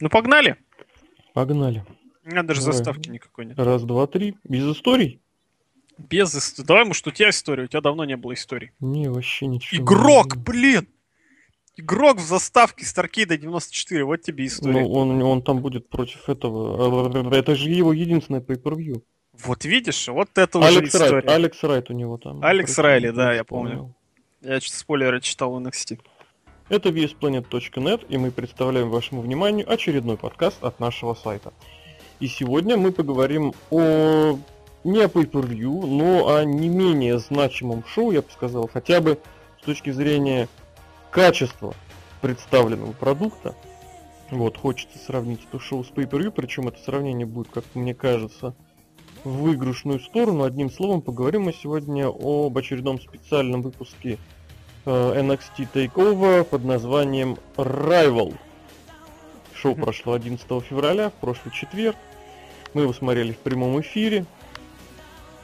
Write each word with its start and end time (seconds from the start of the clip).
Ну 0.00 0.08
погнали. 0.08 0.56
Погнали. 1.34 1.84
У 2.24 2.30
меня 2.30 2.42
даже 2.42 2.60
Давай. 2.60 2.74
заставки 2.76 3.08
никакой 3.08 3.46
нет. 3.46 3.58
Раз, 3.58 3.84
два, 3.84 4.06
три. 4.06 4.36
Без 4.44 4.64
историй? 4.64 5.20
Без 5.96 6.34
истории. 6.34 6.66
Давай, 6.66 6.84
может, 6.84 7.06
у 7.06 7.10
тебя 7.10 7.30
история? 7.30 7.64
У 7.64 7.66
тебя 7.66 7.80
давно 7.80 8.04
не 8.04 8.16
было 8.16 8.34
истории. 8.34 8.72
Не, 8.80 9.08
вообще 9.08 9.46
ничего. 9.46 9.78
не 9.78 9.84
Игрок, 9.84 10.36
было. 10.36 10.42
блин! 10.44 10.88
Игрок 11.76 12.18
в 12.18 12.26
заставке 12.26 12.84
Старкида 12.84 13.38
94. 13.38 14.04
Вот 14.04 14.20
тебе 14.22 14.46
история. 14.46 14.80
Ну, 14.80 14.92
он, 14.92 15.22
он 15.22 15.42
там 15.42 15.60
будет 15.60 15.88
против 15.88 16.28
этого. 16.28 17.32
Это 17.34 17.54
же 17.54 17.70
его 17.70 17.92
единственное 17.92 18.40
pay-per-view. 18.40 19.02
Вот 19.44 19.64
видишь, 19.64 20.08
вот 20.08 20.36
это 20.36 20.58
уже 20.58 20.68
Алекс 20.68 20.94
Райт, 20.94 21.04
история. 21.06 21.28
Алекс 21.34 21.62
Райт 21.62 21.90
у 21.90 21.92
него 21.92 22.18
там. 22.18 22.42
Алекс 22.44 22.76
Райли, 22.78 23.10
да, 23.10 23.30
не 23.30 23.36
я 23.36 23.42
вспомнил. 23.44 23.78
помню. 23.78 23.94
Я 24.54 24.60
что-то 24.60 24.78
спойлеры 24.78 25.20
читал 25.20 25.52
в 25.52 25.58
NXT. 25.64 26.00
Это 26.68 26.90
VSPlanet.net, 26.90 28.04
и 28.10 28.18
мы 28.18 28.30
представляем 28.30 28.90
вашему 28.90 29.22
вниманию 29.22 29.70
очередной 29.72 30.18
подкаст 30.18 30.62
от 30.62 30.80
нашего 30.80 31.14
сайта. 31.14 31.54
И 32.20 32.28
сегодня 32.28 32.76
мы 32.76 32.92
поговорим 32.92 33.54
о 33.70 34.38
не 34.84 35.00
о 35.00 35.08
pay-per-view, 35.08 35.86
но 35.86 36.28
о 36.28 36.44
не 36.44 36.68
менее 36.68 37.18
значимом 37.20 37.84
шоу, 37.86 38.10
я 38.10 38.20
бы 38.20 38.28
сказал, 38.30 38.68
хотя 38.70 39.00
бы 39.00 39.18
с 39.62 39.64
точки 39.64 39.90
зрения 39.90 40.46
качества 41.10 41.74
представленного 42.20 42.92
продукта. 42.92 43.54
Вот, 44.30 44.58
хочется 44.58 44.98
сравнить 44.98 45.40
это 45.48 45.58
шоу 45.58 45.84
с 45.84 45.88
pay-per-view, 45.88 46.32
причем 46.32 46.68
это 46.68 46.78
сравнение 46.82 47.26
будет, 47.26 47.48
как 47.48 47.64
мне 47.72 47.94
кажется, 47.94 48.54
в 49.24 49.30
выигрышную 49.38 50.00
сторону. 50.00 50.44
Одним 50.44 50.70
словом, 50.70 51.00
поговорим 51.00 51.44
мы 51.44 51.54
сегодня 51.54 52.08
об 52.08 52.58
очередном 52.58 53.00
специальном 53.00 53.62
выпуске 53.62 54.18
NXT 54.90 55.68
TakeOver 55.72 56.44
под 56.44 56.64
названием 56.64 57.36
Rival. 57.56 58.34
Шоу 59.54 59.74
прошло 59.74 60.12
11 60.14 60.46
февраля, 60.64 61.10
в 61.10 61.14
прошлый 61.14 61.52
четверг. 61.54 61.96
Мы 62.74 62.82
его 62.82 62.92
смотрели 62.92 63.32
в 63.32 63.38
прямом 63.38 63.80
эфире. 63.80 64.24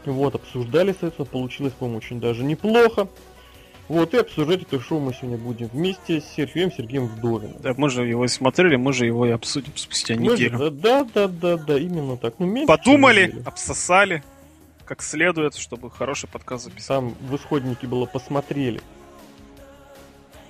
Вот, 0.05 0.35
обсуждали, 0.35 0.91
соответственно, 0.93 1.27
получилось, 1.27 1.73
по-моему, 1.73 1.99
очень 1.99 2.21
даже 2.21 2.45
неплохо. 2.45 3.09
Вот, 3.89 4.15
и 4.15 4.19
обсуждать 4.19 4.63
это 4.63 4.81
шоу 4.81 4.99
мы 5.01 5.13
сегодня 5.13 5.37
будем 5.37 5.69
вместе 5.69 6.21
с 6.21 6.25
Сергеем 6.25 6.73
Сергеем 6.73 7.07
Вдовиным. 7.07 7.57
Да, 7.61 7.75
мы 7.77 7.91
же 7.91 8.07
его 8.07 8.27
смотрели, 8.29 8.77
мы 8.77 8.93
же 8.93 9.05
его 9.07 9.27
и 9.27 9.31
обсудим 9.31 9.73
спустя 9.77 10.15
Мы 10.15 10.37
же- 10.37 10.45
неделю. 10.45 10.71
Да, 10.71 11.05
да, 11.05 11.29
да, 11.29 11.57
да, 11.57 11.79
именно 11.79 12.17
так. 12.17 12.35
Ну, 12.39 12.47
меньше, 12.47 12.67
Подумали, 12.67 13.27
неделю. 13.27 13.43
обсосали, 13.47 14.23
как 14.87 15.03
следует, 15.03 15.55
чтобы 15.57 15.91
хороший 15.91 16.29
подкаст 16.29 16.65
записать. 16.65 16.89
Там 16.89 17.15
в 17.21 17.37
исходнике 17.37 17.87
было 17.87 18.07
посмотрели. 18.07 18.81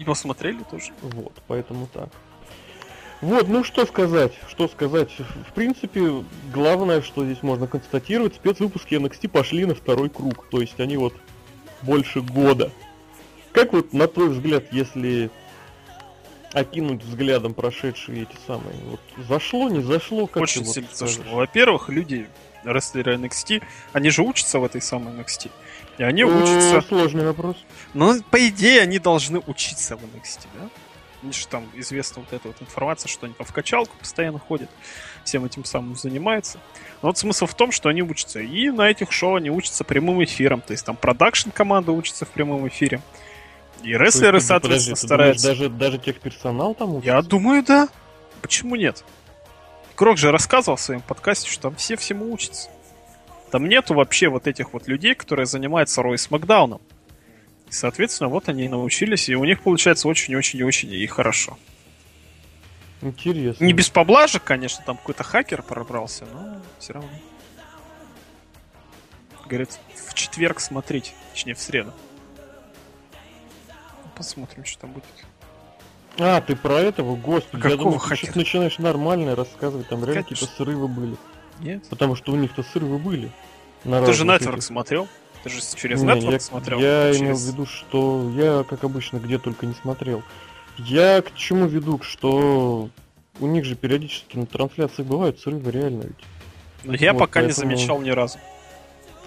И 0.05 0.07
посмотрели 0.07 0.63
тоже. 0.71 0.93
Вот, 1.01 1.33
поэтому 1.47 1.87
так. 1.87 2.11
Вот, 3.21 3.49
ну 3.49 3.65
что 3.65 3.87
сказать, 3.87 4.33
что 4.49 4.69
сказать. 4.69 5.09
В 5.49 5.55
принципе, 5.55 6.23
главное, 6.53 7.01
что 7.01 7.25
здесь 7.25 7.43
можно 7.43 7.67
констатировать, 7.67 8.35
спецвыпуски 8.35 8.95
NXT 8.95 9.29
пошли 9.29 9.65
на 9.65 9.75
второй 9.75 10.11
круг. 10.11 10.47
То 10.51 10.61
есть 10.61 10.79
они 10.79 10.99
вот 10.99 11.15
больше 11.81 12.21
года. 12.21 12.71
Как 13.53 13.73
вот, 13.73 13.95
на 13.95 14.09
твой 14.09 14.29
взгляд, 14.29 14.65
если 14.73 15.31
окинуть 16.53 17.03
взглядом 17.03 17.55
прошедшие 17.55 18.23
эти 18.23 18.37
самые, 18.47 18.77
вот 18.91 19.01
зашло, 19.27 19.71
не 19.71 19.81
зашло, 19.81 20.27
как 20.27 20.43
Очень 20.43 20.61
ты 20.61 20.67
вот 20.67 20.75
сильно 20.75 20.89
скажешь? 20.93 21.17
зашло. 21.17 21.37
Во-первых, 21.37 21.89
люди, 21.89 22.29
рестлеры 22.65 23.17
NXT, 23.17 23.63
они 23.93 24.11
же 24.11 24.23
учатся 24.23 24.59
в 24.59 24.65
этой 24.65 24.81
самой 24.83 25.15
NXT. 25.15 25.51
И 25.99 26.03
они 26.03 26.23
Э, 26.23 26.27
учатся... 26.27 26.81
Сложный 26.89 27.25
вопрос. 27.25 27.57
Ну, 27.95 28.21
по 28.31 28.49
идее, 28.49 28.83
они 28.83 28.99
должны 28.99 29.41
учиться 29.47 29.97
в 29.97 30.01
NXT, 30.03 30.47
да? 30.55 30.69
Мне 31.23 31.33
же 31.33 31.47
там 31.47 31.67
известна 31.75 32.21
вот 32.21 32.33
эта 32.35 32.49
вот 32.49 32.61
информация, 32.61 33.09
что 33.09 33.25
они 33.25 33.35
там 33.35 33.47
в 33.47 33.53
качалку 33.53 33.97
постоянно 33.99 34.39
ходят, 34.39 34.69
всем 35.25 35.45
этим 35.47 35.65
самым 35.65 35.97
занимаются. 35.97 36.59
Но 37.01 37.09
вот 37.09 37.17
смысл 37.17 37.47
в 37.47 37.55
том, 37.55 37.73
что 37.73 37.89
они 37.89 38.03
учатся. 38.03 38.41
И 38.41 38.69
на 38.71 38.91
этих 38.91 39.11
шоу 39.11 39.37
они 39.37 39.49
учатся 39.51 39.85
прямым 39.85 40.23
эфиром. 40.23 40.61
То 40.61 40.73
есть 40.73 40.85
там 40.85 40.97
продакшн 40.97 41.49
команда 41.51 41.93
учится 41.93 42.27
в 42.27 42.29
прямом 42.29 42.69
эфире. 42.69 43.01
И 43.83 43.93
рестлеры, 43.97 44.37
есть, 44.39 44.49
соответственно, 44.49 44.97
подожди, 44.97 45.03
ты 45.03 45.09
думаешь, 45.09 45.39
стараются. 45.41 45.47
даже, 45.49 45.69
даже 45.71 45.99
техперсонал 45.99 46.75
там 46.75 47.01
Я 47.01 47.15
учится? 47.19 47.31
думаю, 47.31 47.63
да. 47.63 47.89
Почему 48.43 48.77
нет? 48.77 49.03
Крок 49.95 50.19
же 50.19 50.33
рассказывал 50.33 50.77
в 50.77 50.81
своем 50.81 51.01
подкасте, 51.01 51.49
что 51.49 51.63
там 51.63 51.77
все 51.77 51.97
всему 51.97 52.33
учатся. 52.33 52.69
Там 53.51 53.69
нету 53.69 53.95
вообще 53.95 54.29
вот 54.29 54.49
этих 54.49 54.73
вот 54.73 54.89
людей, 54.89 55.15
которые 55.15 55.47
занимаются 55.47 56.03
Рой 56.03 56.19
с 56.19 56.31
Макдауном. 56.31 56.81
И, 57.69 57.73
соответственно, 57.73 58.29
вот 58.29 58.49
они 58.49 58.65
и 58.65 58.69
научились, 58.69 59.29
и 59.29 59.37
у 59.37 59.45
них 59.45 59.63
получается 59.63 60.09
очень-очень-очень 60.09 60.93
и 60.93 61.07
хорошо. 61.07 61.57
Интересно. 63.01 63.65
Не 63.65 63.73
без 63.73 63.91
поблажек, 63.91 64.43
конечно, 64.43 64.83
там 64.85 64.97
какой-то 64.97 65.23
хакер 65.23 65.63
пробрался, 65.63 66.25
но 66.33 66.61
все 66.79 66.95
равно. 66.95 67.11
Говорит, 69.47 69.79
в 70.09 70.15
четверг 70.15 70.59
смотреть, 70.59 71.15
точнее 71.33 71.55
в 71.55 71.61
среду. 71.61 71.93
Посмотрим, 74.17 74.65
что 74.65 74.81
там 74.81 74.93
будет. 74.93 75.05
А, 76.19 76.41
ты 76.41 76.55
про 76.57 76.81
этого, 76.81 77.17
господи, 77.17 77.57
я 77.63 77.71
Какого 77.71 77.79
думал, 77.91 77.95
ты 78.01 78.09
хакера? 78.09 78.27
сейчас 78.27 78.37
начинаешь 78.37 78.79
нормально 78.79 79.35
рассказывать, 79.35 79.89
там 79.89 80.05
реально 80.05 80.23
какие-то 80.23 80.47
срывы 80.47 80.87
были. 80.89 81.17
Нет? 81.61 81.85
Потому 81.89 82.15
что 82.15 82.33
у 82.33 82.37
них-то 82.37 82.63
срывы 82.63 82.99
были. 82.99 83.31
На 83.85 84.05
Ты 84.05 84.13
же 84.13 84.25
Network 84.25 84.61
смотрел? 84.61 85.09
Ты 85.43 85.51
же 85.51 85.61
через 85.75 86.03
Не, 86.03 86.09
Network 86.13 86.33
я, 86.33 86.41
смотрел? 86.41 86.79
я 86.79 87.09
через- 87.13 87.21
имел 87.21 87.37
в 87.37 87.41
виду, 87.41 87.67
что 87.67 88.31
я, 88.35 88.65
как 88.65 88.85
обычно, 88.85 89.19
где 89.19 89.39
только 89.39 89.67
не 89.67 89.75
смотрел. 89.75 90.23
Я 90.79 91.21
к 91.23 91.35
чему 91.35 91.67
веду, 91.67 92.01
что 92.03 92.89
у 93.41 93.47
них 93.47 93.65
же 93.65 93.75
периодически 93.75 94.37
на 94.37 94.47
трансляциях 94.47 95.07
бывают 95.09 95.41
срывы, 95.41 95.71
реально 95.71 96.03
ведь. 96.05 96.25
Но 96.85 96.95
я 96.95 97.13
Вот, 97.13 97.19
пока 97.21 97.41
не 97.43 97.49
поэтому- 97.49 97.71
замечал 97.77 98.01
ни 98.01 98.11
разу. 98.11 98.39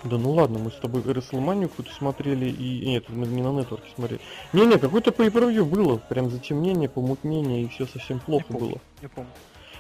Да 0.04 0.18
ну 0.18 0.32
ладно, 0.32 0.60
мы 0.60 0.72
с 0.72 0.76
тобой 0.76 1.02
WrestleMania 1.02 1.68
какую-то 1.68 1.94
смотрели, 1.94 2.50
и... 2.50 2.86
Нет, 2.86 3.10
мы 3.10 3.26
не 3.28 3.42
на 3.42 3.52
нетворке 3.52 3.90
смотрели. 3.96 4.22
Не-не, 4.54 4.78
какое-то 4.78 5.12
pay 5.12 5.64
было, 5.64 5.98
прям 5.98 6.30
затемнение, 6.30 6.88
помутнение, 6.88 7.64
и 7.64 7.68
все 7.68 7.86
совсем 7.88 8.20
плохо 8.20 8.46
помню. 8.48 8.68
было. 8.68 8.82
Не 9.02 9.08
помню. 9.08 9.30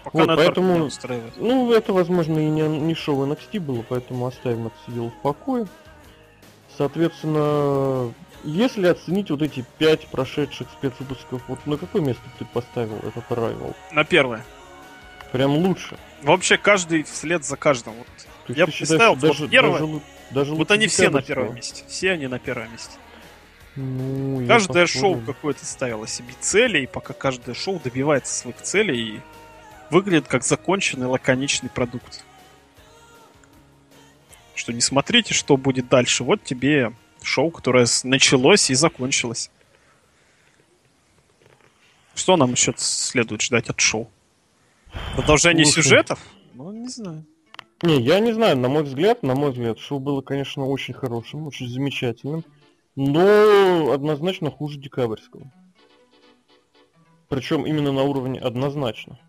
Пока 0.03 0.17
Вот, 0.19 0.27
поэтому-. 0.27 0.89
Ну, 1.37 1.71
это, 1.73 1.93
возможно, 1.93 2.39
и 2.39 2.49
не, 2.49 2.61
не 2.67 2.95
шоу 2.95 3.25
NXT 3.25 3.59
было, 3.59 3.83
поэтому 3.87 4.25
оставим 4.25 4.67
это 4.67 4.75
дело 4.87 5.09
в 5.09 5.21
покое. 5.21 5.67
Соответственно, 6.77 8.13
если 8.43 8.87
оценить 8.87 9.29
вот 9.31 9.41
эти 9.41 9.65
пять 9.77 10.07
прошедших 10.07 10.67
спецвыпусков, 10.71 11.41
вот 11.47 11.65
на 11.65 11.77
какое 11.77 12.01
место 12.01 12.23
ты 12.39 12.45
поставил 12.45 12.97
этот 12.97 13.25
Arrival? 13.29 13.75
На 13.91 14.05
первое. 14.05 14.45
Прям 15.31 15.57
лучше. 15.57 15.97
Вообще 16.21 16.57
каждый 16.57 17.03
вслед 17.03 17.43
за 17.43 17.57
каждым. 17.57 17.95
Вот, 17.95 18.07
есть 18.49 18.59
Я 18.59 18.65
бы 18.65 18.71
считаешь, 18.71 19.09
вот 19.09 19.19
даже, 19.19 19.47
первое. 19.47 19.79
даже, 19.79 20.01
даже 20.31 20.55
вот 20.55 20.71
они 20.71 20.87
все 20.87 21.09
на 21.09 21.21
первом 21.21 21.55
месте. 21.55 21.83
Все 21.87 22.11
они 22.11 22.27
на 22.27 22.39
первом 22.39 22.71
месте. 22.71 22.97
Ну, 23.75 24.45
Каждое 24.47 24.87
шоу 24.87 25.21
какое-то 25.21 25.65
ставило 25.65 26.07
себе 26.07 26.33
цели, 26.39 26.81
и 26.81 26.87
пока 26.87 27.13
каждое 27.13 27.53
шоу 27.53 27.79
добивается 27.79 28.33
своих 28.33 28.59
целей 28.61 29.17
и 29.17 29.21
выглядит 29.91 30.27
как 30.27 30.43
законченный 30.43 31.05
лаконичный 31.05 31.69
продукт. 31.69 32.23
Что 34.55 34.73
не 34.73 34.81
смотрите, 34.81 35.35
что 35.35 35.57
будет 35.57 35.87
дальше. 35.89 36.23
Вот 36.23 36.43
тебе 36.43 36.91
шоу, 37.21 37.51
которое 37.51 37.85
началось 38.03 38.71
и 38.71 38.73
закончилось. 38.73 39.51
Что 42.15 42.35
нам 42.35 42.51
еще 42.53 42.73
следует 42.77 43.43
ждать 43.43 43.69
от 43.69 43.79
шоу? 43.79 44.09
Продолжение 45.15 45.65
Слушай. 45.65 45.83
сюжетов? 45.83 46.19
Ну, 46.53 46.71
не 46.71 46.87
знаю. 46.87 47.25
Не, 47.83 48.01
я 48.01 48.19
не 48.19 48.33
знаю, 48.33 48.57
на 48.57 48.69
мой 48.69 48.83
взгляд, 48.83 49.21
на 49.21 49.35
мой 49.35 49.51
взгляд, 49.51 49.77
шоу 49.77 49.99
было, 49.99 50.21
конечно, 50.21 50.65
очень 50.65 50.95
хорошим, 50.95 51.45
очень 51.45 51.67
замечательным, 51.67 52.43
но 52.95 53.91
однозначно 53.91 54.49
хуже 54.49 54.79
декабрьского. 54.79 55.51
Причем 57.29 57.67
именно 57.67 57.91
на 57.91 58.03
уровне 58.03 58.39
однозначно. 58.39 59.19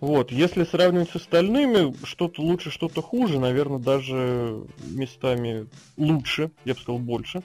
Вот, 0.00 0.30
если 0.30 0.62
сравнивать 0.62 1.10
с 1.10 1.16
остальными, 1.16 1.92
что-то 2.04 2.42
лучше, 2.42 2.70
что-то 2.70 3.02
хуже, 3.02 3.40
наверное, 3.40 3.80
даже 3.80 4.64
местами 4.84 5.66
лучше, 5.96 6.52
я 6.64 6.74
бы 6.74 6.80
сказал, 6.80 7.00
больше. 7.00 7.42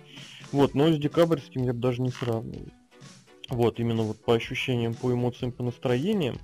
Вот, 0.52 0.76
но 0.76 0.92
с 0.92 0.98
декабрьским 1.00 1.64
я 1.64 1.74
бы 1.74 1.80
даже 1.80 2.04
не 2.04 2.12
сравнивал. 2.12 2.68
Вот, 3.50 3.80
именно 3.80 4.04
вот 4.04 4.24
по 4.24 4.36
ощущениям, 4.36 4.94
по 4.94 5.12
эмоциям, 5.12 5.52
по 5.52 5.64
настроениям. 5.64 6.38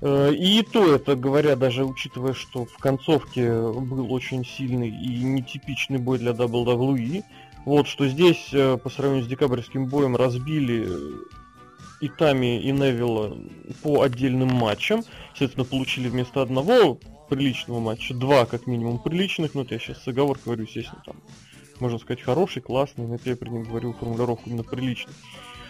Э, 0.00 0.32
И 0.32 0.62
то 0.62 0.94
это, 0.94 1.16
говоря, 1.16 1.56
даже 1.56 1.84
учитывая, 1.84 2.34
что 2.34 2.64
в 2.64 2.78
концовке 2.78 3.50
был 3.50 4.12
очень 4.12 4.44
сильный 4.44 4.88
и 4.88 5.22
нетипичный 5.22 5.98
бой 5.98 6.18
для 6.18 6.32
WWE, 6.32 7.24
вот 7.64 7.86
что 7.86 8.06
здесь 8.08 8.48
э, 8.52 8.78
по 8.78 8.88
сравнению 8.90 9.24
с 9.24 9.28
декабрьским 9.28 9.86
боем 9.86 10.16
разбили 10.16 10.86
э, 10.88 11.12
и 12.00 12.08
Тами, 12.08 12.62
и 12.62 12.70
Невилла 12.70 13.36
по 13.82 14.02
отдельным 14.02 14.48
матчам. 14.48 15.02
Соответственно, 15.30 15.64
получили 15.64 16.08
вместо 16.08 16.42
одного 16.42 16.98
приличного 17.28 17.80
матча 17.80 18.14
два, 18.14 18.46
как 18.46 18.66
минимум, 18.66 18.98
приличных. 18.98 19.54
Ну, 19.54 19.62
это 19.62 19.74
я 19.74 19.80
сейчас 19.80 20.02
с 20.02 20.08
оговоркой 20.08 20.44
говорю, 20.46 20.64
естественно, 20.64 21.02
там, 21.04 21.16
можно 21.80 21.98
сказать, 21.98 22.22
хороший, 22.22 22.62
классный, 22.62 23.06
но 23.06 23.18
я 23.24 23.36
при 23.36 23.50
нем 23.50 23.64
говорю 23.64 23.92
формулировку 23.92 24.48
именно 24.48 24.64
приличный. 24.64 25.12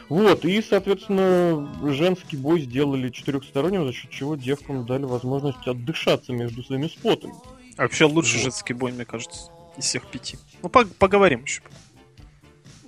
Вот, 0.08 0.44
и, 0.44 0.62
соответственно, 0.62 1.69
женский 1.94 2.38
бой 2.38 2.62
сделали 2.62 3.10
четырехсторонним, 3.10 3.87
за 3.87 3.93
счет 3.93 4.10
чего 4.10 4.37
девкам 4.37 4.87
дали 4.87 5.05
возможность 5.05 5.66
отдышаться 5.66 6.32
между 6.32 6.62
своими 6.62 6.88
спотами. 6.88 7.34
А 7.76 7.82
вообще 7.82 8.06
лучший 8.06 8.37
вот. 8.37 8.44
женский 8.44 8.72
бой, 8.72 8.93
мне 8.93 9.05
кажется, 9.05 9.50
из 9.76 9.84
всех 9.84 10.10
пяти. 10.10 10.38
Ну, 10.62 10.70
по 10.70 10.84
поговорим 10.87 11.43
еще. 11.43 11.62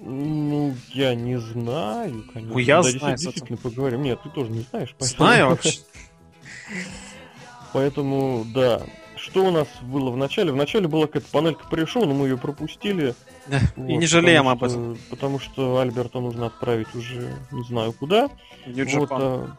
Ну, 0.03 0.75
я 0.95 1.15
не 1.15 1.39
знаю, 1.39 2.25
конечно. 2.33 2.55
Ну, 2.55 2.59
я 2.59 2.83
да, 2.83 2.91
знаю. 2.91 3.19
Действительно, 3.19 3.59
поговорим. 3.59 4.03
Нет, 4.03 4.21
ты 4.23 4.31
тоже 4.31 4.51
не 4.51 4.61
знаешь. 4.71 4.95
Поэтому... 4.99 5.17
Знаю 5.17 5.49
вообще. 5.51 5.79
Поэтому, 7.75 8.47
да. 8.55 8.83
Что 9.23 9.45
у 9.45 9.51
нас 9.51 9.69
было 9.83 10.11
в 10.11 10.17
начале? 10.17 10.51
В 10.51 10.57
начале 10.57 10.89
была 10.89 11.07
какая-то 11.07 11.29
панелька 11.31 11.69
пришел, 11.69 12.07
но 12.07 12.15
мы 12.15 12.29
ее 12.29 12.39
пропустили. 12.39 13.15
Да, 13.47 13.61
вот, 13.77 13.89
и 13.89 13.97
не 13.97 14.07
жалеем 14.07 14.49
об 14.49 14.65
этом. 14.65 14.97
Потому 15.11 15.39
что 15.39 15.79
Альберта 15.79 16.21
нужно 16.21 16.47
отправить 16.47 16.95
уже 16.95 17.37
не 17.51 17.63
знаю 17.65 17.93
куда. 17.93 18.31
Нью-Джапан. 18.67 19.01
Вот, 19.01 19.11
а, 19.11 19.57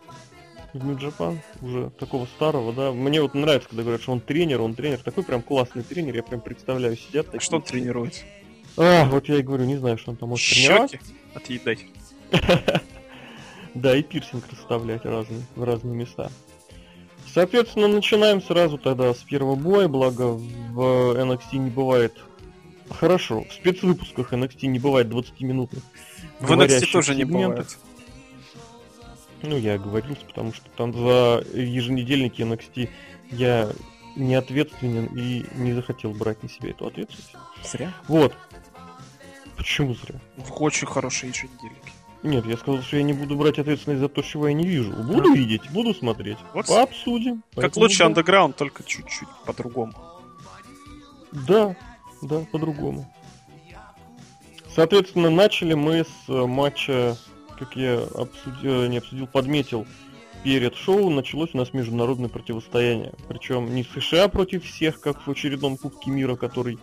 в 0.74 0.86
Нью-Джапан, 0.86 1.42
уже 1.62 1.92
такого 1.92 2.26
старого, 2.26 2.74
да. 2.74 2.92
Мне 2.92 3.22
вот 3.22 3.36
нравится, 3.36 3.70
когда 3.70 3.84
говорят, 3.84 4.02
что 4.02 4.14
он 4.14 4.20
тренер, 4.20 4.62
он 4.62 4.74
тренер. 4.74 4.98
Такой 5.00 5.24
прям 5.24 5.44
классный 5.44 5.84
тренер, 5.84 6.16
я 6.16 6.24
прям 6.24 6.42
представляю, 6.42 6.98
сидят 6.98 7.28
такие. 7.28 7.42
Что 7.42 7.58
он 7.58 7.62
тренирует? 7.62 8.26
А, 8.78 9.06
вот 9.06 9.30
я 9.30 9.38
и 9.38 9.42
говорю, 9.44 9.66
не 9.66 9.78
знаю, 9.78 9.98
что 10.00 10.12
он 10.12 10.18
там 10.18 10.30
может 10.30 10.50
тренировать. 10.50 10.98
отъедать. 11.36 11.86
Да, 13.74 13.96
и 13.96 14.04
пирсинг 14.04 14.44
расставлять 14.52 15.06
разные, 15.06 15.44
в 15.56 15.64
разные 15.64 15.96
места. 15.96 16.30
Соответственно, 17.34 17.88
начинаем 17.88 18.42
сразу 18.42 18.78
тогда 18.78 19.14
с 19.14 19.20
первого 19.20 19.56
боя, 19.56 19.88
благо 19.88 20.34
в 20.34 21.16
NXT 21.18 21.58
не 21.58 21.70
бывает... 21.70 22.18
Хорошо, 22.90 23.46
в 23.50 23.54
спецвыпусках 23.54 24.34
NXT 24.34 24.68
не 24.68 24.78
бывает 24.78 25.08
20-минутных. 25.08 25.82
В 26.42 26.52
NXT 26.52 26.92
тоже 26.92 27.16
не 27.16 27.24
бывает. 27.24 27.78
Ну, 29.44 29.58
я 29.58 29.76
оговорился, 29.76 30.26
потому 30.26 30.54
что 30.54 30.70
там 30.76 30.94
за 30.94 31.44
еженедельники 31.54 32.42
NXT 32.42 32.90
я 33.32 33.72
не 34.18 34.36
ответственен 34.36 35.06
и 35.18 35.46
не 35.56 35.74
захотел 35.74 36.12
брать 36.12 36.44
на 36.44 36.50
себя 36.50 36.72
эту 36.72 36.86
ответственность. 36.88 37.34
Зря? 37.64 37.94
Вот. 38.10 38.36
Почему 39.56 39.94
зря? 39.94 40.20
Очень 40.58 40.88
хорошие 40.88 41.30
еженедельники. 41.30 41.92
Нет, 42.24 42.46
я 42.46 42.56
сказал, 42.56 42.82
что 42.82 42.98
я 42.98 43.04
не 43.04 43.14
буду 43.14 43.36
брать 43.36 43.58
ответственность 43.58 44.00
за 44.00 44.08
то, 44.08 44.22
чего 44.22 44.48
я 44.48 44.54
не 44.54 44.66
вижу. 44.66 44.92
Буду 44.92 45.32
а. 45.32 45.36
видеть, 45.36 45.70
буду 45.72 45.94
смотреть. 45.94 46.38
Вот 46.54 46.68
Пообсудим. 46.68 47.44
Как 47.56 47.76
лучше 47.78 48.04
андеграунд, 48.04 48.56
только 48.56 48.84
чуть-чуть 48.84 49.28
по-другому. 49.46 49.94
Да, 51.32 51.76
да, 52.22 52.46
по-другому. 52.52 53.12
Соответственно, 54.76 55.30
начали 55.30 55.74
мы 55.74 56.06
с 56.06 56.30
э, 56.30 56.46
матча, 56.46 57.18
как 57.58 57.76
я 57.76 58.04
обсудил, 58.16 58.88
не 58.88 58.98
обсудил, 59.00 59.28
подметил, 59.28 59.86
перед 60.44 60.76
шоу 60.76 61.10
началось 61.10 61.50
у 61.54 61.58
нас 61.58 61.74
международное 61.74 62.30
противостояние. 62.30 63.14
Причем 63.28 63.74
не 63.74 63.84
США 63.84 64.28
против 64.28 64.64
всех, 64.64 65.02
как 65.02 65.26
в 65.26 65.32
очередном 65.32 65.78
Кубке 65.78 66.12
мира, 66.12 66.36
который 66.36 66.78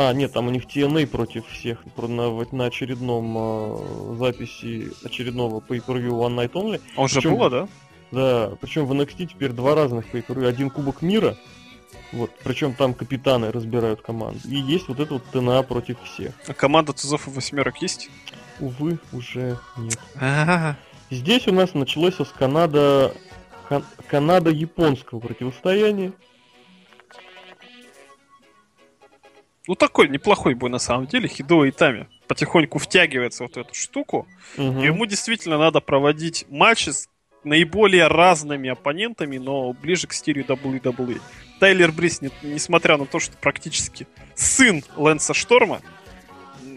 а, 0.00 0.12
нет, 0.12 0.32
там 0.32 0.46
у 0.46 0.50
них 0.50 0.66
TNA 0.66 1.08
против 1.08 1.44
всех 1.48 1.84
на, 1.96 2.30
на 2.52 2.66
очередном 2.66 3.34
э, 3.36 4.16
записи 4.16 4.92
очередного 5.04 5.58
pay-per-view 5.58 6.10
One 6.10 6.36
Night 6.36 6.52
Only. 6.52 6.80
А 6.94 7.02
уже 7.02 7.16
причем, 7.16 7.34
было, 7.36 7.50
да? 7.50 7.68
Да, 8.12 8.52
причем 8.60 8.86
в 8.86 8.92
NXT 8.92 9.26
теперь 9.26 9.50
два 9.50 9.74
разных 9.74 10.06
pay-per-view. 10.14 10.46
Один 10.46 10.70
Кубок 10.70 11.02
Мира, 11.02 11.36
вот, 12.12 12.30
причем 12.44 12.74
там 12.74 12.94
капитаны 12.94 13.50
разбирают 13.50 14.00
команду. 14.00 14.38
И 14.44 14.54
есть 14.54 14.86
вот 14.86 15.00
это 15.00 15.14
вот 15.14 15.24
ТНА 15.32 15.64
против 15.64 16.00
всех. 16.04 16.32
А 16.46 16.54
команда 16.54 16.92
тузов 16.92 17.26
и 17.26 17.30
восьмерок 17.30 17.82
есть? 17.82 18.08
Увы, 18.60 19.00
уже 19.12 19.58
нет. 19.76 19.98
А-а-а. 20.14 20.76
Здесь 21.10 21.48
у 21.48 21.52
нас 21.52 21.74
началось 21.74 22.20
с 22.20 22.32
Канада... 22.38 23.12
Канада-японского 24.08 25.18
противостояния. 25.18 26.12
Ну, 29.68 29.74
такой 29.74 30.08
неплохой 30.08 30.54
бой 30.54 30.70
на 30.70 30.78
самом 30.78 31.06
деле. 31.06 31.28
Хидо 31.28 31.68
Итами 31.68 32.08
потихоньку 32.26 32.78
втягивается 32.78 33.42
вот 33.42 33.54
в 33.54 33.58
эту 33.58 33.74
штуку. 33.74 34.26
Угу. 34.56 34.80
ему 34.80 35.04
действительно 35.04 35.58
надо 35.58 35.80
проводить 35.80 36.46
матчи 36.48 36.88
с 36.88 37.08
наиболее 37.44 38.06
разными 38.06 38.70
оппонентами, 38.70 39.36
но 39.36 39.74
ближе 39.74 40.06
к 40.06 40.14
стилю 40.14 40.42
WWE. 40.44 41.20
Тайлер 41.60 41.92
Брис, 41.92 42.22
не, 42.22 42.30
несмотря 42.42 42.96
на 42.96 43.04
то, 43.04 43.20
что 43.20 43.36
практически 43.36 44.06
сын 44.34 44.82
Лэнса 44.96 45.34
Шторма, 45.34 45.82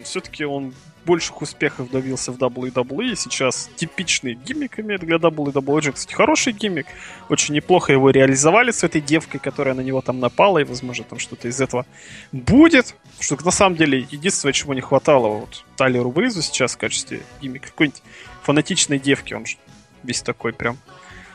все-таки 0.03 0.43
он 0.43 0.73
больших 1.05 1.41
успехов 1.41 1.89
добился 1.91 2.31
в 2.31 2.37
WWE. 2.37 3.15
Сейчас 3.15 3.69
типичный 3.75 4.33
гиммик 4.33 4.79
имеет 4.79 5.01
для 5.01 5.17
WWE. 5.17 5.91
Кстати, 5.91 6.13
хороший 6.13 6.53
гиммик. 6.53 6.87
Очень 7.29 7.55
неплохо 7.55 7.91
его 7.91 8.09
реализовали 8.09 8.71
с 8.71 8.83
этой 8.83 9.01
девкой, 9.01 9.39
которая 9.39 9.73
на 9.73 9.81
него 9.81 10.01
там 10.01 10.19
напала, 10.19 10.59
и, 10.59 10.63
возможно, 10.63 11.03
там 11.03 11.19
что-то 11.19 11.47
из 11.47 11.59
этого 11.59 11.85
будет. 12.31 12.95
Что 13.19 13.37
на 13.43 13.51
самом 13.51 13.75
деле 13.75 14.07
единственное, 14.09 14.53
чего 14.53 14.73
не 14.73 14.81
хватало 14.81 15.27
вот 15.27 15.65
Тайлеру 15.77 16.11
Бризу 16.11 16.41
сейчас 16.41 16.75
в 16.75 16.77
качестве 16.77 17.21
гиммика, 17.41 17.67
какой-нибудь 17.67 18.01
фанатичной 18.43 18.99
девки. 18.99 19.33
Он 19.33 19.45
же 19.45 19.57
весь 20.03 20.21
такой 20.21 20.53
прям 20.53 20.77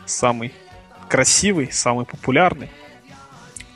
самый 0.05 0.53
красивый, 1.09 1.71
самый 1.73 2.05
популярный. 2.05 2.71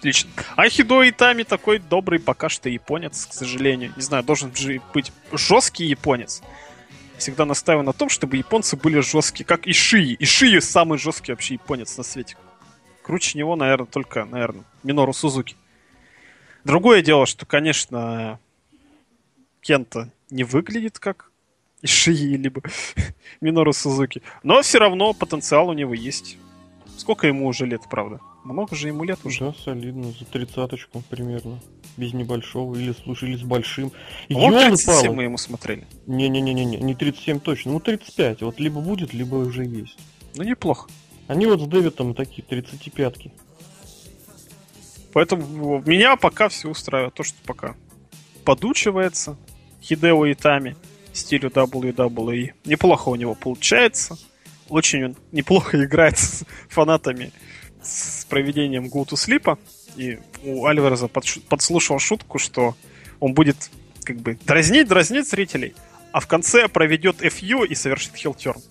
Отлично. 0.01 0.31
Ахидо 0.57 1.07
Итами 1.07 1.43
такой 1.43 1.79
добрый 1.79 2.21
пока 2.21 2.49
что 2.49 2.71
японец, 2.71 3.27
к 3.27 3.35
сожалению. 3.35 3.93
Не 3.97 4.03
знаю, 4.03 4.25
должен 4.25 4.57
же 4.57 4.81
быть 4.95 5.13
жесткий 5.31 5.85
японец. 5.85 6.41
Всегда 7.19 7.45
настаиваю 7.45 7.85
на 7.85 7.93
том, 7.93 8.09
чтобы 8.09 8.39
японцы 8.39 8.79
были 8.79 9.01
жесткие, 9.01 9.45
как 9.45 9.67
и 9.67 9.75
Шии. 9.75 10.15
И 10.15 10.25
Шии 10.25 10.59
самый 10.61 10.99
жесткий 10.99 11.33
вообще 11.33 11.55
японец 11.55 11.99
на 11.99 12.03
свете. 12.03 12.39
Круче 13.03 13.37
него, 13.37 13.57
наверное, 13.57 13.85
только, 13.85 14.25
наверное, 14.25 14.65
Минору 14.83 15.13
Сузуки. 15.13 15.55
Другое 16.65 17.03
дело, 17.03 17.27
что, 17.27 17.45
конечно, 17.45 18.41
Кента 19.61 20.11
не 20.31 20.45
выглядит 20.45 20.99
как 20.99 21.31
Ишии, 21.83 22.39
либо 22.39 22.63
Минору 23.43 23.75
Сузуки. 23.75 24.23
Но 24.43 24.63
все 24.63 24.79
равно 24.79 25.13
потенциал 25.13 25.69
у 25.69 25.75
него 25.75 25.93
есть. 25.93 26.39
Сколько 26.97 27.27
ему 27.27 27.47
уже 27.47 27.67
лет, 27.67 27.83
правда? 27.91 28.19
Много 28.45 28.75
же 28.75 28.89
ему 28.89 29.05
лет 29.05 29.19
уже. 29.25 29.41
Да, 29.41 29.55
солидно, 29.65 30.13
за 30.13 30.25
тридцаточку 30.25 31.03
примерно. 31.11 31.61
Без 31.97 32.15
небольшого, 32.15 32.77
или 32.77 32.93
слушали 32.93 33.37
с 33.37 33.43
большим. 33.43 33.93
А 34.31 34.35
вот 34.35 34.59
37 34.59 34.95
упало. 34.95 35.15
мы 35.15 35.23
ему 35.25 35.39
смотрели. 35.39 35.87
Не-не-не, 36.07 36.65
не 36.65 36.95
37 36.95 37.41
точно, 37.41 37.73
ну 37.73 37.81
35. 37.81 38.43
Вот 38.43 38.59
либо 38.59 38.81
будет, 38.81 39.13
либо 39.13 39.37
уже 39.37 39.65
есть. 39.65 39.99
Ну 40.37 40.45
неплохо. 40.45 40.89
Они 41.29 41.47
вот 41.47 41.61
с 41.61 41.67
Дэвидом 41.67 42.15
такие 42.15 42.43
35-ки. 42.47 43.33
Поэтому 45.13 45.83
меня 45.85 46.17
пока 46.17 46.49
все 46.49 46.69
устраивает. 46.69 47.15
То, 47.15 47.23
что 47.23 47.37
пока 47.45 47.77
подучивается 48.45 49.37
Хидео 49.83 50.31
Итами 50.33 50.77
стилю 51.13 51.51
WWE. 51.51 52.53
Неплохо 52.65 53.09
у 53.09 53.15
него 53.15 53.35
получается. 53.35 54.19
Очень 54.69 55.05
он 55.05 55.17
неплохо 55.33 55.85
играет 55.85 56.19
с 56.19 56.45
фанатами 56.69 57.33
с 57.83 58.25
проведением 58.27 58.87
Go 58.87 59.07
to 59.07 59.15
Sleep, 59.15 59.59
и 59.97 60.19
у 60.45 60.67
Альвареза 60.67 61.09
подслушал 61.09 61.99
шутку, 61.99 62.39
что 62.39 62.77
он 63.19 63.35
будет 63.35 63.71
как 64.05 64.17
бы 64.17 64.39
дразнить, 64.47 64.89
дразнить 64.89 65.29
зрителей, 65.29 65.75
а 66.13 66.21
в 66.21 66.27
конце 66.27 66.69
проведет 66.69 67.21
FU 67.23 67.67
и 67.67 67.75
совершит 67.75 68.15
хилтерн. 68.15 68.63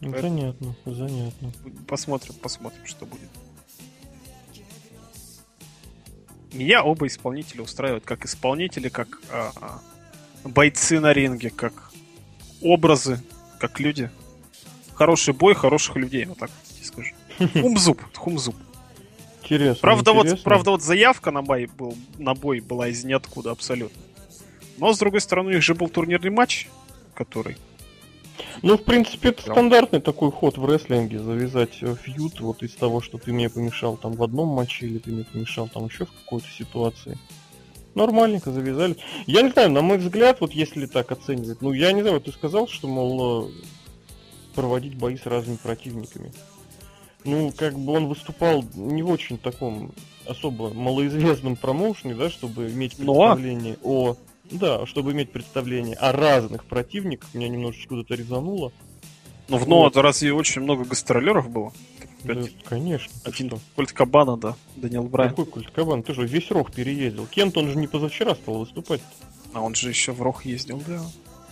Занятно, 0.00 0.76
занятно. 0.84 1.52
Посмотрим, 1.86 2.34
посмотрим, 2.34 2.84
что 2.84 3.06
будет. 3.06 3.28
Меня 6.52 6.84
оба 6.84 7.06
исполнителя 7.06 7.62
устраивают 7.62 8.04
как 8.04 8.24
исполнители, 8.26 8.88
как 8.88 9.20
а, 9.30 9.50
а, 9.56 9.80
бойцы 10.48 11.00
на 11.00 11.12
ринге, 11.12 11.50
как 11.50 11.90
образы, 12.60 13.20
как 13.58 13.80
люди. 13.80 14.10
Хороший 14.94 15.34
бой 15.34 15.54
хороших 15.54 15.96
людей, 15.96 16.26
вот 16.26 16.38
так. 16.38 16.50
Хумзуб, 17.38 18.00
хумзуб. 18.14 18.54
Интересно. 19.42 19.80
Правда, 19.80 20.10
интересно. 20.12 20.36
Вот, 20.36 20.42
правда, 20.44 20.70
вот 20.70 20.82
заявка 20.82 21.30
на 21.30 21.42
бой, 21.42 21.66
был, 21.66 21.94
на 22.18 22.34
бой 22.34 22.60
была 22.60 22.88
из 22.88 23.04
ниоткуда 23.04 23.50
абсолютно. 23.50 24.00
Но, 24.78 24.92
с 24.92 24.98
другой 24.98 25.20
стороны, 25.20 25.50
у 25.50 25.52
них 25.52 25.62
же 25.62 25.74
был 25.74 25.88
турнирный 25.88 26.30
матч, 26.30 26.68
который... 27.14 27.56
Ну, 28.62 28.76
в 28.76 28.84
принципе, 28.84 29.28
это 29.28 29.42
стандартный 29.42 30.00
такой 30.00 30.32
ход 30.32 30.58
в 30.58 30.66
рестлинге, 30.66 31.18
завязать 31.18 31.78
э, 31.82 31.94
фьют 31.94 32.40
вот 32.40 32.62
из 32.62 32.74
того, 32.74 33.00
что 33.00 33.18
ты 33.18 33.32
мне 33.32 33.48
помешал 33.48 33.96
там 33.96 34.12
в 34.14 34.22
одном 34.22 34.48
матче, 34.48 34.86
или 34.86 34.98
ты 34.98 35.10
мне 35.10 35.24
помешал 35.24 35.68
там 35.68 35.86
еще 35.86 36.06
в 36.06 36.12
какой-то 36.12 36.48
ситуации. 36.48 37.18
Нормальненько 37.94 38.50
завязали. 38.50 38.96
Я 39.26 39.42
не 39.42 39.50
знаю, 39.50 39.70
на 39.70 39.82
мой 39.82 39.98
взгляд, 39.98 40.40
вот 40.40 40.52
если 40.52 40.86
так 40.86 41.12
оценивать, 41.12 41.62
ну, 41.62 41.72
я 41.72 41.92
не 41.92 42.00
знаю, 42.00 42.16
вот 42.16 42.24
ты 42.24 42.32
сказал, 42.32 42.66
что, 42.66 42.88
мол, 42.88 43.48
э, 43.48 43.52
проводить 44.54 44.96
бои 44.96 45.16
с 45.16 45.26
разными 45.26 45.56
противниками. 45.56 46.32
Ну, 47.24 47.52
как 47.56 47.78
бы 47.78 47.92
он 47.92 48.06
выступал 48.06 48.64
не 48.74 49.02
в 49.02 49.10
очень 49.10 49.38
таком 49.38 49.92
особо 50.26 50.72
малоизвестном 50.72 51.56
промоушене, 51.56 52.14
да, 52.14 52.30
чтобы 52.30 52.70
иметь 52.70 52.98
ну, 52.98 53.22
а? 53.22 53.34
представление 53.34 53.76
ну, 53.82 53.90
о 53.90 54.16
Да, 54.50 54.86
чтобы 54.86 55.12
иметь 55.12 55.32
представление 55.32 55.96
о 55.96 56.12
разных 56.12 56.64
противниках, 56.64 57.32
меня 57.34 57.48
немножечко 57.48 57.96
это 57.96 58.14
резануло. 58.14 58.72
Ну, 59.48 59.58
в 59.58 59.68
Ноа 59.68 59.90
разве 59.94 60.32
очень 60.32 60.62
много 60.62 60.84
гастролеров 60.84 61.50
было? 61.50 61.72
Да, 62.24 62.42
конечно. 62.64 63.12
Один 63.24 63.52
Культ 63.76 63.92
Кабана, 63.92 64.36
да, 64.36 64.56
Даниэл 64.76 65.04
Брайан. 65.04 65.30
Какой 65.30 65.46
Культ 65.46 65.70
Кабан? 65.70 66.02
Ты 66.02 66.14
же 66.14 66.26
весь 66.26 66.50
Рох 66.50 66.72
переездил. 66.72 67.26
Кент, 67.26 67.56
он 67.58 67.68
же 67.68 67.76
не 67.76 67.86
позавчера 67.86 68.34
стал 68.34 68.60
выступать. 68.60 69.02
А 69.52 69.60
он 69.60 69.74
же 69.74 69.90
еще 69.90 70.12
в 70.12 70.22
Рох 70.22 70.46
ездил, 70.46 70.82
да. 70.86 71.02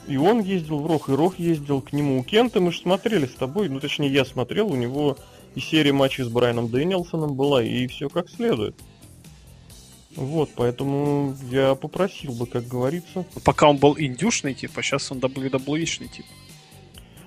И 0.09 0.17
он 0.17 0.41
ездил 0.41 0.81
в 0.81 0.87
Рох, 0.87 1.09
и 1.09 1.13
Рох 1.13 1.39
ездил 1.39 1.81
к 1.81 1.93
нему. 1.93 2.19
У 2.19 2.25
Кента 2.25 2.61
мы 2.61 2.73
же 2.73 2.81
смотрели 2.81 3.27
с 3.27 3.35
тобой, 3.35 3.69
ну 3.69 3.79
точнее 3.81 4.09
я 4.09 4.25
смотрел, 4.25 4.69
у 4.69 4.75
него 4.75 5.17
и 5.55 5.61
серия 5.61 5.93
матчей 5.93 6.25
с 6.25 6.29
Брайаном 6.29 6.69
Дэнилсоном 6.69 7.35
была, 7.35 7.63
и 7.63 7.87
все 7.87 8.09
как 8.09 8.29
следует. 8.31 8.75
Вот, 10.15 10.51
поэтому 10.55 11.35
я 11.51 11.75
попросил 11.75 12.33
бы, 12.33 12.47
как 12.47 12.67
говорится. 12.67 13.25
Пока 13.45 13.69
он 13.69 13.79
был 13.79 13.97
индюшный 13.99 14.55
тип, 14.55 14.73
а 14.77 14.83
сейчас 14.83 15.11
он 15.11 15.19
WWE-шный 15.19 16.09
тип. 16.09 16.27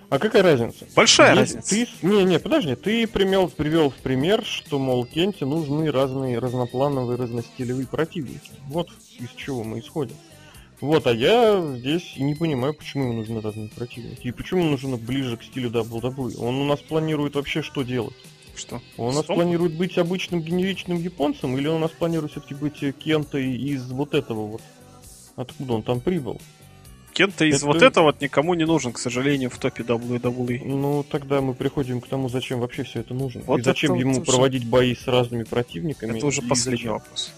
А 0.09 0.19
какая 0.19 0.43
разница? 0.43 0.85
Большая 0.95 1.35
Есть, 1.35 1.55
разница. 1.55 1.69
Ты, 2.01 2.07
не, 2.07 2.23
не, 2.25 2.39
подожди, 2.39 2.75
ты 2.75 3.07
примел, 3.07 3.49
привел 3.49 3.89
в 3.89 3.95
пример, 3.95 4.45
что, 4.45 4.77
мол, 4.77 5.03
Кенте 5.05 5.45
нужны 5.45 5.91
разные 5.91 6.37
разноплановые, 6.37 7.17
разностилевые 7.17 7.87
противники. 7.87 8.51
Вот 8.67 8.89
из 9.19 9.29
чего 9.35 9.63
мы 9.63 9.79
исходим. 9.79 10.15
Вот, 10.81 11.07
а 11.07 11.13
я 11.13 11.61
здесь 11.77 12.15
не 12.17 12.35
понимаю, 12.35 12.73
почему 12.73 13.05
ему 13.05 13.13
нужны 13.13 13.41
разные 13.41 13.69
противники. 13.69 14.27
И 14.27 14.31
почему 14.31 14.61
ему 14.61 14.71
нужно 14.71 14.97
ближе 14.97 15.37
к 15.37 15.43
стилю 15.43 15.69
WWE. 15.69 16.37
Он 16.37 16.55
у 16.55 16.65
нас 16.65 16.79
планирует 16.79 17.35
вообще 17.35 17.61
что 17.61 17.83
делать? 17.83 18.15
Что? 18.55 18.81
Он 18.97 19.09
у 19.09 19.11
нас 19.11 19.23
Стоп? 19.23 19.37
планирует 19.37 19.73
быть 19.73 19.97
обычным 19.97 20.41
генеричным 20.41 20.97
японцем, 20.97 21.57
или 21.57 21.67
он 21.67 21.77
у 21.77 21.79
нас 21.79 21.91
планирует 21.91 22.31
все-таки 22.31 22.55
быть 22.55 22.79
Кентой 22.97 23.55
из 23.55 23.89
вот 23.91 24.13
этого 24.13 24.47
вот? 24.47 24.61
Откуда 25.35 25.73
он 25.73 25.83
там 25.83 25.99
прибыл? 25.99 26.39
Кента 27.15 27.45
из 27.45 27.57
это... 27.57 27.65
вот 27.65 27.81
этого 27.81 28.05
вот 28.05 28.19
никому 28.19 28.53
не 28.55 28.65
нужен, 28.65 28.91
к 28.91 28.99
сожалению, 28.99 29.49
в 29.49 29.57
топе 29.57 29.83
WWE. 29.83 30.61
Ну, 30.65 31.05
тогда 31.09 31.39
мы 31.39 31.53
приходим 31.53 32.01
к 32.01 32.07
тому, 32.07 32.27
зачем 32.27 32.59
вообще 32.59 32.83
все 32.83 32.99
это 32.99 33.13
нужно. 33.13 33.41
Вот 33.45 33.61
и 33.61 33.63
зачем 33.63 33.93
это, 33.93 34.01
ему 34.01 34.21
это 34.21 34.31
проводить 34.31 34.67
бои 34.67 34.93
с 34.93 35.07
разными 35.07 35.43
противниками. 35.43 36.17
Это 36.17 36.27
уже 36.27 36.41
последний 36.41 36.83
зачем? 36.83 36.93
вопрос. 36.93 37.33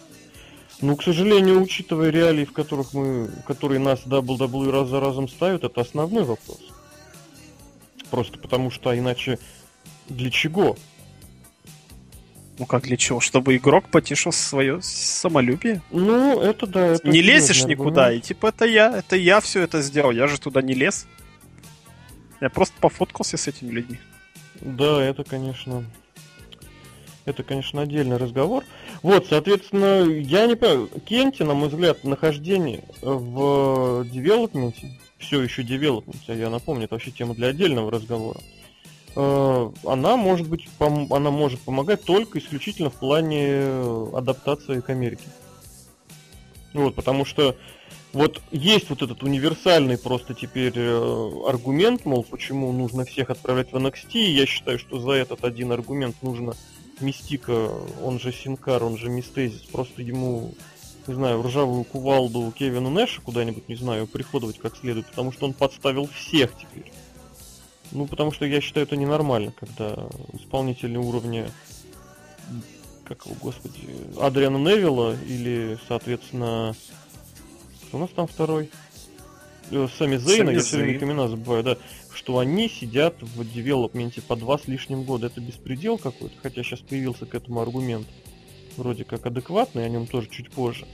Ну, 0.82 0.96
к 0.96 1.04
сожалению, 1.04 1.62
учитывая 1.62 2.10
реалии, 2.10 2.46
в 2.46 2.54
которых 2.54 2.94
мы, 2.94 3.30
которые 3.48 3.80
нас 3.80 4.02
WWE 4.06 4.70
раз 4.72 4.90
за 4.90 5.00
разом 5.00 5.28
ставят, 5.28 5.64
это 5.64 5.82
основной 5.82 6.24
вопрос. 6.24 6.60
Просто 8.12 8.38
потому 8.38 8.70
что 8.70 8.98
иначе 8.98 9.40
для 10.08 10.30
чего? 10.30 10.78
Ну 12.60 12.66
как 12.66 12.84
для 12.84 12.98
чего? 12.98 13.20
Чтобы 13.20 13.56
игрок 13.56 13.90
потешил 13.90 14.32
свое 14.32 14.80
самолюбие? 14.82 15.82
Ну, 15.92 16.40
это 16.40 16.66
да. 16.66 16.88
Это 16.88 17.08
не 17.08 17.22
лезешь 17.22 17.66
никуда, 17.66 18.12
и 18.12 18.20
типа 18.20 18.48
это 18.48 18.66
я, 18.66 18.98
это 18.98 19.16
я 19.16 19.40
все 19.42 19.62
это 19.62 19.82
сделал, 19.82 20.12
я 20.12 20.28
же 20.28 20.40
туда 20.40 20.62
не 20.62 20.74
лез. 20.74 21.08
Я 22.40 22.50
просто 22.50 22.76
пофоткался 22.80 23.38
с 23.38 23.48
этими 23.48 23.72
людьми. 23.72 24.00
Да, 24.62 25.04
это, 25.04 25.24
конечно, 25.24 25.86
это, 27.28 27.44
конечно, 27.44 27.82
отдельный 27.82 28.16
разговор. 28.18 28.64
Вот, 29.04 29.28
соответственно, 29.28 30.10
я 30.10 30.48
не 30.48 30.56
понимаю, 30.56 30.90
Кенти, 31.06 31.44
на 31.44 31.54
мой 31.54 31.68
взгляд, 31.68 32.04
нахождение 32.06 32.84
в 33.02 34.06
девелопменте, 34.06 34.98
все 35.18 35.42
еще 35.42 35.64
девелопменте, 35.64 36.38
я 36.38 36.50
напомню, 36.50 36.86
это 36.86 36.96
вообще 36.96 37.12
тема 37.12 37.36
для 37.36 37.48
отдельного 37.48 37.92
разговора. 37.92 38.40
Э, 39.18 39.72
она 39.86 40.16
может 40.16 40.48
быть, 40.48 40.70
она 40.80 41.30
может 41.30 41.60
помогать 41.60 42.04
только 42.04 42.40
исключительно 42.40 42.90
в 42.90 42.96
плане 42.96 43.62
адаптации 44.14 44.80
к 44.80 44.90
Америке. 44.90 45.28
Вот, 46.74 46.96
потому 46.96 47.26
что 47.26 47.58
вот 48.14 48.42
есть 48.52 48.90
вот 48.90 49.02
этот 49.02 49.22
универсальный 49.22 49.98
просто 49.98 50.34
теперь 50.34 50.74
э, 50.76 51.32
аргумент, 51.46 52.06
мол, 52.06 52.24
почему 52.24 52.72
нужно 52.72 53.04
всех 53.04 53.30
отправлять 53.32 53.74
в 53.74 53.76
NXT, 53.76 54.18
я 54.18 54.46
считаю, 54.46 54.80
что 54.80 55.00
за 55.00 55.12
этот 55.12 55.44
один 55.44 55.74
аргумент 55.74 56.16
нужно 56.22 56.54
Мистика, 57.02 57.72
он 58.04 58.20
же 58.20 58.32
Синкар, 58.32 58.84
он 58.84 58.98
же 58.98 59.10
Мистезис, 59.10 59.62
просто 59.62 60.02
ему, 60.02 60.54
не 61.08 61.14
знаю, 61.14 61.42
ржавую 61.42 61.84
кувалду 61.84 62.52
Кевину 62.58 62.90
Нэша 62.90 63.22
куда-нибудь, 63.22 63.70
не 63.70 63.76
знаю, 63.76 64.08
приходовать 64.08 64.60
как 64.60 64.78
следует, 64.78 65.08
потому 65.08 65.32
что 65.32 65.46
он 65.46 65.54
подставил 65.54 66.08
всех 66.08 66.52
теперь. 66.58 66.92
Ну, 67.92 68.06
потому 68.06 68.32
что 68.32 68.46
я 68.46 68.60
считаю 68.60 68.86
это 68.86 68.98
ненормально, 68.98 69.54
когда 69.58 70.08
исполнители 70.34 70.98
уровня 70.98 71.50
как 73.08 73.26
его, 73.26 73.36
господи, 73.42 73.80
Адриана 74.20 74.58
Невилла 74.58 75.16
или, 75.26 75.78
соответственно, 75.88 76.76
у 77.94 77.98
нас 77.98 78.10
там 78.16 78.28
второй? 78.28 78.70
Э, 79.72 79.88
Сами 79.98 80.18
Зейна, 80.18 80.50
я 80.52 80.60
все 80.60 80.78
время 80.78 81.00
имена 81.04 81.28
забываю, 81.28 81.64
да, 81.64 81.78
что 82.18 82.40
они 82.40 82.68
сидят 82.68 83.22
в 83.22 83.54
девелопменте 83.54 84.24
по 84.24 84.36
два 84.36 84.58
с 84.58 84.68
лишним 84.68 85.04
года. 85.04 85.28
Это 85.28 85.40
беспредел 85.40 86.00
какой-то, 86.00 86.36
хотя 86.42 86.64
сейчас 86.64 86.80
появился 86.80 87.28
к 87.28 87.36
этому 87.36 87.62
аргумент 87.62 88.08
вроде 88.76 89.04
как 89.04 89.26
адекватный, 89.26 89.86
о 89.86 89.90
нем 89.90 90.08
тоже 90.08 90.28
чуть 90.30 90.50
позже. 90.50 90.86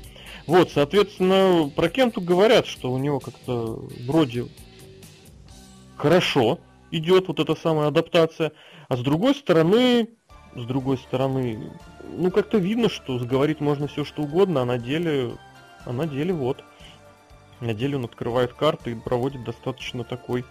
Вот, 0.48 0.72
соответственно, 0.72 1.72
про 1.74 1.90
Кенту 1.90 2.20
говорят, 2.20 2.66
что 2.66 2.92
у 2.92 2.98
него 2.98 3.22
как-то 3.22 3.88
вроде 4.06 4.48
хорошо, 5.96 6.60
идет 6.92 7.30
вот 7.30 7.40
эта 7.40 7.56
самая 7.56 7.88
адаптация. 7.88 8.52
А 8.90 8.98
с 8.98 9.00
другой 9.00 9.34
стороны, 9.34 10.10
с 10.56 10.66
другой 10.66 10.98
стороны, 10.98 11.72
ну 12.18 12.32
как-то 12.32 12.58
видно, 12.58 12.90
что 12.90 13.18
говорить 13.20 13.62
можно 13.62 13.88
все 13.88 14.04
что 14.04 14.24
угодно, 14.24 14.64
а 14.64 14.66
на 14.66 14.78
деле, 14.78 15.38
а 15.86 15.94
на 15.94 16.06
деле 16.06 16.34
вот. 16.34 16.64
На 17.62 17.74
деле 17.74 17.96
он 17.96 18.04
открывает 18.04 18.52
карты 18.54 18.92
и 18.92 18.96
проводит 18.96 19.46
достаточно 19.46 20.04
такой 20.04 20.44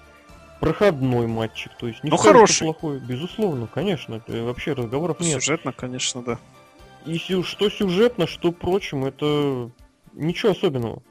проходной 0.62 1.26
матчик. 1.26 1.72
То 1.76 1.88
есть 1.88 2.04
не 2.04 2.10
ну, 2.10 2.16
хороший. 2.16 2.62
плохой. 2.64 3.00
Безусловно, 3.00 3.66
конечно. 3.66 4.22
Вообще 4.28 4.74
разговоров 4.74 5.18
нет. 5.18 5.42
Сюжетно, 5.42 5.72
конечно, 5.72 6.22
да. 6.22 6.38
И 7.04 7.18
что 7.18 7.68
сюжетно, 7.68 8.28
что 8.28 8.52
прочим, 8.52 9.04
это 9.04 9.70
ничего 10.14 10.52
особенного. 10.52 11.02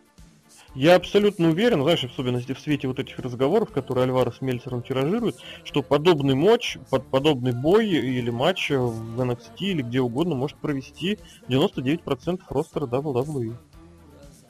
Я 0.73 0.95
абсолютно 0.95 1.49
уверен, 1.49 1.83
знаешь, 1.83 2.05
особенно 2.05 2.39
в 2.39 2.59
свете 2.61 2.87
вот 2.87 2.97
этих 2.97 3.19
разговоров, 3.19 3.71
которые 3.71 4.05
Альвара 4.05 4.31
с 4.31 4.39
Мельцером 4.39 4.83
тиражирует, 4.83 5.35
что 5.65 5.83
подобный 5.83 6.35
матч, 6.35 6.77
под 6.89 7.07
подобный 7.07 7.51
бой 7.51 7.89
или 7.89 8.29
матч 8.29 8.69
в 8.69 9.19
NXT 9.19 9.57
или 9.59 9.81
где 9.81 9.99
угодно 9.99 10.35
может 10.35 10.55
провести 10.59 11.19
99% 11.49 12.39
ростера 12.47 12.85
WWE. 12.85 13.57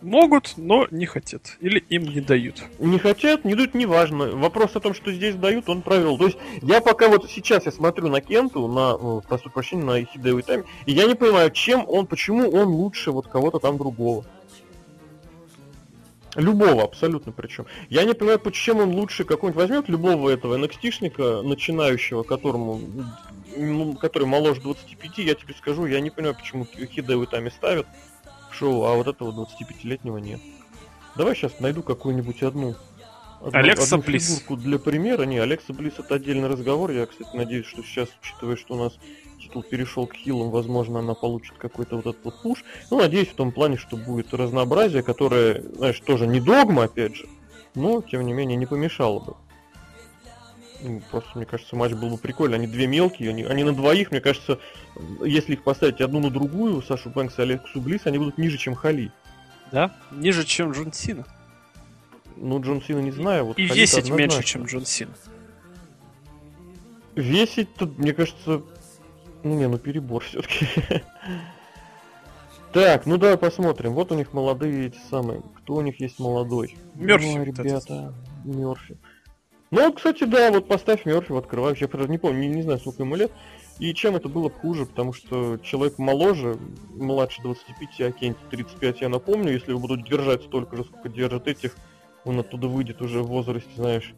Могут, 0.01 0.53
но 0.57 0.87
не 0.89 1.05
хотят. 1.05 1.57
Или 1.59 1.79
им 1.89 2.03
не 2.03 2.21
дают. 2.21 2.63
Не 2.79 2.97
хотят, 2.97 3.45
не 3.45 3.53
дают, 3.53 3.75
неважно. 3.75 4.31
Вопрос 4.31 4.75
о 4.75 4.79
том, 4.79 4.95
что 4.95 5.11
здесь 5.11 5.35
дают, 5.35 5.69
он 5.69 5.83
провел. 5.83 6.17
То 6.17 6.25
есть 6.25 6.37
я 6.61 6.81
пока 6.81 7.07
вот 7.07 7.29
сейчас 7.29 7.65
я 7.65 7.71
смотрю 7.71 8.09
на 8.09 8.19
Кенту, 8.19 8.67
на, 8.67 8.97
э, 8.99 9.21
прошу 9.27 9.51
прощения, 9.51 9.83
на 9.83 10.03
Хидео 10.03 10.41
Тайм, 10.41 10.65
и 10.87 10.93
я 10.93 11.05
не 11.05 11.13
понимаю, 11.13 11.51
чем 11.51 11.85
он, 11.87 12.07
почему 12.07 12.49
он 12.49 12.69
лучше 12.69 13.11
вот 13.11 13.27
кого-то 13.27 13.59
там 13.59 13.77
другого. 13.77 14.25
Любого 16.35 16.83
абсолютно 16.83 17.31
причем. 17.31 17.65
Я 17.89 18.03
не 18.03 18.13
понимаю, 18.13 18.39
почему 18.39 18.83
он 18.83 18.91
лучше 18.91 19.23
какой-нибудь 19.23 19.61
возьмет 19.61 19.89
любого 19.89 20.29
этого 20.29 20.57
NXT-шника, 20.57 21.43
начинающего, 21.43 22.23
которому, 22.23 22.81
ну, 23.55 23.93
который 23.95 24.27
моложе 24.27 24.61
25, 24.61 25.17
я 25.19 25.35
тебе 25.35 25.53
скажу, 25.53 25.85
я 25.85 25.99
не 25.99 26.09
понимаю, 26.09 26.35
почему 26.35 26.65
Хидео 26.65 27.25
Тами 27.25 27.49
ставят 27.49 27.85
шоу, 28.61 28.83
а 28.85 28.95
вот 28.95 29.07
этого 29.07 29.31
25-летнего 29.31 30.17
нет. 30.17 30.39
Давай 31.15 31.35
сейчас 31.35 31.59
найду 31.59 31.81
какую-нибудь 31.81 32.43
одну, 32.43 32.75
одну, 33.41 33.59
Алекса 33.59 33.95
одну 33.95 34.05
Близ. 34.05 34.27
фигурку 34.27 34.55
для 34.55 34.77
примера. 34.77 35.23
Не, 35.23 35.39
Алекса 35.39 35.73
Близ 35.73 35.93
это 35.97 36.15
отдельный 36.15 36.47
разговор. 36.47 36.91
Я, 36.91 37.07
кстати, 37.07 37.35
надеюсь, 37.35 37.65
что 37.65 37.81
сейчас, 37.81 38.09
учитывая, 38.21 38.55
что 38.55 38.75
у 38.75 38.77
нас 38.77 38.93
титул 39.41 39.63
перешел 39.63 40.05
к 40.05 40.13
хилам, 40.13 40.51
возможно, 40.51 40.99
она 40.99 41.15
получит 41.15 41.57
какой-то 41.57 41.95
вот 41.95 42.05
этот 42.05 42.23
вот 42.23 42.41
пуш. 42.43 42.63
Ну, 42.91 42.99
надеюсь, 42.99 43.29
в 43.29 43.35
том 43.35 43.51
плане, 43.51 43.77
что 43.77 43.97
будет 43.97 44.33
разнообразие, 44.33 45.01
которое, 45.01 45.63
знаешь, 45.75 45.99
тоже 45.99 46.27
не 46.27 46.39
догма, 46.39 46.83
опять 46.83 47.15
же, 47.15 47.27
но, 47.73 48.01
тем 48.01 48.25
не 48.25 48.33
менее, 48.33 48.57
не 48.57 48.67
помешало 48.67 49.19
бы. 49.19 49.35
Ну, 50.83 51.01
просто, 51.11 51.29
мне 51.35 51.45
кажется, 51.45 51.75
матч 51.75 51.93
был 51.93 52.09
бы 52.09 52.17
прикольный. 52.17 52.57
Они 52.57 52.67
две 52.67 52.87
мелкие, 52.87 53.29
они, 53.29 53.43
они 53.43 53.63
на 53.63 53.73
двоих, 53.73 54.11
мне 54.11 54.21
кажется, 54.21 54.59
если 55.23 55.53
их 55.53 55.63
поставить 55.63 56.01
одну 56.01 56.19
на 56.19 56.29
другую, 56.29 56.81
Сашу 56.81 57.09
Бэнкс 57.09 57.37
и 57.39 57.41
Алексу 57.41 57.81
Близ, 57.81 58.01
они 58.05 58.17
будут 58.17 58.37
ниже, 58.37 58.57
чем 58.57 58.75
Хали. 58.75 59.11
Да? 59.71 59.95
Ниже, 60.11 60.43
чем 60.43 60.71
Джон 60.71 60.91
Сина. 60.91 61.25
Ну, 62.35 62.61
Джон 62.61 62.81
Сина 62.81 62.99
не 62.99 63.11
знаю. 63.11 63.45
Вот 63.45 63.59
и 63.59 63.65
весить 63.65 64.09
меньше, 64.09 64.43
чем 64.43 64.65
Джон 64.65 64.85
Сина. 64.85 65.13
Весить 67.15 67.73
тут, 67.75 67.97
мне 67.97 68.13
кажется, 68.13 68.63
ну 69.43 69.55
не, 69.55 69.67
ну 69.67 69.77
перебор 69.77 70.23
все-таки. 70.27 70.67
Так, 72.73 73.05
ну 73.05 73.17
давай 73.17 73.37
посмотрим. 73.37 73.93
Вот 73.93 74.11
у 74.11 74.15
них 74.15 74.33
молодые 74.33 74.87
эти 74.87 74.99
самые. 75.09 75.41
Кто 75.57 75.75
у 75.75 75.81
них 75.81 75.99
есть 75.99 76.19
молодой? 76.19 76.77
Мерфи. 76.95 77.43
ребята, 77.43 78.13
Мерфи. 78.45 78.97
Ну, 79.71 79.93
кстати, 79.93 80.25
да, 80.25 80.51
вот 80.51 80.67
поставь 80.67 81.05
Мерфи 81.05 81.31
в 81.31 81.37
открывающий. 81.37 81.83
Я 81.83 81.87
правда 81.87 82.11
не 82.11 82.17
помню, 82.17 82.41
не, 82.41 82.49
не 82.49 82.61
знаю, 82.61 82.79
сколько 82.79 83.03
ему 83.03 83.15
лет. 83.15 83.31
И 83.79 83.93
чем 83.93 84.17
это 84.17 84.27
было 84.27 84.49
хуже, 84.49 84.85
потому 84.85 85.13
что 85.13 85.57
человек 85.63 85.97
моложе, 85.97 86.57
младше 86.93 87.41
25, 87.41 88.01
а 88.01 88.11
Кенти 88.11 88.39
35, 88.51 89.01
я 89.01 89.09
напомню, 89.09 89.53
если 89.53 89.71
вы 89.71 89.79
будут 89.79 90.07
держать 90.07 90.43
столько 90.43 90.75
же, 90.75 90.83
сколько 90.83 91.07
держат 91.07 91.47
этих, 91.47 91.75
он 92.25 92.39
оттуда 92.39 92.67
выйдет 92.67 93.01
уже 93.01 93.23
в 93.23 93.27
возрасте, 93.27 93.71
знаешь, 93.75 94.13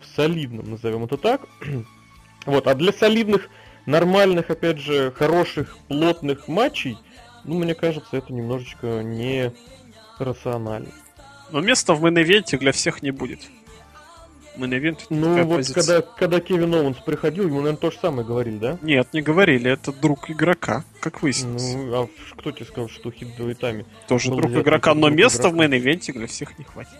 в 0.00 0.06
солидном, 0.14 0.70
назовем 0.70 1.04
это 1.04 1.16
так. 1.16 1.48
вот, 2.46 2.66
а 2.66 2.74
для 2.74 2.92
солидных, 2.92 3.48
нормальных, 3.86 4.50
опять 4.50 4.78
же, 4.78 5.10
хороших, 5.10 5.78
плотных 5.88 6.48
матчей, 6.48 6.98
ну, 7.44 7.58
мне 7.58 7.74
кажется, 7.74 8.18
это 8.18 8.30
немножечко 8.32 9.02
не 9.02 9.52
рационально. 10.18 10.92
Но 11.50 11.60
места 11.60 11.94
в 11.94 12.02
main 12.02 12.44
для 12.60 12.72
всех 12.72 13.02
не 13.02 13.10
будет. 13.10 13.40
Main 14.56 14.96
Ну 15.10 15.44
вот 15.44 15.68
когда, 15.72 16.02
когда 16.02 16.40
Кевин 16.40 16.74
Оуэнс 16.74 16.98
приходил, 16.98 17.46
ему, 17.46 17.58
наверное, 17.58 17.78
то 17.78 17.90
же 17.90 17.98
самое 17.98 18.26
говорили, 18.26 18.58
да? 18.58 18.78
Нет, 18.82 19.08
не 19.12 19.22
говорили, 19.22 19.70
это 19.70 19.92
друг 19.92 20.30
игрока, 20.30 20.84
как 21.00 21.22
выяснилось. 21.22 21.74
Ну, 21.74 22.02
а 22.02 22.08
кто 22.36 22.52
тебе 22.52 22.66
сказал, 22.66 22.88
что 22.88 23.10
Хидео 23.10 23.52
Итами? 23.52 23.86
Тоже 24.08 24.30
друг 24.30 24.50
игрока, 24.50 24.94
но 24.94 25.08
места 25.08 25.48
игрока. 25.48 25.54
в 25.54 25.68
main 25.70 26.00
для 26.14 26.26
всех 26.26 26.58
не 26.58 26.64
хватит. 26.64 26.90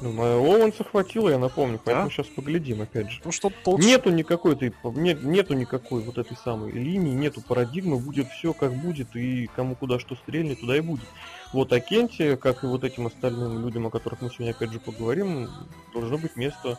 Ну, 0.00 0.10
Оуэнса 0.22 0.84
хватило, 0.84 1.28
я 1.28 1.38
напомню, 1.38 1.80
поэтому 1.84 2.08
да? 2.08 2.12
сейчас 2.12 2.26
поглядим 2.28 2.82
опять 2.82 3.10
же. 3.10 3.20
Ну 3.24 3.32
что 3.32 3.50
толч... 3.64 3.84
Нету 3.84 4.10
никакой 4.10 4.54
ты, 4.54 4.72
нет, 4.84 5.24
нету 5.24 5.54
никакой 5.54 6.02
вот 6.02 6.18
этой 6.18 6.36
самой 6.36 6.70
линии, 6.70 7.14
нету 7.14 7.40
парадигмы, 7.40 7.98
будет 7.98 8.28
все 8.28 8.52
как 8.52 8.72
будет, 8.74 9.16
и 9.16 9.48
кому 9.56 9.74
куда 9.74 9.98
что 9.98 10.14
стрельнет, 10.14 10.60
туда 10.60 10.76
и 10.76 10.80
будет. 10.80 11.04
Вот 11.52 11.72
а 11.72 11.80
Кенте, 11.80 12.36
как 12.36 12.62
и 12.62 12.66
вот 12.66 12.84
этим 12.84 13.06
остальным 13.06 13.60
людям, 13.64 13.86
о 13.86 13.90
которых 13.90 14.20
мы 14.20 14.30
сегодня 14.30 14.52
опять 14.52 14.70
же 14.70 14.78
поговорим, 14.78 15.48
должно 15.92 16.16
быть 16.16 16.36
место 16.36 16.78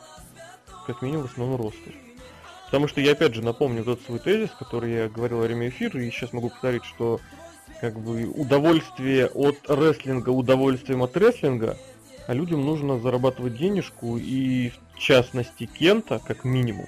как 0.87 1.01
минимум 1.01 1.27
в 1.27 1.31
основном 1.31 1.61
росте. 1.61 1.93
Потому 2.65 2.87
что 2.87 3.01
я 3.01 3.13
опять 3.13 3.33
же 3.33 3.41
напомню 3.41 3.83
тот 3.83 3.99
свой 4.01 4.19
тезис, 4.19 4.51
который 4.57 4.93
я 4.93 5.09
говорил 5.09 5.39
во 5.39 5.43
время 5.43 5.69
эфира, 5.69 6.01
и 6.01 6.09
сейчас 6.11 6.31
могу 6.33 6.49
повторить, 6.49 6.85
что 6.85 7.19
как 7.81 7.99
бы 7.99 8.25
удовольствие 8.27 9.27
от 9.27 9.57
рестлинга 9.67 10.29
удовольствием 10.29 11.01
от 11.01 11.17
рестлинга, 11.17 11.77
а 12.29 12.33
людям 12.35 12.63
нужно 12.63 12.99
зарабатывать 12.99 13.57
денежку, 13.57 14.19
и 14.19 14.71
в 14.93 14.99
частности 14.99 15.65
Кента, 15.65 16.19
как 16.19 16.43
минимум, 16.43 16.85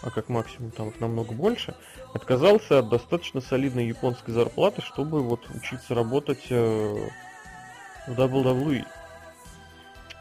а 0.00 0.08
как 0.08 0.30
максимум 0.30 0.70
там 0.70 0.88
их 0.88 0.98
намного 0.98 1.34
больше, 1.34 1.74
отказался 2.14 2.78
от 2.78 2.88
достаточно 2.88 3.42
солидной 3.42 3.86
японской 3.86 4.30
зарплаты, 4.30 4.80
чтобы 4.80 5.20
вот 5.20 5.40
учиться 5.54 5.94
работать 5.94 6.46
э, 6.48 7.08
в 8.08 8.18
WWE. 8.18 8.86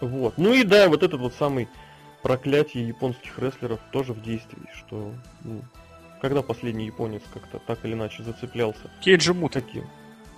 Вот. 0.02 0.38
Ну 0.38 0.52
и 0.52 0.64
да, 0.64 0.90
вот 0.90 1.04
этот 1.04 1.22
вот 1.22 1.34
самый 1.36 1.70
проклятие 2.22 2.90
японских 2.90 3.40
рестлеров 3.40 3.80
тоже 3.94 4.12
в 4.12 4.22
действии, 4.22 4.68
что 4.74 5.14
ну, 5.46 5.62
когда 6.22 6.42
последний 6.42 6.88
японец 6.88 7.22
как-то 7.34 7.60
так 7.60 7.86
или 7.86 7.94
иначе 7.94 8.22
зацеплялся? 8.22 8.92
Кейджи 9.00 9.34
Мута. 9.34 9.62
Таким. 9.62 9.86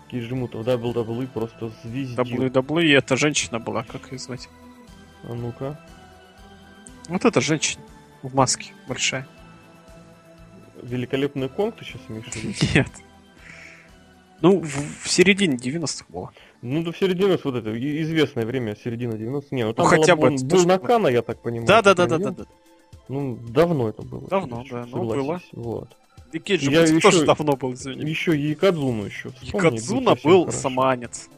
Кейджи 0.10 0.36
Мута 0.36 0.58
в 0.58 0.68
WWE 0.68 1.28
просто 1.28 1.72
звездил. 1.84 2.24
WWE 2.24 2.98
это 2.98 3.18
женщина 3.18 3.60
была, 3.60 3.84
как 3.84 4.12
ее 4.12 4.20
звать? 4.20 4.50
А 5.24 5.34
ну-ка. 5.34 5.80
Вот 7.10 7.26
эта 7.26 7.42
женщина 7.42 7.84
в 8.24 8.36
маске 8.36 8.74
большая. 8.88 9.28
Великолепный 10.82 11.50
Конг 11.50 11.78
ты 11.78 11.86
сейчас 11.86 12.02
имеешь 12.08 12.26
в 12.26 12.36
виду? 12.36 12.54
Нет. 12.76 12.88
Ну, 14.42 14.62
в, 14.62 15.04
в 15.04 15.10
середине 15.10 15.58
90-х 15.58 16.06
было. 16.10 16.32
Ну, 16.62 16.84
до 16.84 16.94
середины 16.94 17.40
вот 17.44 17.56
это 17.56 18.02
известное 18.04 18.46
время, 18.46 18.76
середина 18.76 19.14
90-х. 19.14 19.48
Не, 19.52 19.66
ну 19.66 19.74
там 19.74 19.86
ну, 19.86 19.90
хотя 19.90 20.16
бы 20.16 20.30
был, 20.30 20.38
был 20.44 20.66
Накана, 20.66 21.08
я 21.08 21.22
так 21.22 21.42
понимаю. 21.42 21.68
Да, 21.68 21.82
да, 21.82 21.96
да, 21.96 22.06
да, 22.06 22.18
да, 22.18 22.32
да. 22.32 22.46
Ну, 23.08 23.38
давно 23.50 23.90
это 23.90 24.02
было. 24.04 24.28
Давно, 24.28 24.64
да, 24.70 24.86
ну 24.86 25.06
было. 25.06 25.42
Вот. 25.54 25.96
И 26.34 26.40
Кейджи 26.40 26.72
я 26.72 26.82
еще, 26.82 27.00
тоже 27.00 27.26
давно 27.26 27.56
был, 27.56 27.74
извини. 27.74 28.10
Еще 28.10 28.38
Якадзуна 28.38 29.06
еще. 29.06 29.32
Якадзуна 29.42 30.16
был 30.24 30.42
хорошо. 30.46 30.60
саманец. 30.60 31.30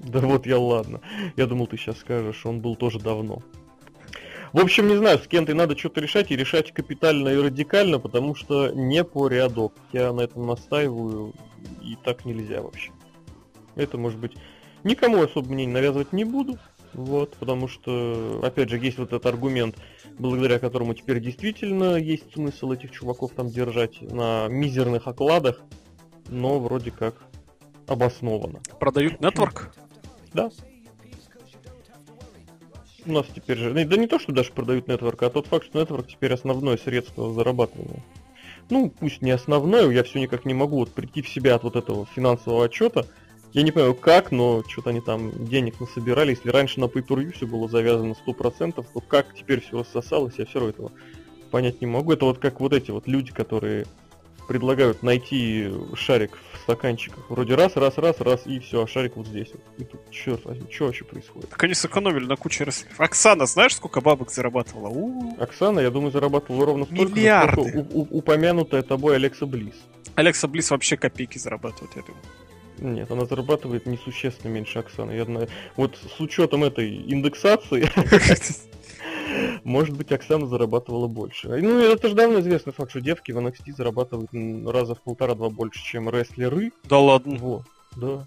Да 0.00 0.20
вот 0.20 0.46
я 0.46 0.58
ладно. 0.58 1.00
Я 1.36 1.46
думал, 1.46 1.66
ты 1.66 1.78
сейчас 1.78 1.98
скажешь, 1.98 2.44
он 2.44 2.60
был 2.60 2.76
тоже 2.76 2.98
давно. 2.98 3.42
В 4.52 4.60
общем, 4.60 4.86
не 4.86 4.96
знаю, 4.96 5.18
с 5.18 5.26
кем-то 5.26 5.54
надо 5.54 5.76
что-то 5.76 6.00
решать, 6.00 6.30
и 6.30 6.36
решать 6.36 6.72
капитально 6.72 7.28
и 7.30 7.36
радикально, 7.36 7.98
потому 7.98 8.34
что 8.34 8.68
не 8.68 9.02
по 9.02 9.26
рядок. 9.28 9.72
Я 9.92 10.12
на 10.12 10.20
этом 10.20 10.46
настаиваю, 10.46 11.32
и 11.82 11.96
так 12.04 12.24
нельзя 12.24 12.62
вообще. 12.62 12.92
Это, 13.74 13.98
может 13.98 14.20
быть, 14.20 14.36
никому 14.84 15.22
особо 15.22 15.52
мнение 15.52 15.74
навязывать 15.74 16.12
не 16.12 16.24
буду, 16.24 16.58
вот, 16.94 17.36
потому 17.36 17.68
что, 17.68 18.40
опять 18.42 18.70
же, 18.70 18.78
есть 18.78 18.98
вот 18.98 19.08
этот 19.08 19.26
аргумент, 19.26 19.76
благодаря 20.18 20.58
которому 20.58 20.94
теперь 20.94 21.20
действительно 21.20 21.96
есть 21.96 22.32
смысл 22.32 22.72
этих 22.72 22.90
чуваков 22.92 23.32
там 23.32 23.48
держать 23.48 24.00
на 24.00 24.48
мизерных 24.48 25.06
окладах, 25.06 25.60
но 26.28 26.58
вроде 26.58 26.90
как 26.90 27.14
обоснованно. 27.86 28.60
Продают 28.78 29.20
нетворк? 29.20 29.74
Да. 30.32 30.50
У 33.06 33.12
нас 33.12 33.26
теперь 33.34 33.58
же... 33.58 33.84
Да 33.84 33.96
не 33.96 34.06
то, 34.06 34.18
что 34.18 34.32
даже 34.32 34.52
продают 34.52 34.88
нетворк, 34.88 35.22
а 35.22 35.30
тот 35.30 35.46
факт, 35.46 35.66
что 35.66 35.80
нетворк 35.80 36.06
теперь 36.06 36.32
основное 36.32 36.78
средство 36.78 37.32
зарабатывания. 37.32 38.02
Ну, 38.70 38.90
пусть 38.90 39.20
не 39.20 39.30
основное, 39.30 39.90
я 39.90 40.02
все 40.04 40.20
никак 40.20 40.46
не 40.46 40.54
могу 40.54 40.78
вот 40.78 40.90
прийти 40.90 41.20
в 41.20 41.28
себя 41.28 41.56
от 41.56 41.64
вот 41.64 41.76
этого 41.76 42.06
финансового 42.06 42.64
отчета. 42.64 43.04
Я 43.54 43.62
не 43.62 43.70
понимаю 43.70 43.94
как, 43.94 44.32
но 44.32 44.64
что-то 44.68 44.90
они 44.90 45.00
там 45.00 45.30
денег 45.46 45.78
насобирали. 45.80 46.30
Если 46.30 46.50
раньше 46.50 46.80
на 46.80 46.86
pay 46.86 47.32
все 47.32 47.46
было 47.46 47.68
завязано 47.68 48.14
100%, 48.26 48.84
то 48.92 49.00
как 49.00 49.32
теперь 49.34 49.60
все 49.60 49.78
рассосалось, 49.78 50.34
я 50.38 50.44
все 50.44 50.58
равно 50.58 50.70
этого 50.70 50.92
понять 51.52 51.80
не 51.80 51.86
могу. 51.86 52.12
Это 52.12 52.24
вот 52.24 52.38
как 52.40 52.58
вот 52.60 52.72
эти 52.72 52.90
вот 52.90 53.06
люди, 53.06 53.30
которые 53.32 53.86
предлагают 54.48 55.04
найти 55.04 55.70
шарик 55.94 56.36
в 56.52 56.58
стаканчиках. 56.62 57.30
Вроде 57.30 57.54
раз, 57.54 57.76
раз, 57.76 57.96
раз, 57.96 58.20
раз, 58.20 58.42
и 58.46 58.58
все, 58.58 58.82
а 58.82 58.86
шарик 58.88 59.16
вот 59.16 59.28
здесь. 59.28 59.50
Вот. 59.52 59.62
И 59.78 59.84
тут, 59.84 60.00
черт 60.10 60.44
возьми, 60.44 60.66
что 60.70 60.86
вообще 60.86 61.04
происходит? 61.04 61.48
Так 61.50 61.62
они 61.62 61.74
сэкономили 61.74 62.26
на 62.26 62.36
куче 62.36 62.64
рестлеров. 62.64 63.00
Оксана, 63.00 63.46
знаешь, 63.46 63.76
сколько 63.76 64.00
бабок 64.00 64.30
зарабатывала? 64.32 64.88
У-у-у. 64.88 65.40
Оксана, 65.40 65.78
я 65.78 65.90
думаю, 65.90 66.10
зарабатывала 66.10 66.66
ровно 66.66 66.84
столько, 66.86 67.04
Миллиарды. 67.04 67.52
сколько 67.70 67.78
у- 67.94 68.00
у- 68.00 68.18
упомянутая 68.18 68.82
тобой 68.82 69.14
Алекса 69.16 69.46
Близ. 69.46 69.74
Алекса 70.16 70.48
Близ 70.48 70.70
вообще 70.72 70.96
копейки 70.96 71.38
зарабатывает, 71.38 71.92
я 71.96 72.02
думаю. 72.02 72.22
Нет, 72.78 73.10
она 73.10 73.24
зарабатывает 73.24 73.86
несущественно 73.86 74.52
меньше 74.52 74.78
Оксаны. 74.80 75.12
Я 75.12 75.24
знаю. 75.24 75.48
Вот 75.76 75.96
с 75.96 76.20
учетом 76.20 76.64
этой 76.64 76.96
индексации, 77.10 77.88
Может 79.64 79.96
быть, 79.96 80.12
Оксана 80.12 80.46
зарабатывала 80.46 81.06
больше. 81.06 81.48
Ну, 81.48 81.80
это 81.80 82.08
же 82.08 82.14
давно 82.14 82.40
известный 82.40 82.72
факт, 82.72 82.90
что 82.90 83.00
девки 83.00 83.32
в 83.32 83.38
NXT 83.38 83.74
зарабатывают 83.76 84.30
раза 84.66 84.94
в 84.94 85.00
полтора-два 85.00 85.50
больше, 85.50 85.82
чем 85.82 86.08
рестлеры. 86.08 86.72
Да 86.84 86.98
ладно. 86.98 87.36
Вот, 87.38 87.64
да. 87.96 88.26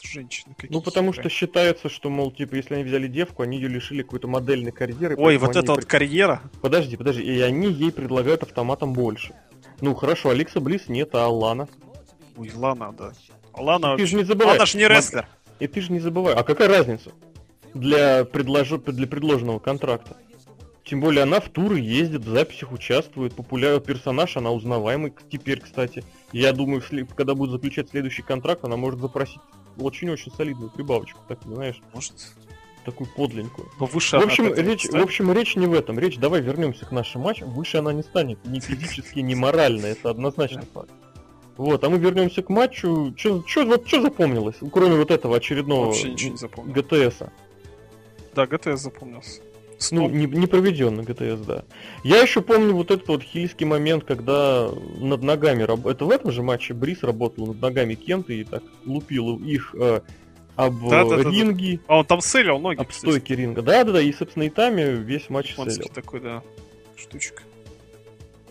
Женщины 0.00 0.54
какие 0.54 0.70
Ну, 0.72 0.80
потому 0.80 1.12
что 1.12 1.28
считается, 1.28 1.88
что, 1.88 2.08
мол, 2.08 2.30
типа, 2.30 2.54
если 2.54 2.74
они 2.74 2.84
взяли 2.84 3.08
девку, 3.08 3.42
они 3.42 3.56
ее 3.56 3.68
лишили 3.68 4.02
какой-то 4.02 4.28
модельной 4.28 4.70
карьеры. 4.70 5.16
Ой, 5.18 5.38
вот 5.38 5.56
это 5.56 5.72
вот 5.72 5.86
карьера? 5.86 6.42
Подожди, 6.60 6.96
подожди, 6.96 7.22
и 7.22 7.40
они 7.40 7.72
ей 7.72 7.90
предлагают 7.90 8.42
автоматом 8.42 8.92
больше. 8.92 9.34
Ну, 9.80 9.94
хорошо, 9.94 10.30
Алекса 10.30 10.60
Близ 10.60 10.88
нет, 10.88 11.14
а 11.14 11.24
Алана? 11.24 11.68
Ой, 12.36 12.52
Лана, 12.54 12.92
да. 12.96 13.12
Лана, 13.58 13.96
ты 13.96 14.06
же 14.06 14.16
не 14.16 14.24
забывай. 14.24 14.56
Она 14.56 14.66
же 14.66 14.78
не 14.78 14.88
рестлер. 14.88 15.26
И 15.58 15.66
ты 15.66 15.80
же 15.80 15.92
не 15.92 16.00
забывай. 16.00 16.34
А 16.34 16.42
какая 16.42 16.68
разница 16.68 17.12
для, 17.74 18.24
предлож... 18.24 18.68
для 18.70 19.06
предложенного 19.06 19.58
контракта? 19.58 20.16
Тем 20.84 21.00
более 21.00 21.24
она 21.24 21.40
в 21.40 21.50
туры 21.50 21.80
ездит, 21.80 22.22
в 22.22 22.30
записях 22.30 22.72
участвует, 22.72 23.34
популярный 23.34 23.80
персонаж, 23.80 24.38
она 24.38 24.52
узнаваемый 24.52 25.12
теперь, 25.30 25.60
кстати. 25.60 26.02
Я 26.32 26.52
думаю, 26.52 26.82
когда 27.14 27.34
будет 27.34 27.50
заключать 27.50 27.90
следующий 27.90 28.22
контракт, 28.22 28.64
она 28.64 28.76
может 28.76 28.98
запросить 28.98 29.40
очень-очень 29.78 30.32
солидную 30.32 30.70
прибавочку, 30.70 31.20
так 31.28 31.40
знаешь. 31.44 31.80
Может. 31.92 32.14
Такую 32.84 33.10
подленькую. 33.14 33.68
Но 33.78 33.84
выше 33.84 34.18
в 34.18 34.22
общем, 34.22 34.54
речь, 34.54 34.86
в 34.86 34.96
общем, 34.96 35.30
речь 35.32 35.56
не 35.56 35.66
в 35.66 35.74
этом. 35.74 35.98
Речь, 35.98 36.16
давай 36.16 36.40
вернемся 36.40 36.86
к 36.86 36.92
нашему 36.92 37.24
матчу. 37.24 37.44
Выше 37.44 37.76
она 37.76 37.92
не 37.92 38.02
станет 38.02 38.42
ни 38.46 38.60
физически, 38.60 39.18
ни 39.18 39.34
морально. 39.34 39.86
Это 39.86 40.08
однозначно 40.08 40.62
факт. 40.72 40.90
Вот, 41.58 41.82
а 41.82 41.90
мы 41.90 41.98
вернемся 41.98 42.40
к 42.40 42.48
матчу. 42.50 43.12
Что 43.16 43.42
вот, 43.66 43.88
что 43.88 44.00
запомнилось, 44.00 44.54
кроме 44.72 44.94
вот 44.94 45.10
этого 45.10 45.36
очередного 45.36 45.86
Вообще 45.86 46.10
ничего 46.10 46.30
не 46.30 46.36
запомнил. 46.36 46.72
ГТСа? 46.72 47.32
Да, 48.34 48.46
ГТС 48.46 48.80
запомнился. 48.80 49.40
Ну, 49.90 50.08
не, 50.08 50.26
не 50.26 50.46
проведен 50.46 51.02
ГТС, 51.02 51.44
да. 51.44 51.64
Я 52.04 52.22
еще 52.22 52.42
помню 52.42 52.74
вот 52.74 52.92
этот 52.92 53.08
вот 53.08 53.24
хильский 53.24 53.66
момент, 53.66 54.04
когда 54.04 54.70
над 54.98 55.22
ногами... 55.22 55.64
Это 55.90 56.04
в 56.04 56.10
этом 56.10 56.30
же 56.30 56.44
матче 56.44 56.74
Брис 56.74 57.02
работал 57.02 57.48
над 57.48 57.60
ногами 57.60 57.94
Кента 57.94 58.32
и 58.32 58.44
так 58.44 58.62
лупил 58.84 59.38
их 59.38 59.74
э, 59.74 60.00
об 60.54 60.88
да, 60.88 61.04
да, 61.04 61.16
ринги. 61.16 61.76
Да, 61.76 61.82
да. 61.88 61.94
А 61.94 61.98
он 61.98 62.04
там 62.04 62.20
селил 62.20 62.60
ноги, 62.60 62.78
Об 62.80 62.92
стойки 62.92 63.32
ринга. 63.32 63.62
Да-да-да, 63.62 64.00
и, 64.00 64.12
собственно, 64.12 64.44
и 64.44 64.50
там 64.50 64.76
весь 64.76 65.28
матч 65.28 65.50
Японский 65.52 65.82
селил. 65.82 65.94
такой, 65.94 66.20
да, 66.20 66.42
штучка. 66.96 67.42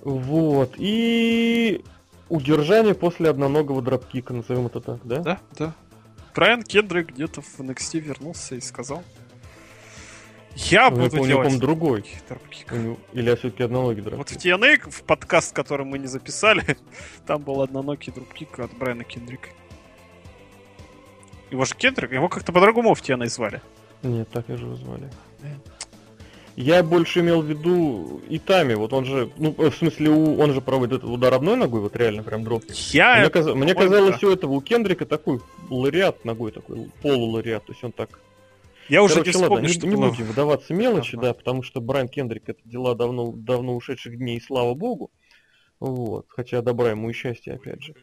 Вот, 0.02 0.74
и 0.78 1.82
удержание 2.30 2.94
после 2.96 3.30
одноногого 3.30 3.82
дропкика, 3.82 4.34
назовем 4.34 4.68
это 4.68 4.82
так, 4.82 5.00
да? 5.04 5.20
Да, 5.20 5.40
да. 5.58 5.76
Брайан 6.36 6.64
Кендрик 6.64 7.10
где-то 7.14 7.42
в 7.42 7.60
NXT 7.60 8.00
вернулся 8.00 8.56
и 8.56 8.62
сказал, 8.62 9.04
Я 10.56 10.90
Ну, 10.90 10.98
буду 10.98 11.10
делать... 11.18 11.32
по-моему, 11.32 11.60
другой. 11.60 12.06
дропкик. 12.30 12.74
Или 13.14 13.30
я 13.30 13.36
все-таки 13.36 13.64
одноногий 13.64 14.02
Вот 14.02 14.12
дропкик. 14.12 14.40
в 14.40 14.46
TNA, 14.46 14.90
в 14.90 15.04
подкаст, 15.04 15.54
который 15.56 15.86
мы 15.86 15.98
не 16.00 16.08
записали, 16.08 16.78
там 17.26 17.42
был 17.42 17.62
одноногий 17.62 18.12
дропкик 18.14 18.60
от 18.60 18.72
Брайана 18.78 19.04
Кендрика. 19.04 19.50
Его 21.50 21.66
же 21.66 21.76
Кендрик, 21.76 22.12
его 22.12 22.28
как-то 22.30 22.52
по-другому 22.52 22.94
в 22.94 23.02
TNA 23.02 23.28
звали. 23.30 23.62
Нет, 24.04 24.30
так 24.30 24.46
я 24.50 24.58
же 24.58 24.66
его 24.66 24.76
звали. 24.76 25.10
Я 26.58 26.82
больше 26.82 27.20
имел 27.20 27.44
в 27.44 27.46
виду 27.46 28.20
Итами, 28.30 28.74
вот 28.74 28.92
он 28.92 29.06
же, 29.06 29.30
ну, 29.38 29.52
в 29.56 29.72
смысле, 29.76 30.10
у- 30.10 30.40
он 30.40 30.54
же 30.54 30.60
проводит 30.60 30.98
этот 31.00 31.10
удар 31.12 31.32
одной 31.36 31.56
ногой, 31.56 31.82
вот 31.82 31.96
реально 31.96 32.24
прям 32.24 32.44
дропкик. 32.44 32.76
Я... 32.94 33.20
Мне, 33.20 33.30
каза- 33.30 33.54
мне 33.54 33.76
казалось, 33.76 34.20
да. 34.20 34.28
у 34.28 34.32
этого, 34.32 34.54
у 34.54 34.62
Кендрика 34.62 35.06
такой 35.06 35.40
лариат 35.70 36.26
ногой, 36.26 36.52
такой 36.52 36.90
полулариат, 37.04 37.64
то 37.66 37.74
есть 37.74 37.84
он 37.84 37.92
так... 37.92 38.20
Я 38.90 39.04
уже 39.04 39.16
Короче, 39.16 39.32
не 39.32 39.36
ладно, 39.36 39.48
вспомню, 39.56 39.68
не, 39.68 39.74
что 39.76 39.88
не 39.88 39.96
было. 39.98 40.10
будем 40.10 40.26
вдаваться 40.26 40.74
в 40.74 40.78
мелочи, 40.78 41.16
Ага. 41.16 41.22
да, 41.28 41.34
потому 41.36 41.62
что 41.62 41.80
Брайан 41.80 42.08
Кендрик 42.08 42.50
это 42.50 42.60
дела 42.66 42.96
давно, 42.96 43.34
давно 43.34 43.76
ушедших 43.76 44.18
дней, 44.18 44.38
и 44.38 44.42
слава 44.42 44.74
богу. 44.74 45.12
Вот, 45.80 46.26
хотя 46.30 46.64
добра 46.64 46.90
ему 46.90 47.12
и 47.12 47.14
счастья, 47.14 47.54
опять 47.54 47.84
же. 47.84 47.94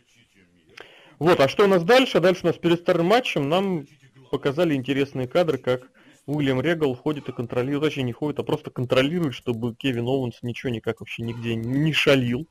Вот, 1.18 1.40
а 1.40 1.48
что 1.48 1.64
у 1.64 1.66
нас 1.68 1.82
дальше? 1.82 2.20
Дальше 2.20 2.42
у 2.44 2.46
нас 2.46 2.56
перед 2.56 2.80
старым 2.80 3.06
матчем 3.06 3.48
нам 3.48 3.86
показали 4.30 4.74
интересные 4.74 5.26
кадры, 5.26 5.58
как 5.58 5.88
Уильям 6.26 6.60
Регал 6.60 6.94
ходит 6.94 7.28
и 7.28 7.32
контролирует, 7.32 7.84
точнее 7.84 8.04
не 8.04 8.12
ходит, 8.12 8.38
а 8.38 8.42
просто 8.42 8.70
контролирует, 8.70 9.34
чтобы 9.34 9.74
Кевин 9.74 10.06
Оуэнс 10.06 10.42
ничего 10.42 10.70
никак 10.70 11.00
вообще 11.00 11.22
нигде 11.22 11.54
не 11.54 11.92
шалил. 11.92 12.48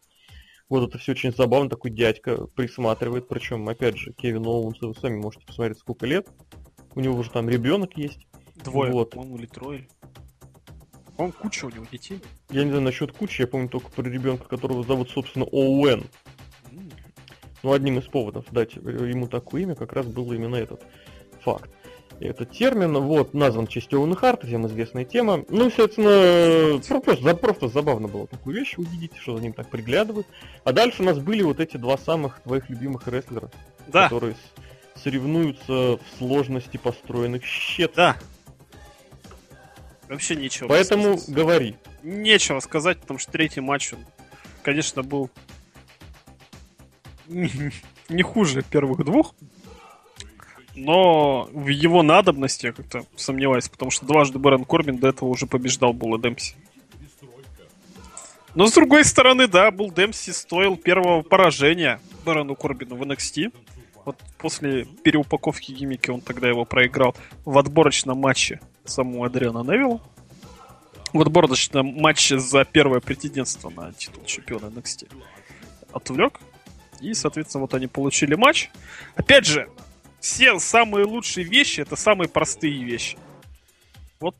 Вот 0.69 0.87
это 0.87 0.97
все 0.97 1.11
очень 1.13 1.33
забавно, 1.33 1.69
такой 1.69 1.91
дядька 1.91 2.47
присматривает, 2.47 3.27
причем, 3.27 3.67
опять 3.67 3.97
же, 3.97 4.13
Кевин 4.13 4.45
Оуэнс, 4.45 4.81
вы 4.81 4.93
сами 4.95 5.17
можете 5.17 5.45
посмотреть, 5.45 5.79
сколько 5.79 6.05
лет. 6.05 6.27
У 6.95 6.99
него 6.99 7.17
уже 7.17 7.31
там 7.31 7.49
ребенок 7.49 7.97
есть. 7.97 8.27
Двое, 8.63 8.91
Вот. 8.91 9.11
по-моему, 9.11 9.37
или 9.37 9.47
трое. 9.47 9.87
Он 11.17 11.31
куча 11.31 11.65
у 11.65 11.69
него 11.69 11.85
детей. 11.91 12.19
Я 12.49 12.63
не 12.63 12.69
знаю 12.69 12.83
насчет 12.83 13.11
кучи, 13.11 13.41
я 13.41 13.47
помню 13.47 13.69
только 13.69 13.91
про 13.91 14.03
ребенка, 14.03 14.47
которого 14.47 14.83
зовут, 14.83 15.09
собственно, 15.09 15.45
Оуэн. 15.45 16.03
Ну, 17.63 17.71
одним 17.71 17.99
из 17.99 18.05
поводов 18.05 18.45
дать 18.51 18.75
ему 18.75 19.27
такое 19.27 19.61
имя 19.61 19.75
как 19.75 19.93
раз 19.93 20.05
был 20.05 20.31
именно 20.33 20.55
этот 20.55 20.83
факт. 21.41 21.71
Этот 22.23 22.51
термин, 22.51 22.97
вот, 22.99 23.33
назван 23.33 23.67
в 23.67 23.69
честь 23.69 23.93
Оуэна 23.93 24.15
Харта, 24.15 24.47
всем 24.47 24.65
известная 24.67 25.03
тема. 25.03 25.43
Ну, 25.49 25.69
про- 25.69 27.01
просто, 27.01 27.35
просто 27.35 27.67
забавно 27.67 28.07
было 28.07 28.27
такую 28.27 28.55
вещь 28.55 28.75
увидеть, 28.77 29.11
что 29.17 29.35
за 29.35 29.43
ним 29.43 29.51
так 29.51 29.67
приглядывают. 29.69 30.25
А 30.63 30.71
дальше 30.71 31.01
у 31.01 31.05
нас 31.05 31.19
были 31.19 31.41
вот 31.43 31.59
эти 31.59 31.75
два 31.75 31.97
самых 31.97 32.39
твоих 32.41 32.69
любимых 32.69 33.07
рестлера, 33.09 33.51
Да, 33.87 34.03
которые 34.05 34.35
соревнуются 34.95 35.97
в 35.97 35.99
сложности 36.17 36.77
построенных 36.77 37.43
щет. 37.43 37.91
да. 37.95 38.15
Вообще 40.07 40.35
нечего 40.37 40.67
Поэтому 40.69 41.17
сказать. 41.17 41.35
говори. 41.35 41.75
Нечего 42.03 42.59
сказать, 42.61 42.99
потому 42.99 43.19
что 43.19 43.31
третий 43.33 43.59
матч, 43.61 43.93
он, 43.93 43.99
конечно, 44.61 45.03
был 45.03 45.29
не 47.27 48.21
хуже 48.23 48.61
первых 48.63 49.03
двух. 49.03 49.33
Но 50.75 51.49
в 51.51 51.67
его 51.67 52.01
надобности 52.01 52.67
я 52.67 52.71
как-то 52.71 53.05
сомневаюсь, 53.15 53.69
потому 53.69 53.91
что 53.91 54.05
дважды 54.05 54.39
Бэрон 54.39 54.65
Корбин 54.65 54.97
до 54.97 55.09
этого 55.09 55.29
уже 55.29 55.45
побеждал 55.45 55.93
Була 55.93 56.17
Демпси. 56.17 56.55
Но 58.55 58.67
с 58.67 58.73
другой 58.73 59.03
стороны, 59.03 59.47
да, 59.47 59.71
Бул 59.71 59.91
Демпси 59.91 60.31
стоил 60.31 60.77
первого 60.77 61.21
поражения 61.21 61.99
Бэрону 62.25 62.55
Корбину 62.55 62.95
в 62.95 63.01
NXT. 63.01 63.51
Вот 64.05 64.17
после 64.37 64.85
переупаковки 64.85 65.71
гиммики 65.71 66.09
он 66.09 66.21
тогда 66.21 66.49
его 66.49 66.65
проиграл 66.65 67.15
в 67.45 67.57
отборочном 67.57 68.17
матче 68.17 68.59
самому 68.85 69.23
Адриана 69.23 69.63
Невилла. 69.63 70.01
В 71.13 71.21
отборочном 71.21 71.85
матче 72.01 72.39
за 72.39 72.65
первое 72.65 72.99
претендентство 72.99 73.69
на 73.69 73.93
титул 73.93 74.23
чемпиона 74.25 74.65
NXT. 74.65 75.11
Отвлек. 75.91 76.39
И, 77.01 77.13
соответственно, 77.13 77.61
вот 77.61 77.73
они 77.73 77.87
получили 77.87 78.35
матч. 78.35 78.69
Опять 79.15 79.45
же, 79.45 79.69
все 80.23 80.57
самые 80.57 81.05
лучшие 81.05 81.45
вещи 81.45 81.81
это 81.81 81.97
самые 81.97 82.29
простые 82.29 82.81
вещи. 82.83 83.17
Вот 84.21 84.35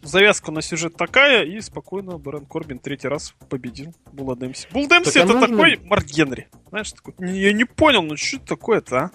завязка 0.00 0.50
на 0.50 0.62
сюжет 0.62 0.96
такая, 0.96 1.44
и 1.44 1.60
спокойно 1.60 2.16
Бэрон 2.16 2.46
Корбин 2.46 2.78
третий 2.78 3.08
раз 3.08 3.34
победил 3.50 3.92
Була 4.10 4.34
Демпси. 4.36 4.68
Бул 4.72 4.88
Демпси 4.88 5.12
Так 5.12 5.16
а 5.22 5.24
это 5.24 5.32
нужно- 5.34 5.48
такой 5.48 5.76
Марк 5.84 6.06
Генри. 6.06 6.48
Знаешь, 6.70 6.92
такой, 6.92 7.12
«Не- 7.18 7.40
я 7.40 7.52
не 7.52 7.64
понял, 7.64 8.02
ну 8.02 8.16
что 8.16 8.38
это 8.38 8.46
такое-то, 8.46 8.96
а? 8.96 9.10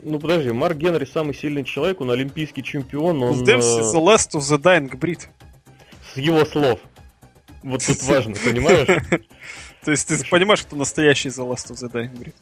Ну 0.00 0.20
подожди, 0.20 0.52
Марк 0.52 0.76
Генри 0.76 1.04
самый 1.06 1.34
сильный 1.34 1.64
человек, 1.64 2.00
он 2.00 2.12
олимпийский 2.12 2.62
чемпион, 2.62 3.18
Бул 3.18 3.30
он 3.30 3.44
Демпси 3.44 3.80
э, 3.80 3.96
The 3.96 4.00
Last 4.00 4.38
of 4.38 4.42
the 4.42 4.58
Dying 4.62 4.96
Breed. 4.96 5.22
с 6.14 6.18
его 6.18 6.44
слов. 6.44 6.78
Вот 7.64 7.84
тут 7.84 8.00
важно, 8.04 8.34
понимаешь? 8.36 8.86
То 9.84 9.90
есть 9.90 10.06
ты 10.06 10.24
понимаешь, 10.30 10.62
кто 10.62 10.76
настоящий 10.76 11.30
The 11.30 11.44
Last 11.50 11.72
of 11.72 11.84
the 11.84 11.90
Dying 11.92 12.16
Breed? 12.16 12.34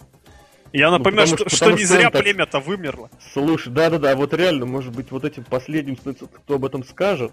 Я 0.77 0.91
Ну, 0.91 0.99
напоминаю, 0.99 1.27
потому 1.29 1.39
что, 1.39 1.49
что- 1.49 1.57
что 1.57 1.65
потому 1.65 1.79
не 1.79 1.85
что 1.87 1.95
зря 1.95 2.11
так- 2.11 2.23
племя-то 2.23 2.61
вымерло. 2.61 3.11
Слушай, 3.33 3.73
да-да-да, 3.73 4.15
вот 4.15 4.35
реально, 4.35 4.67
может 4.67 4.95
быть, 4.95 5.11
вот 5.11 5.25
этим 5.25 5.45
последним, 5.45 5.97
кто 5.97 6.55
об 6.55 6.65
этом 6.67 6.85
скажет, 6.85 7.33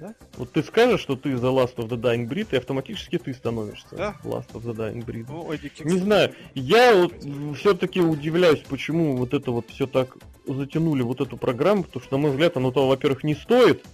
Да? 0.00 0.14
вот 0.38 0.50
ты 0.52 0.62
скажешь, 0.62 1.00
что 1.02 1.14
ты 1.14 1.32
The 1.32 1.52
Last 1.54 1.74
of 1.76 1.88
the 1.88 1.98
Dying 2.00 2.26
Breed, 2.26 2.48
и 2.52 2.56
автоматически 2.56 3.18
ты 3.18 3.34
становишься 3.34 3.88
Да. 3.94 4.16
Last 4.24 4.50
of 4.52 4.62
the 4.62 4.74
Dying 4.74 5.04
Breed. 5.04 5.26
Ну, 5.28 5.52
Эдди 5.52 5.70
Не 5.84 5.98
знаю, 5.98 6.32
я 6.54 6.94
вот 6.94 7.12
все-таки 7.58 8.00
удивляюсь, 8.00 8.60
почему 8.66 9.16
вот 9.16 9.34
это 9.34 9.50
вот 9.50 9.68
все 9.68 9.86
так 9.86 10.16
затянули 10.46 11.02
вот 11.02 11.20
эту 11.20 11.36
программу, 11.36 11.84
потому 11.84 12.02
что, 12.02 12.14
на 12.16 12.22
мой 12.22 12.30
взгляд, 12.30 12.56
оно 12.56 12.70
того, 12.70 12.88
во-первых, 12.88 13.24
не 13.24 13.34
стоит. 13.34 13.84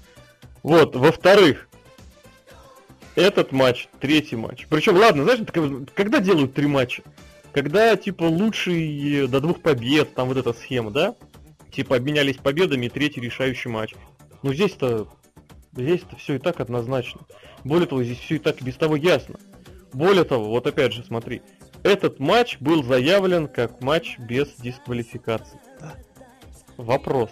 Вот, 0.63 0.95
во-вторых, 0.95 1.69
этот 3.17 3.51
матч, 3.51 3.89
третий 3.99 4.37
матч. 4.37 4.67
Причем, 4.71 4.97
ладно, 4.97 5.25
знаешь, 5.25 5.41
когда 5.95 6.21
делают 6.21 6.55
три 6.55 6.69
матча? 6.69 7.03
Когда, 7.57 7.97
типа, 7.97 8.25
лучший 8.25 9.27
до 9.29 9.41
двух 9.41 9.63
побед, 9.63 10.13
там 10.13 10.29
вот 10.29 10.37
эта 10.37 10.53
схема, 10.53 10.91
да? 10.91 11.15
Типа, 11.73 11.97
обменялись 11.97 12.37
победами, 12.37 12.89
третий 12.89 13.23
решающий 13.23 13.71
матч. 13.71 13.95
Ну, 14.43 14.53
здесь-то, 14.53 15.09
здесь-то 15.73 16.17
все 16.17 16.35
и 16.35 16.39
так 16.39 16.61
однозначно. 16.61 17.23
Более 17.65 17.87
того, 17.87 18.05
здесь 18.05 18.19
все 18.19 18.35
и 18.35 18.39
так 18.39 18.61
без 18.61 18.77
того 18.77 18.95
ясно. 18.95 19.37
Более 19.95 20.25
того, 20.25 20.51
вот 20.51 20.67
опять 20.67 20.93
же, 20.93 21.03
смотри, 21.03 21.41
этот 21.83 22.21
матч 22.21 22.59
был 22.61 22.85
заявлен 22.85 23.49
как 23.49 23.81
матч 23.81 24.19
без 24.19 24.55
дисквалификации. 24.57 25.59
Да. 25.81 25.95
Вопрос. 26.77 27.31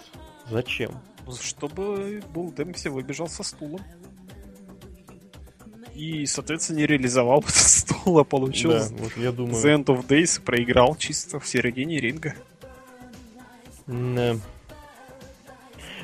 Зачем? 0.48 1.02
Чтобы 1.38 2.22
Бул 2.32 2.50
Демпси 2.50 2.88
выбежал 2.88 3.28
со 3.28 3.42
стула. 3.42 3.78
И, 5.94 6.26
соответственно, 6.26 6.78
не 6.78 6.86
реализовал 6.86 7.40
этот 7.40 7.54
стул, 7.54 8.18
а 8.18 8.24
получил 8.24 8.72
Да, 8.72 8.88
вот 8.90 9.16
я 9.16 9.32
думаю. 9.32 9.54
The 9.54 9.76
End 9.76 9.84
of 9.86 10.06
Days 10.06 10.40
проиграл 10.40 10.96
чисто 10.96 11.38
в 11.38 11.46
середине 11.46 12.00
ринга. 12.00 12.34
Да. 13.86 14.36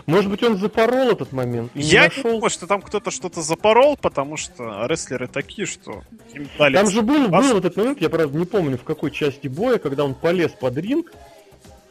Может 0.07 0.31
быть, 0.31 0.43
он 0.43 0.57
запорол 0.57 1.11
этот 1.11 1.33
момент 1.33 1.71
и 1.75 1.79
не 1.79 1.85
Я 1.85 2.03
не 2.03 2.09
нашел. 2.09 2.23
думаю, 2.33 2.51
что 2.51 2.67
там 2.67 2.83
кто-то 2.83 3.11
что-то 3.11 3.43
запорол, 3.43 3.97
потому 3.97 4.37
что 4.37 4.87
рестлеры 4.87 5.29
такие, 5.29 5.67
что 5.67 6.03
им 6.33 6.49
дали... 6.59 6.75
Там 6.75 6.91
же 6.91 7.03
был, 7.03 7.29
был 7.29 7.59
этот 7.59 7.77
момент, 7.77 8.01
я 8.01 8.09
правда 8.09 8.37
не 8.37 8.45
помню 8.45 8.77
в 8.77 8.83
какой 8.83 9.11
части 9.11 9.47
боя, 9.47 9.79
когда 9.79 10.05
он 10.05 10.15
полез 10.15 10.51
под 10.53 10.77
ринг, 10.79 11.13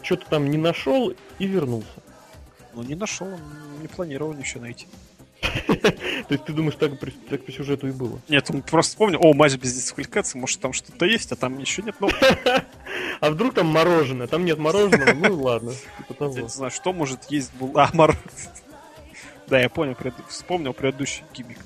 что-то 0.01 0.25
там 0.29 0.49
не 0.49 0.57
нашел 0.57 1.13
и 1.39 1.45
вернулся. 1.45 1.88
Ну, 2.73 2.83
не 2.83 2.95
нашел, 2.95 3.27
он 3.27 3.39
не 3.81 3.88
планировал 3.88 4.33
ничего 4.33 4.62
найти. 4.62 4.88
То 5.41 6.34
есть 6.34 6.45
ты 6.45 6.54
думаешь, 6.54 6.75
так, 6.75 6.91
так 7.30 7.45
по 7.45 7.52
сюжету 7.52 7.88
и 7.88 7.91
было? 7.91 8.19
Нет, 8.28 8.49
он 8.49 8.62
просто 8.62 8.91
вспомнил, 8.91 9.19
о, 9.21 9.34
матч 9.34 9.56
без 9.56 9.73
дисквалификации, 9.73 10.38
может 10.38 10.60
там 10.60 10.73
что-то 10.73 11.06
есть, 11.06 11.32
а 11.32 11.36
там 11.36 11.58
ничего 11.58 11.88
нет. 11.88 11.95
Ну, 11.99 12.10
А 13.19 13.32
вдруг 13.32 13.54
там 13.54 13.67
мороженое? 13.67 14.28
Там 14.28 14.45
нет 14.45 14.58
мороженого, 14.58 15.13
ну 15.13 15.41
ладно. 15.41 15.73
Типа 16.08 16.32
я 16.36 16.41
не 16.43 16.49
знаю, 16.49 16.71
что 16.71 16.93
может 16.93 17.25
есть 17.25 17.54
был... 17.56 17.71
А, 17.78 17.89
Мар... 17.93 18.17
Да, 19.47 19.60
я 19.60 19.67
понял, 19.67 19.95
вспомнил 20.28 20.73
предыдущий 20.73 21.23
гиммик 21.34 21.58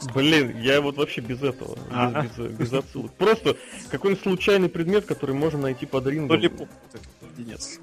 сказал? 0.00 0.22
Блин, 0.22 0.60
я 0.60 0.80
вот 0.80 0.96
вообще 0.96 1.20
без 1.20 1.42
этого, 1.42 1.74
без- 1.76 1.82
Ага. 1.90 2.28
без, 2.36 2.50
без 2.52 2.72
отсылок. 2.72 3.12
Просто 3.14 3.56
какой-нибудь 3.90 4.22
случайный 4.22 4.68
предмет, 4.68 5.04
который 5.04 5.34
можно 5.34 5.60
найти 5.60 5.86
под 5.86 6.06
рингом. 6.06 6.40
Ну, 6.40 6.48
вот 6.50 6.68
этот 6.94 7.08
леденец. 7.38 7.78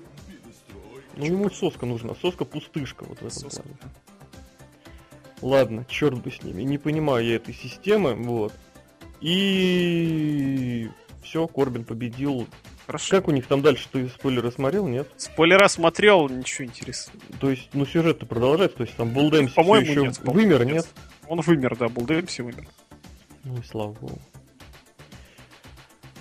Ну 1.18 1.26
ему 1.26 1.50
соска 1.50 1.86
нужна, 1.86 2.14
соска 2.22 2.44
пустышка 2.44 3.06
вот 3.06 3.22
в 3.22 3.26
этом 3.26 3.32
Соска. 3.32 3.64
плане. 3.64 3.78
Ладно, 5.42 5.86
черт 5.88 6.22
бы 6.22 6.32
с 6.32 6.42
ними. 6.44 6.64
Не 6.64 6.78
понимаю 6.78 7.26
я 7.26 7.36
этой 7.36 7.54
системы, 7.54 8.16
вот. 8.16 8.54
И 9.22 10.90
все, 11.24 11.48
Корбин 11.48 11.84
победил. 11.84 12.48
Хорошо. 12.86 13.18
Как 13.18 13.28
у 13.28 13.32
них 13.32 13.48
там 13.48 13.62
дальше? 13.62 13.88
Ты 13.92 14.08
спойлеры 14.10 14.52
смотрел, 14.52 14.88
нет? 14.88 15.08
Спойлера 15.18 15.68
смотрел, 15.68 16.30
ничего 16.30 16.66
интересного. 16.66 17.20
То 17.40 17.50
есть, 17.50 17.70
ну 17.74 17.86
сюжет-то 17.86 18.26
продолжается, 18.28 18.78
то 18.78 18.84
есть 18.84 18.96
там 18.96 19.10
Булдемси 19.10 19.56
По-моему, 19.56 19.90
еще 19.90 20.02
нет, 20.04 20.20
вымер, 20.20 20.66
нет. 20.66 20.76
нет? 20.76 20.88
Он 21.28 21.42
вымер, 21.42 21.76
да, 21.76 21.90
Бул 21.90 22.06
Демпси 22.06 22.42
вымер. 22.42 22.68
Ну 23.44 23.58
и 23.58 23.64
слава 23.64 23.94
богу. 23.94 24.20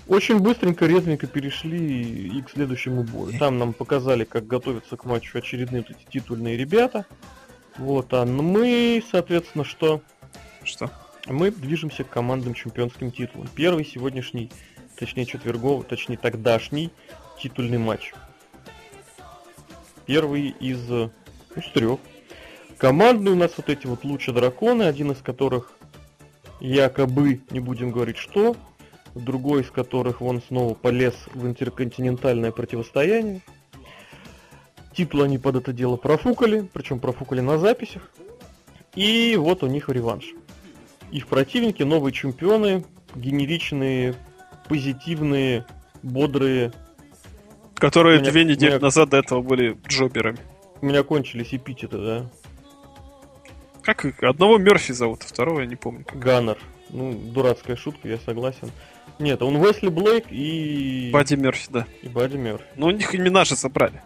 Очень 0.07 0.39
быстренько, 0.39 0.87
резвенько 0.87 1.27
перешли 1.27 2.39
и 2.39 2.43
к 2.43 2.51
следующему 2.51 3.05
бою. 3.05 3.39
Там 3.39 3.59
нам 3.59 3.73
показали, 3.73 4.25
как 4.25 4.47
готовятся 4.47 4.97
к 4.97 5.05
матчу 5.07 5.39
очередные 5.39 5.85
вот 5.87 5.97
эти 5.97 6.07
титульные 6.11 6.57
ребята. 6.57 7.07
Вот, 7.79 8.13
а 8.13 8.25
мы, 8.25 9.03
соответственно, 9.11 9.65
что? 9.65 10.01
Что? 10.63 10.91
Мы 11.27 11.51
движемся 11.51 12.05
к 12.05 12.11
командным 12.11 12.55
чемпионским 12.55 13.11
титулам. 13.11 13.49
Первый 13.55 13.85
сегодняшний, 13.85 14.51
точнее 14.97 15.27
четверговый, 15.27 15.85
точнее 15.85 16.17
тогдашний 16.17 16.91
титульный 17.41 17.79
матч. 17.79 18.13
Первый 20.07 20.49
из, 20.61 20.89
ну, 20.89 21.11
из 21.57 21.67
трех. 21.73 21.99
Командные 22.79 23.33
у 23.33 23.37
нас 23.37 23.53
вот 23.57 23.69
эти 23.69 23.87
вот 23.87 24.05
лучи 24.05 24.31
драконы, 24.31 24.83
один 24.83 25.13
из 25.13 25.19
которых 25.19 25.73
якобы, 26.61 27.41
не 27.51 27.61
будем 27.61 27.91
говорить 27.91 28.19
что, 28.19 28.57
другой 29.15 29.63
из 29.63 29.71
которых 29.71 30.21
вон 30.21 30.43
снова 30.43 30.75
полез 30.75 31.15
в 31.33 31.47
интерконтинентальное 31.47 32.53
противостояние. 32.53 33.41
Титул 34.95 35.23
они 35.23 35.39
под 35.39 35.57
это 35.57 35.73
дело 35.73 35.97
профукали, 35.97 36.69
причем 36.73 37.01
профукали 37.01 37.41
на 37.41 37.59
записях. 37.59 38.11
И 38.95 39.37
вот 39.37 39.63
у 39.63 39.67
них 39.67 39.89
реванш. 39.89 40.33
Их 41.11 41.27
противники 41.27 41.83
новые 41.83 42.13
чемпионы, 42.13 42.85
генеричные, 43.15 44.15
позитивные, 44.69 45.67
бодрые. 46.03 46.73
Которые 47.75 48.21
меня, 48.21 48.31
две 48.31 48.45
недели 48.45 48.71
меня... 48.71 48.81
назад 48.81 49.11
до 49.11 49.17
этого 49.17 49.43
были 49.43 49.77
джоберами. 49.89 50.39
У 50.81 50.87
меня 50.87 51.03
кончились 51.03 51.53
эпитеты, 51.53 51.99
да. 51.99 52.31
Как 53.83 54.05
одного 54.23 54.59
Мерфи 54.59 54.93
зовут, 54.93 55.23
а 55.25 55.27
второго 55.27 55.61
я 55.61 55.67
не 55.67 55.77
помню. 55.77 56.07
Ганнер. 56.15 56.59
Ну, 56.91 57.13
дурацкая 57.13 57.77
шутка, 57.77 58.09
я 58.09 58.19
согласен. 58.19 58.71
Нет, 59.19 59.43
он 59.43 59.57
Уэсли 59.57 59.89
Блейк 59.89 60.27
и... 60.31 61.11
Бадди 61.13 61.35
Мерфи, 61.35 61.67
да. 61.71 61.87
И 62.03 62.09
Бадди 62.09 62.37
Мерфи. 62.37 62.65
Ну, 62.77 62.87
у 62.87 62.91
них 62.91 63.15
имена 63.15 63.45
же 63.45 63.57
забрали. 63.57 64.01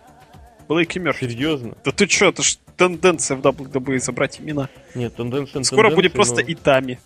Блейк 0.69 0.97
и 0.97 0.99
Мерфи. 0.99 1.29
Серьезно? 1.29 1.77
Да 1.85 1.93
ты 1.93 2.07
чё, 2.07 2.29
это 2.29 2.43
ж 2.43 2.59
тенденция 2.77 3.37
в 3.37 3.41
WWE 3.41 3.99
забрать 3.99 4.41
имена. 4.41 4.69
Нет, 4.95 5.17
тенденция 5.17 5.63
Скоро 5.63 5.91
будет 5.95 6.13
просто 6.13 6.43
но... 6.43 6.53
Итами. 6.53 7.01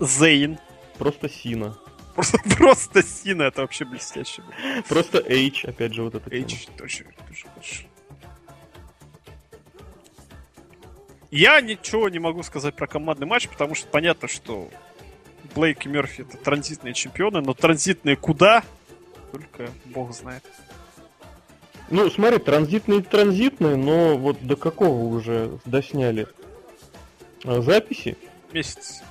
Зейн. 0.00 0.58
Просто 0.98 1.28
Сина. 1.28 1.78
Просто, 2.14 2.38
просто 2.56 3.02
Сина, 3.04 3.44
это 3.44 3.60
вообще 3.60 3.84
блестяще. 3.84 4.42
Просто 4.88 5.18
H, 5.18 5.64
опять 5.64 5.94
же, 5.94 6.02
вот 6.02 6.16
это. 6.16 6.28
H, 6.28 6.66
точно, 6.76 7.06
точно, 7.28 7.50
точно. 7.54 7.88
Я 11.30 11.60
ничего 11.60 12.08
не 12.08 12.18
могу 12.18 12.42
сказать 12.42 12.74
про 12.74 12.88
командный 12.88 13.26
матч, 13.26 13.48
потому 13.48 13.76
что 13.76 13.86
понятно, 13.86 14.26
что 14.26 14.68
Блейк 15.54 15.86
и 15.86 15.88
Мерфи 15.88 16.22
это 16.22 16.36
транзитные 16.38 16.94
чемпионы, 16.94 17.40
но 17.40 17.54
транзитные 17.54 18.16
куда? 18.16 18.64
Только 19.30 19.70
бог 19.84 20.12
знает. 20.12 20.42
Ну, 21.90 22.10
смотри, 22.10 22.38
транзитные 22.38 23.02
транзитные, 23.02 23.76
но 23.76 24.16
вот 24.16 24.38
до 24.42 24.56
какого 24.56 25.04
уже 25.04 25.58
досняли 25.64 26.28
а, 27.44 27.62
записи? 27.62 28.16
Месяц. 28.52 29.02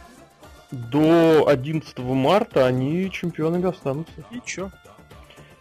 До 0.71 1.47
11 1.47 1.97
марта 1.99 2.65
они 2.67 3.09
чемпионами 3.09 3.67
останутся. 3.67 4.25
И 4.31 4.41
чё? 4.45 4.69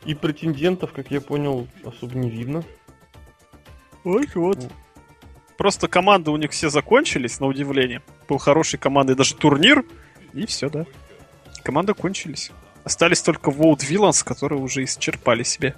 И 0.05 0.15
претендентов, 0.15 0.93
как 0.93 1.11
я 1.11 1.21
понял, 1.21 1.69
особо 1.85 2.17
не 2.17 2.29
видно. 2.29 2.65
Ой, 4.05 4.29
вот. 4.35 4.59
Ну, 4.59 4.69
Просто 5.57 5.89
команды 5.89 6.31
у 6.31 6.37
них 6.37 6.51
все 6.51 6.69
закончились, 6.69 7.41
на 7.41 7.47
удивление. 7.47 8.03
Был 8.29 8.39
хороший 8.39 8.79
командой 8.79 9.17
даже 9.17 9.35
турнир, 9.35 9.85
и 10.35 10.47
все, 10.47 10.69
да. 10.69 10.85
Команды 11.63 11.95
кончились. 11.95 12.51
Остались 12.85 13.23
только 13.23 13.51
Vote 13.51 13.81
Villains, 13.81 14.23
которые 14.25 14.61
уже 14.61 14.85
исчерпали 14.85 15.43
себе. 15.43 15.75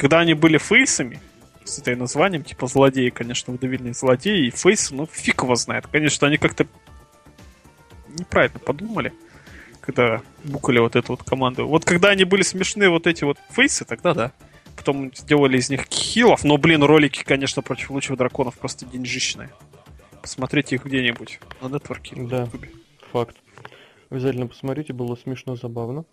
Когда 0.00 0.20
они 0.20 0.32
были 0.32 0.56
фейсами, 0.56 1.20
с 1.62 1.78
этой 1.78 1.94
названием, 1.94 2.42
типа 2.42 2.66
злодеи, 2.66 3.10
конечно, 3.10 3.52
выдавильные 3.52 3.92
злодеи, 3.92 4.46
и 4.46 4.50
фейсы, 4.50 4.94
ну 4.94 5.06
фиг 5.06 5.42
его 5.42 5.54
знает. 5.56 5.86
Конечно, 5.88 6.26
они 6.26 6.38
как-то 6.38 6.66
неправильно 8.08 8.58
подумали, 8.58 9.12
когда 9.82 10.22
букали 10.42 10.78
вот 10.78 10.96
эту 10.96 11.12
вот 11.12 11.22
команду. 11.22 11.66
Вот 11.66 11.84
когда 11.84 12.08
они 12.08 12.24
были 12.24 12.40
смешные 12.40 12.88
вот 12.88 13.06
эти 13.06 13.24
вот 13.24 13.36
фейсы, 13.50 13.84
тогда 13.84 14.14
да 14.14 14.32
потом 14.74 15.14
сделали 15.14 15.58
из 15.58 15.68
них 15.68 15.84
хилов, 15.90 16.44
но, 16.44 16.56
блин, 16.56 16.82
ролики, 16.82 17.22
конечно, 17.22 17.60
против 17.60 17.90
лучших 17.90 18.16
драконов 18.16 18.56
просто 18.56 18.86
деньжищные. 18.86 19.50
Посмотрите 20.22 20.76
их 20.76 20.86
где-нибудь 20.86 21.40
на 21.60 21.68
нетворке. 21.68 22.16
Да, 22.16 22.48
факт. 23.12 23.36
Обязательно 24.08 24.46
посмотрите, 24.46 24.94
было 24.94 25.14
смешно, 25.16 25.56
забавно. 25.56 26.06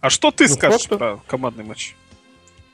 А 0.00 0.10
что 0.10 0.30
ты 0.30 0.48
ну, 0.48 0.54
скажешь 0.54 0.88
про 0.88 1.20
командный 1.26 1.64
матч? 1.64 1.94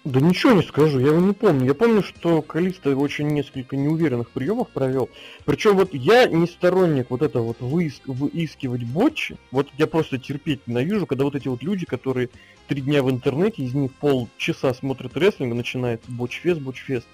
Да 0.05 0.21
ничего 0.21 0.53
не 0.53 0.63
скажу, 0.63 0.99
я 0.99 1.09
его 1.09 1.21
не 1.21 1.33
помню. 1.33 1.67
Я 1.67 1.75
помню, 1.75 2.03
что 2.03 2.43
Калиста 2.43 2.97
очень 2.97 3.29
несколько 3.29 3.77
неуверенных 3.77 4.31
приемов 4.31 4.69
провел. 4.71 5.09
Причем 5.45 5.77
вот 5.77 5.95
я 5.95 6.27
не 6.27 6.49
сторонник 6.49 7.11
вот 7.11 7.23
это 7.23 7.41
вот 7.41 7.61
выиск, 7.61 8.03
выискивать 8.07 8.83
ботчи. 8.83 9.37
Вот 9.53 9.69
я 9.79 9.87
просто 9.87 10.19
терпеть 10.19 10.67
ненавижу, 10.67 11.07
когда 11.07 11.23
вот 11.23 11.37
эти 11.37 11.47
вот 11.47 11.63
люди, 11.63 11.87
которые 11.87 12.31
три 12.67 12.81
дня 12.81 13.01
в 13.01 13.11
интернете, 13.11 13.63
из 13.63 13.75
них 13.75 13.93
полчаса 13.93 14.75
смотрят 14.75 15.17
рестлинг, 15.17 15.55
начинает 15.55 16.03
ботч-фест, 16.09 16.61
ботч-фест. 16.61 17.07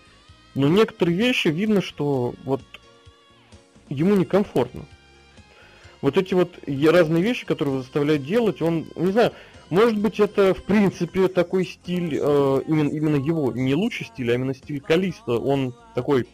Но 0.55 0.67
некоторые 0.69 1.19
вещи 1.19 1.49
видно, 1.49 1.83
что 1.83 2.35
вот 2.45 2.63
ему 3.91 4.17
некомфортно. 4.17 4.87
Вот 6.01 6.17
эти 6.17 6.33
вот 6.33 6.59
разные 6.67 7.23
вещи, 7.23 7.45
которые 7.45 7.83
заставляют 7.83 8.25
делать, 8.25 8.63
он, 8.63 8.87
не 8.97 9.13
знаю, 9.13 9.33
может 9.71 9.99
быть, 9.99 10.19
это 10.21 10.55
в 10.55 10.63
принципе 10.65 11.29
такой 11.29 11.67
стиль, 11.67 12.19
э, 12.21 12.63
именно, 12.67 12.89
именно 12.89 13.17
его, 13.17 13.53
не 13.53 13.75
лучший 13.75 14.07
стиль, 14.07 14.31
а 14.31 14.35
именно 14.35 14.55
стиль 14.55 14.81
Калиста. 14.81 15.33
Он 15.33 15.75
такой 15.95 16.27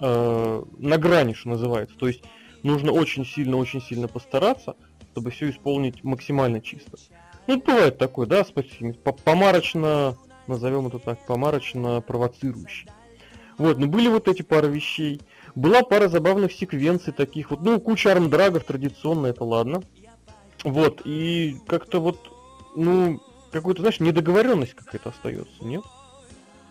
э, 0.00 0.62
на 0.78 0.98
грани, 0.98 1.34
что 1.34 1.50
называется. 1.50 1.96
То 1.96 2.08
есть 2.08 2.22
нужно 2.62 2.92
очень 2.92 3.24
сильно, 3.24 3.56
очень 3.56 3.80
сильно 3.80 4.08
постараться, 4.08 4.74
чтобы 5.12 5.30
все 5.30 5.50
исполнить 5.50 6.02
максимально 6.02 6.60
чисто. 6.60 6.98
Ну, 7.46 7.60
бывает 7.60 7.98
такое, 7.98 8.26
да, 8.26 8.44
спасибо. 8.44 8.92
Помарочно, 8.94 10.16
назовем 10.48 10.88
это 10.88 10.98
так, 10.98 11.24
помарочно 11.26 12.00
провоцирующий. 12.00 12.88
Вот, 13.58 13.78
ну 13.78 13.86
были 13.86 14.08
вот 14.08 14.28
эти 14.28 14.42
пары 14.42 14.68
вещей. 14.68 15.20
Была 15.54 15.82
пара 15.82 16.08
забавных 16.08 16.52
секвенций 16.52 17.12
таких 17.12 17.50
вот, 17.50 17.62
ну, 17.62 17.80
куча 17.80 18.12
армдрагов 18.12 18.64
традиционно, 18.64 19.28
это 19.28 19.44
ладно. 19.44 19.82
Вот, 20.64 21.02
и 21.04 21.56
как-то 21.66 22.00
вот 22.00 22.18
ну, 22.76 23.20
какой-то, 23.50 23.80
знаешь, 23.80 24.00
недоговоренность 24.00 24.74
какая-то 24.74 25.10
остается, 25.10 25.64
нет? 25.64 25.82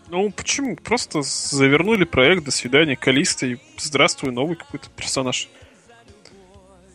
Ну, 0.08 0.30
почему? 0.30 0.76
Просто 0.76 1.22
завернули 1.22 2.04
проект, 2.04 2.44
до 2.44 2.50
свидания, 2.50 2.96
Калиста, 2.96 3.46
и 3.46 3.56
здравствуй, 3.76 4.30
новый 4.30 4.56
какой-то 4.56 4.88
персонаж. 4.94 5.48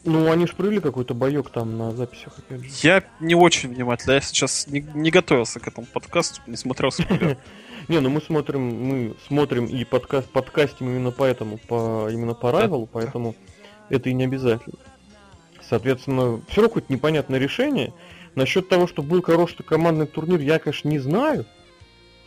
Ну, 0.04 0.32
они 0.32 0.48
же 0.48 0.54
провели 0.54 0.80
какой-то 0.80 1.14
боек 1.14 1.50
там 1.52 1.78
на 1.78 1.92
записях, 1.92 2.40
опять 2.40 2.62
же. 2.62 2.70
Я 2.82 3.04
не 3.20 3.36
очень 3.36 3.70
внимательно, 3.70 4.14
я 4.14 4.22
сейчас 4.22 4.66
не, 4.68 4.80
не 4.96 5.12
готовился 5.12 5.60
к 5.60 5.68
этому 5.68 5.86
подкасту, 5.86 6.42
не 6.48 6.58
смотрел 6.58 6.92
спойлер. 6.92 7.38
Не, 7.88 8.00
ну 8.00 8.12
мы 8.12 8.22
смотрим, 8.22 8.62
мы 8.62 9.16
смотрим 9.28 9.66
и 9.66 9.84
подкаст, 9.86 10.30
подкастим 10.30 10.88
именно 10.88 11.10
поэтому, 11.10 11.58
по, 11.58 12.10
именно 12.12 12.36
по 12.36 12.48
Rival, 12.48 12.88
поэтому 12.90 13.36
это 13.90 14.10
и 14.10 14.14
не 14.14 14.26
обязательно. 14.26 14.78
Соответственно, 15.68 16.42
все 16.48 16.58
равно 16.58 16.70
какое-то 16.70 16.94
непонятное 16.94 17.40
решение. 17.40 17.92
Насчет 18.36 18.70
того, 18.70 18.88
что 18.88 19.02
был 19.04 19.22
хороший 19.22 19.64
командный 19.64 20.08
турнир, 20.08 20.40
я, 20.40 20.60
конечно, 20.60 20.88
не 20.88 21.00
знаю. 21.00 21.46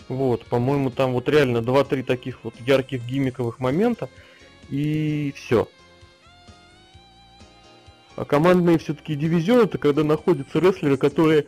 Вот, 0.08 0.44
по-моему, 0.46 0.90
там 0.90 1.12
вот 1.12 1.28
реально 1.28 1.58
2-3 1.58 2.02
таких 2.02 2.44
вот 2.44 2.54
ярких 2.60 3.02
гиммиковых 3.04 3.58
момента. 3.58 4.10
И 4.68 5.32
все. 5.36 5.68
А 8.16 8.24
командные 8.24 8.78
все-таки 8.78 9.14
дивизионы, 9.14 9.62
это 9.62 9.78
когда 9.78 10.04
находятся 10.04 10.58
рестлеры, 10.58 10.96
которые 10.96 11.46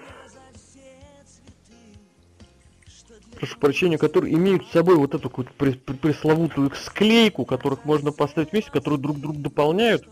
прошу 3.38 3.58
прощения, 3.58 3.98
которые 3.98 4.34
имеют 4.34 4.66
с 4.66 4.72
собой 4.72 4.96
вот 4.96 5.14
эту 5.14 5.30
вот 5.34 5.48
пресловутую 5.52 6.72
склейку, 6.74 7.44
которых 7.44 7.84
можно 7.84 8.10
поставить 8.10 8.52
вместе, 8.52 8.70
которые 8.70 8.98
друг 8.98 9.20
друга 9.20 9.38
дополняют. 9.38 10.08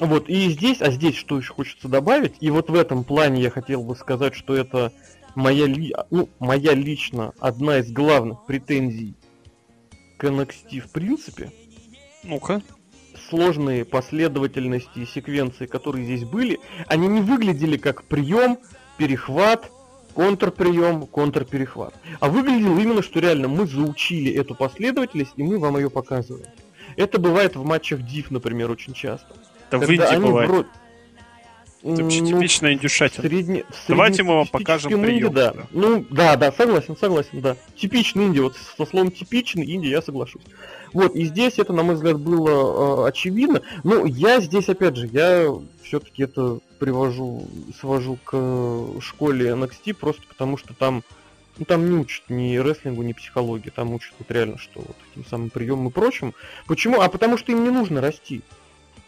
Вот, 0.00 0.28
и 0.28 0.50
здесь, 0.50 0.82
а 0.82 0.90
здесь 0.90 1.16
что 1.16 1.38
еще 1.38 1.54
хочется 1.54 1.88
добавить, 1.88 2.34
и 2.40 2.50
вот 2.50 2.68
в 2.68 2.74
этом 2.74 3.02
плане 3.02 3.42
я 3.42 3.50
хотел 3.50 3.82
бы 3.82 3.96
сказать, 3.96 4.34
что 4.34 4.54
это 4.54 4.92
моя, 5.34 5.66
ли, 5.66 5.94
ну, 6.10 6.28
моя 6.38 6.74
лично 6.74 7.32
одна 7.38 7.78
из 7.78 7.90
главных 7.90 8.44
претензий 8.46 9.14
к 10.18 10.24
NXT 10.24 10.80
в 10.80 10.90
принципе. 10.90 11.50
Ну-ка. 12.24 12.60
Сложные 13.30 13.84
последовательности 13.84 14.98
и 14.98 15.06
секвенции, 15.06 15.66
которые 15.66 16.04
здесь 16.04 16.24
были, 16.24 16.60
они 16.86 17.08
не 17.08 17.22
выглядели 17.22 17.78
как 17.78 18.04
прием, 18.04 18.58
перехват, 18.98 19.70
контрприем, 20.14 21.06
контрперехват. 21.06 21.94
А 22.20 22.28
выглядело 22.28 22.78
именно, 22.78 23.02
что 23.02 23.20
реально 23.20 23.48
мы 23.48 23.66
заучили 23.66 24.32
эту 24.32 24.54
последовательность, 24.54 25.32
и 25.36 25.42
мы 25.42 25.58
вам 25.58 25.76
ее 25.76 25.90
показываем. 25.90 26.46
Это 26.96 27.18
бывает 27.18 27.56
в 27.56 27.64
матчах 27.64 28.00
Div, 28.00 28.26
например, 28.30 28.70
очень 28.70 28.92
часто. 28.92 29.34
Это 29.70 29.78
в 29.78 29.90
Индии 29.90 30.16
бывает. 30.16 30.50
Вро... 30.50 30.64
Это 31.86 32.02
вообще 32.02 32.20
ну, 32.20 32.26
типичная 32.26 32.72
индюшатина. 32.72 33.22
Средне... 33.22 33.64
Давайте 33.86 34.24
мы 34.24 34.34
вам 34.34 34.48
покажем 34.48 35.00
прием. 35.00 35.32
да. 35.32 35.52
да. 35.52 35.66
Ну, 35.70 36.04
да, 36.10 36.34
да, 36.36 36.50
согласен, 36.50 36.96
согласен, 36.96 37.40
да. 37.40 37.56
Типичный 37.76 38.24
инди, 38.24 38.40
вот 38.40 38.56
со 38.76 38.86
словом 38.86 39.12
типичный 39.12 39.70
инди 39.72 39.86
я 39.86 40.02
соглашусь. 40.02 40.42
Вот, 40.92 41.14
и 41.14 41.24
здесь 41.26 41.58
это, 41.58 41.72
на 41.72 41.84
мой 41.84 41.94
взгляд, 41.94 42.18
было 42.18 43.04
э, 43.04 43.08
очевидно. 43.08 43.62
Ну, 43.84 44.04
я 44.04 44.40
здесь, 44.40 44.68
опять 44.68 44.96
же, 44.96 45.08
я 45.12 45.48
все-таки 45.82 46.24
это 46.24 46.58
привожу, 46.80 47.46
свожу 47.78 48.18
к 48.24 49.00
школе 49.00 49.50
NXT, 49.50 49.94
просто 49.94 50.22
потому 50.26 50.56
что 50.56 50.74
там, 50.74 51.04
ну, 51.58 51.64
там 51.66 51.88
не 51.88 51.96
учат 51.98 52.24
ни 52.28 52.56
рестлингу, 52.56 53.02
ни 53.02 53.12
психологии, 53.12 53.70
там 53.70 53.92
учат 53.92 54.12
вот 54.18 54.28
реально, 54.30 54.58
что 54.58 54.80
вот 54.80 54.96
этим 55.12 55.24
самым 55.28 55.50
приемом 55.50 55.88
и 55.88 55.92
прочим. 55.92 56.34
Почему? 56.66 57.00
А 57.00 57.08
потому 57.08 57.38
что 57.38 57.52
им 57.52 57.62
не 57.62 57.70
нужно 57.70 58.00
расти. 58.00 58.42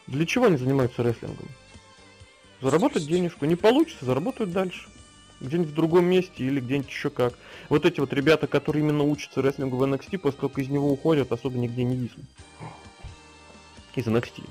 Для 0.09 0.25
чего 0.25 0.47
они 0.47 0.57
занимаются 0.57 1.03
рестлингом? 1.03 1.47
Заработать 2.63 3.07
денежку. 3.07 3.45
Не 3.45 3.57
получится, 3.57 4.07
заработают 4.07 4.53
дальше. 4.53 4.89
Где-нибудь 5.41 5.71
в 5.71 5.75
другом 5.75 6.07
месте 6.07 6.45
или 6.45 6.61
где-нибудь 6.61 6.89
еще 6.89 7.11
как. 7.11 7.35
Вот 7.69 7.85
эти 7.85 8.01
вот 8.01 8.13
ребята, 8.13 8.47
которые 8.47 8.83
именно 8.83 9.05
учатся 9.05 9.43
рестлингу 9.43 9.77
в 9.77 9.83
NXT, 9.83 10.19
после 10.19 10.41
того, 10.41 10.49
как 10.49 10.59
из 10.59 10.69
него 10.69 10.91
уходят, 10.91 11.31
особо 11.31 11.59
нигде 11.59 11.85
не 11.85 11.95
виснут. 11.95 12.27
Из 13.95 14.07
NXT. 14.07 14.43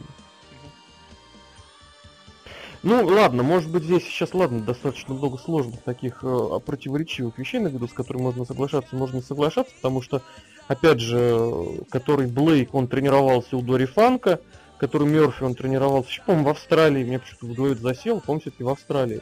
Ну, 2.83 3.05
ладно, 3.05 3.41
может 3.41 3.71
быть 3.71 3.83
здесь 3.83 4.03
сейчас, 4.03 4.33
ладно, 4.35 4.61
достаточно 4.61 5.15
много 5.15 5.37
сложных 5.39 5.81
таких 5.81 6.19
э, 6.21 6.59
противоречивых 6.63 7.37
вещей, 7.37 7.59
на 7.59 7.69
виду, 7.69 7.87
с 7.87 7.93
которыми 7.93 8.21
можно 8.21 8.45
соглашаться, 8.45 8.95
можно 8.95 9.17
не 9.17 9.23
соглашаться, 9.23 9.73
потому 9.75 10.01
что, 10.03 10.21
опять 10.67 10.99
же, 10.99 11.83
который 11.89 12.27
Блейк, 12.27 12.75
он 12.75 12.87
тренировался 12.87 13.57
у 13.57 13.61
Дори 13.61 13.87
Фанка, 13.87 14.39
который 14.79 15.07
Мерфи, 15.07 15.43
он 15.43 15.55
тренировался, 15.55 16.09
еще, 16.09 16.21
по-моему, 16.23 16.47
в 16.47 16.51
Австралии, 16.51 17.03
мне 17.03 17.19
почему-то 17.19 17.45
в 17.45 17.53
голове 17.53 17.75
засел, 17.75 18.19
по-моему, 18.19 18.41
все-таки 18.41 18.63
в 18.63 18.69
Австралии. 18.69 19.21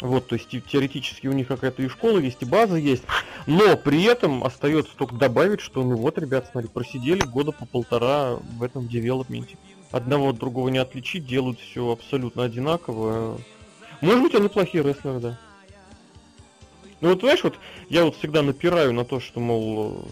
Вот, 0.00 0.28
то 0.28 0.34
есть 0.34 0.48
теоретически 0.48 1.26
у 1.26 1.32
них 1.32 1.48
какая-то 1.48 1.82
и 1.82 1.88
школа 1.88 2.18
есть, 2.18 2.40
и 2.40 2.46
база 2.46 2.76
есть, 2.76 3.02
но 3.46 3.76
при 3.76 4.04
этом 4.04 4.44
остается 4.44 4.96
только 4.96 5.14
добавить, 5.14 5.60
что 5.60 5.82
ну 5.82 5.96
вот, 5.96 6.16
ребят, 6.18 6.48
смотри, 6.50 6.70
просидели 6.70 7.20
года 7.20 7.52
по 7.52 7.66
полтора 7.66 8.36
в 8.56 8.62
этом 8.62 8.88
девелопменте. 8.88 9.58
Одного 9.90 10.30
от 10.30 10.38
другого 10.38 10.68
не 10.68 10.78
отличить, 10.78 11.26
делают 11.26 11.58
все 11.60 11.90
абсолютно 11.90 12.44
одинаково. 12.44 13.38
Может 14.00 14.22
быть, 14.22 14.34
они 14.34 14.48
плохие 14.48 14.82
рестлеры, 14.82 15.20
да. 15.20 15.38
Ну 17.02 17.10
вот, 17.10 17.20
знаешь, 17.20 17.42
вот 17.42 17.58
я 17.88 18.04
вот 18.04 18.16
всегда 18.16 18.42
напираю 18.42 18.94
на 18.94 19.04
то, 19.04 19.20
что, 19.20 19.40
мол, 19.40 20.08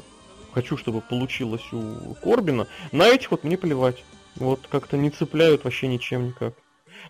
хочу, 0.52 0.76
чтобы 0.76 1.00
получилось 1.00 1.64
у 1.72 2.14
Корбина. 2.14 2.66
На 2.92 3.06
этих 3.06 3.30
вот 3.30 3.44
мне 3.44 3.56
плевать. 3.56 4.04
Вот 4.38 4.66
как-то 4.68 4.96
не 4.96 5.10
цепляют 5.10 5.64
вообще 5.64 5.88
ничем 5.88 6.28
никак. 6.28 6.54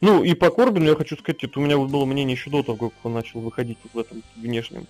Ну 0.00 0.22
и 0.22 0.34
по 0.34 0.50
Корбину 0.50 0.86
я 0.86 0.96
хочу 0.96 1.16
сказать, 1.16 1.42
это 1.44 1.58
у 1.58 1.62
меня 1.62 1.76
вот 1.76 1.90
было 1.90 2.04
мнение 2.04 2.34
еще 2.34 2.50
до 2.50 2.62
того, 2.62 2.90
как 2.90 3.04
он 3.04 3.14
начал 3.14 3.40
выходить 3.40 3.78
в 3.92 3.98
этом 3.98 4.22
внешнем 4.36 4.86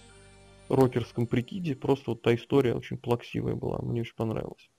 рокерском 0.68 1.26
прикиде. 1.26 1.74
Просто 1.74 2.10
вот 2.10 2.22
та 2.22 2.34
история 2.34 2.74
очень 2.74 2.98
плаксивая 2.98 3.54
была, 3.54 3.78
мне 3.80 4.02
очень 4.02 4.14
понравилась. 4.14 4.70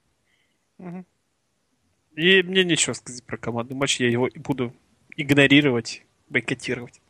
И 2.15 2.43
мне 2.43 2.63
нечего 2.63 2.93
сказать 2.93 3.23
про 3.23 3.37
командный 3.37 3.75
матч, 3.75 3.99
я 3.99 4.09
его 4.09 4.29
буду 4.35 4.73
игнорировать, 5.15 6.05
бойкотировать. 6.29 7.01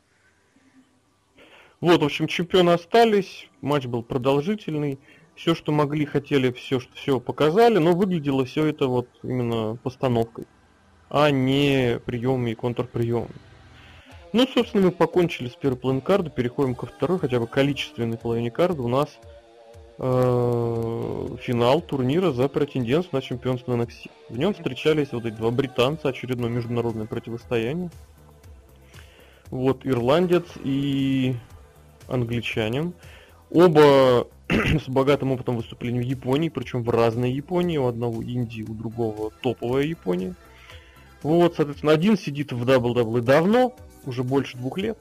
Вот, 1.82 2.02
в 2.02 2.06
общем, 2.06 2.28
чемпионы 2.28 2.72
остались, 2.72 3.48
матч 3.62 3.86
был 3.86 4.04
продолжительный 4.04 5.00
все, 5.40 5.56
что 5.56 5.72
могли, 5.72 6.06
хотели, 6.06 6.52
все, 6.52 6.82
что 6.82 6.94
все 6.96 7.20
показали, 7.22 7.78
но 7.78 7.94
выглядело 7.94 8.44
все 8.44 8.66
это 8.66 8.88
вот 8.88 9.08
именно 9.24 9.78
постановкой, 9.82 10.46
а 11.10 11.32
не 11.32 12.00
приемами 12.06 12.52
и 12.52 12.56
контрприемами. 12.56 13.32
Ну, 14.34 14.46
собственно, 14.54 14.88
мы 14.88 14.92
покончили 14.92 15.48
с 15.48 15.56
первой 15.56 15.78
половиной 15.78 16.02
карты, 16.02 16.30
переходим 16.30 16.76
ко 16.76 16.88
второй, 16.88 17.20
хотя 17.20 17.40
бы 17.40 17.48
количественной 17.48 18.18
половине 18.18 18.52
карты. 18.52 18.82
У 18.82 18.90
нас 18.90 19.18
э, 19.98 21.28
финал 21.42 21.82
турнира 21.82 22.32
за 22.32 22.50
претендентство 22.50 23.18
на 23.18 23.22
чемпионство 23.22 23.76
NXT. 23.76 24.12
В 24.28 24.38
нем 24.38 24.54
встречались 24.54 25.14
вот 25.14 25.26
эти 25.26 25.36
два 25.36 25.52
британца, 25.52 26.10
очередное 26.10 26.50
международное 26.50 27.08
противостояние. 27.08 27.90
Вот 29.50 29.88
ирландец 29.88 30.46
и 30.64 31.36
англичанин. 32.08 32.94
Оба 33.50 34.28
с 34.84 34.90
богатым 34.90 35.32
опытом 35.32 35.58
выступлений 35.58 36.00
в 36.00 36.06
Японии, 36.06 36.50
причем 36.50 36.84
в 36.84 36.90
разной 36.90 37.32
Японии, 37.32 37.78
у 37.78 37.86
одного 37.86 38.22
Индии, 38.22 38.64
у 38.64 38.74
другого 38.74 39.32
топовая 39.42 39.84
Япония. 39.84 40.36
Вот, 41.22 41.56
соответственно, 41.56 41.92
один 41.92 42.18
сидит 42.18 42.52
в 42.52 42.64
WWE 42.64 43.22
давно, 43.22 43.76
уже 44.06 44.24
больше 44.24 44.58
двух 44.58 44.78
лет. 44.78 44.98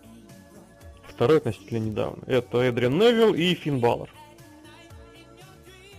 Второй 1.09 1.39
относительно 1.39 1.79
недавно. 1.79 2.23
Это 2.27 2.59
Эдриан 2.59 2.99
Невилл 2.99 3.35
и 3.35 3.55
Финн 3.55 3.81
Баллар. 3.81 4.11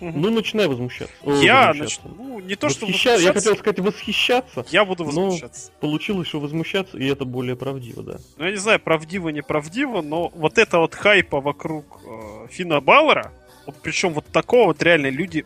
Угу. 0.01 0.11
Ну, 0.15 0.29
начинай 0.29 0.67
возмущаться. 0.67 1.13
Я 1.25 1.73
начну. 1.73 2.11
Ну, 2.17 2.39
не 2.39 2.55
то, 2.55 2.67
Восхища... 2.67 2.77
что 2.77 2.85
возмущаться. 2.85 3.25
Я 3.25 3.33
хотел 3.33 3.57
сказать 3.57 3.79
восхищаться. 3.79 4.65
Я 4.69 4.85
буду 4.85 5.03
возмущаться. 5.03 5.71
Получилось, 5.81 6.27
что 6.27 6.39
возмущаться, 6.39 6.97
и 6.97 7.05
это 7.05 7.25
более 7.25 7.55
правдиво, 7.57 8.03
да. 8.03 8.17
Ну, 8.37 8.45
я 8.45 8.51
не 8.51 8.57
знаю, 8.57 8.79
правдиво, 8.79 9.29
неправдиво, 9.29 10.01
но 10.01 10.29
вот 10.29 10.57
это 10.57 10.79
вот 10.79 10.95
хайпа 10.95 11.41
вокруг 11.41 11.99
э, 12.05 12.47
Фина 12.49 12.79
Баллера, 12.79 13.33
причем 13.71 14.13
вот 14.13 14.25
такого 14.27 14.67
вот 14.67 14.81
реально 14.81 15.09
люди 15.09 15.45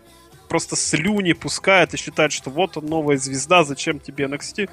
просто 0.50 0.76
слюни 0.76 1.34
пускают 1.34 1.94
и 1.94 1.98
считают, 1.98 2.32
что 2.32 2.50
вот 2.50 2.78
он 2.78 2.86
новая 2.86 3.18
звезда, 3.18 3.64
зачем 3.64 4.00
тебе 4.00 4.26
NXT. 4.26 4.70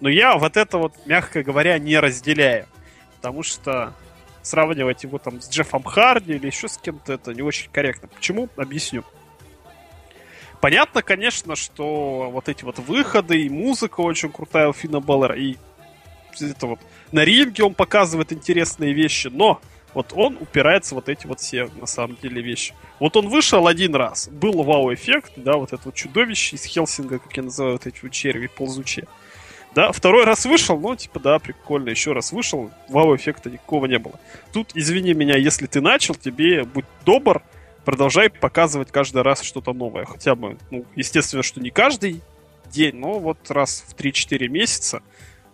Но 0.00 0.08
я 0.08 0.36
вот 0.36 0.56
это 0.56 0.78
вот, 0.78 0.94
мягко 1.06 1.42
говоря, 1.42 1.78
не 1.78 1.98
разделяю. 1.98 2.66
Потому 3.16 3.42
что 3.42 3.92
сравнивать 4.42 5.02
его 5.02 5.18
там 5.18 5.40
с 5.40 5.50
Джеффом 5.50 5.82
Харди 5.82 6.34
или 6.34 6.46
еще 6.46 6.68
с 6.68 6.78
кем-то 6.78 7.12
это 7.12 7.34
не 7.34 7.42
очень 7.42 7.70
корректно. 7.70 8.08
Почему? 8.08 8.48
Объясню. 8.56 9.04
Понятно, 10.60 11.02
конечно, 11.02 11.54
что 11.54 12.30
вот 12.32 12.48
эти 12.48 12.64
вот 12.64 12.78
выходы 12.78 13.42
и 13.42 13.48
музыка 13.48 14.00
очень 14.00 14.32
крутая 14.32 14.68
у 14.68 14.72
Фина 14.72 15.00
Баллера, 15.00 15.36
и 15.36 15.56
это 16.40 16.66
вот 16.66 16.80
на 17.12 17.24
ринге 17.24 17.64
он 17.64 17.74
показывает 17.74 18.32
интересные 18.32 18.92
вещи, 18.92 19.28
но 19.28 19.60
вот 19.94 20.12
он 20.14 20.36
упирается 20.40 20.94
вот 20.94 21.08
эти 21.08 21.26
вот 21.26 21.40
все, 21.40 21.68
на 21.80 21.86
самом 21.86 22.16
деле, 22.16 22.42
вещи. 22.42 22.74
Вот 23.00 23.16
он 23.16 23.28
вышел 23.28 23.66
один 23.66 23.94
раз, 23.94 24.28
был 24.28 24.62
вау-эффект, 24.62 25.32
да, 25.36 25.56
вот 25.56 25.72
это 25.72 25.82
вот 25.84 25.94
чудовище 25.94 26.56
из 26.56 26.64
Хелсинга, 26.64 27.18
как 27.18 27.36
я 27.36 27.44
называю 27.44 27.74
вот 27.74 27.86
эти 27.86 27.98
вот 28.02 28.10
черви 28.10 28.48
ползучие. 28.48 29.06
Да, 29.74 29.92
второй 29.92 30.24
раз 30.24 30.46
вышел, 30.46 30.78
ну, 30.80 30.96
типа, 30.96 31.20
да, 31.20 31.38
прикольно, 31.38 31.90
еще 31.90 32.12
раз 32.12 32.32
вышел, 32.32 32.70
вау-эффекта 32.88 33.50
никакого 33.50 33.86
не 33.86 33.98
было. 33.98 34.18
Тут, 34.52 34.72
извини 34.74 35.14
меня, 35.14 35.36
если 35.36 35.66
ты 35.66 35.80
начал, 35.80 36.14
тебе 36.14 36.64
будь 36.64 36.86
добр, 37.04 37.42
продолжай 37.84 38.30
показывать 38.30 38.90
каждый 38.90 39.22
раз 39.22 39.42
что-то 39.42 39.72
новое. 39.72 40.04
Хотя 40.04 40.34
бы, 40.34 40.58
ну, 40.70 40.84
естественно, 40.96 41.42
что 41.42 41.60
не 41.60 41.70
каждый 41.70 42.22
день, 42.72 42.96
но 42.96 43.18
вот 43.18 43.50
раз 43.50 43.84
в 43.86 43.94
3-4 43.94 44.48
месяца 44.48 45.02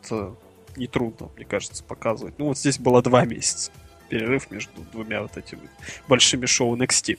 это 0.02 0.34
нетрудно, 0.76 1.28
мне 1.36 1.44
кажется, 1.44 1.84
показывать. 1.84 2.38
Ну, 2.38 2.46
вот 2.46 2.58
здесь 2.58 2.78
было 2.78 3.02
2 3.02 3.24
месяца. 3.26 3.70
Перерыв 4.08 4.50
между 4.50 4.82
двумя 4.92 5.22
вот 5.22 5.36
этими 5.36 5.62
большими 6.08 6.46
шоу 6.46 6.76
NXT. 6.76 7.18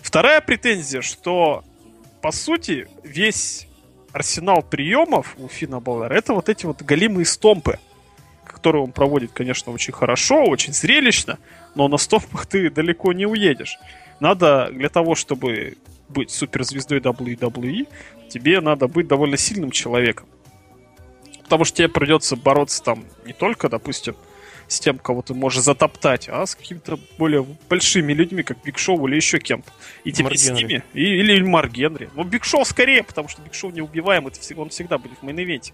Вторая 0.00 0.40
претензия, 0.40 1.00
что, 1.00 1.64
по 2.20 2.30
сути, 2.30 2.88
весь 3.02 3.66
арсенал 4.12 4.62
приемов 4.62 5.34
у 5.38 5.48
Фина 5.48 5.80
Баллера 5.80 6.14
это 6.14 6.34
вот 6.34 6.48
эти 6.48 6.66
вот 6.66 6.82
голимые 6.82 7.24
стомпы, 7.24 7.78
которые 8.44 8.82
он 8.82 8.92
проводит, 8.92 9.32
конечно, 9.32 9.72
очень 9.72 9.92
хорошо, 9.92 10.44
очень 10.44 10.72
зрелищно, 10.72 11.38
но 11.74 11.88
на 11.88 11.96
стомпах 11.96 12.46
ты 12.46 12.70
далеко 12.70 13.12
не 13.12 13.26
уедешь 13.26 13.78
надо 14.20 14.68
для 14.70 14.88
того, 14.88 15.14
чтобы 15.14 15.76
быть 16.08 16.30
суперзвездой 16.30 17.00
WWE, 17.00 17.88
тебе 18.28 18.60
надо 18.60 18.86
быть 18.86 19.08
довольно 19.08 19.36
сильным 19.36 19.70
человеком. 19.70 20.28
Потому 21.42 21.64
что 21.64 21.78
тебе 21.78 21.88
придется 21.88 22.36
бороться 22.36 22.82
там 22.82 23.04
не 23.24 23.32
только, 23.32 23.68
допустим, 23.68 24.14
с 24.70 24.78
тем, 24.78 24.98
кого 24.98 25.20
ты 25.20 25.34
можешь 25.34 25.62
затоптать, 25.64 26.28
а 26.28 26.46
с 26.46 26.54
какими-то 26.54 26.98
более 27.18 27.44
большими 27.68 28.12
людьми, 28.12 28.44
как 28.44 28.62
Биг 28.62 28.78
Шоу 28.78 29.08
или 29.08 29.16
еще 29.16 29.40
кем-то. 29.40 29.70
И 30.04 30.12
тебе 30.12 30.36
с 30.36 30.48
ними... 30.48 30.84
И, 30.94 31.02
или, 31.02 31.42
Марк 31.42 31.72
Генри. 31.72 32.08
Ну, 32.14 32.22
Биг 32.22 32.44
Шоу 32.44 32.64
скорее, 32.64 33.02
потому 33.02 33.28
что 33.28 33.42
Биг 33.42 33.52
Шоу 33.52 33.72
неубиваем, 33.72 34.28
это 34.28 34.38
он 34.56 34.68
всегда 34.68 34.98
будет 34.98 35.18
в 35.18 35.24
main 35.24 35.42
event 35.42 35.63
е. 35.63 35.72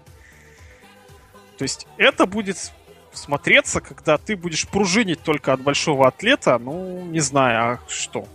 То 1.59 1.63
есть 1.63 1.85
это 1.97 2.25
будет 2.25 2.71
смотреться, 3.13 3.81
когда 3.81 4.17
ты 4.17 4.35
будешь 4.35 4.67
пружинить 4.67 5.21
только 5.21 5.53
от 5.53 5.61
большого 5.61 6.07
атлета, 6.07 6.57
ну, 6.57 7.05
не 7.05 7.19
знаю, 7.19 7.59
а 7.63 7.79
что? 7.87 8.27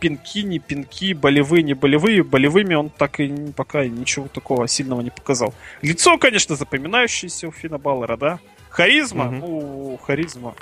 пинки, 0.00 0.42
не 0.42 0.58
пинки, 0.58 1.12
болевые, 1.12 1.62
не 1.62 1.74
болевые. 1.74 2.24
Болевыми 2.24 2.74
он 2.74 2.88
так 2.88 3.20
и 3.20 3.52
пока 3.54 3.84
ничего 3.84 4.28
такого 4.28 4.66
сильного 4.66 5.02
не 5.02 5.10
показал. 5.10 5.52
Лицо, 5.82 6.16
конечно, 6.16 6.56
запоминающееся 6.56 7.48
у 7.48 7.52
Финна 7.52 7.76
Балора, 7.76 8.16
да? 8.16 8.40
Харизма? 8.70 9.26
Угу. 9.26 9.34
Ну, 9.34 10.00
харизма. 10.02 10.54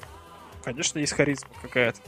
Конечно, 0.65 0.99
есть 0.99 1.13
харизма 1.13 1.49
какая-то. 1.63 2.01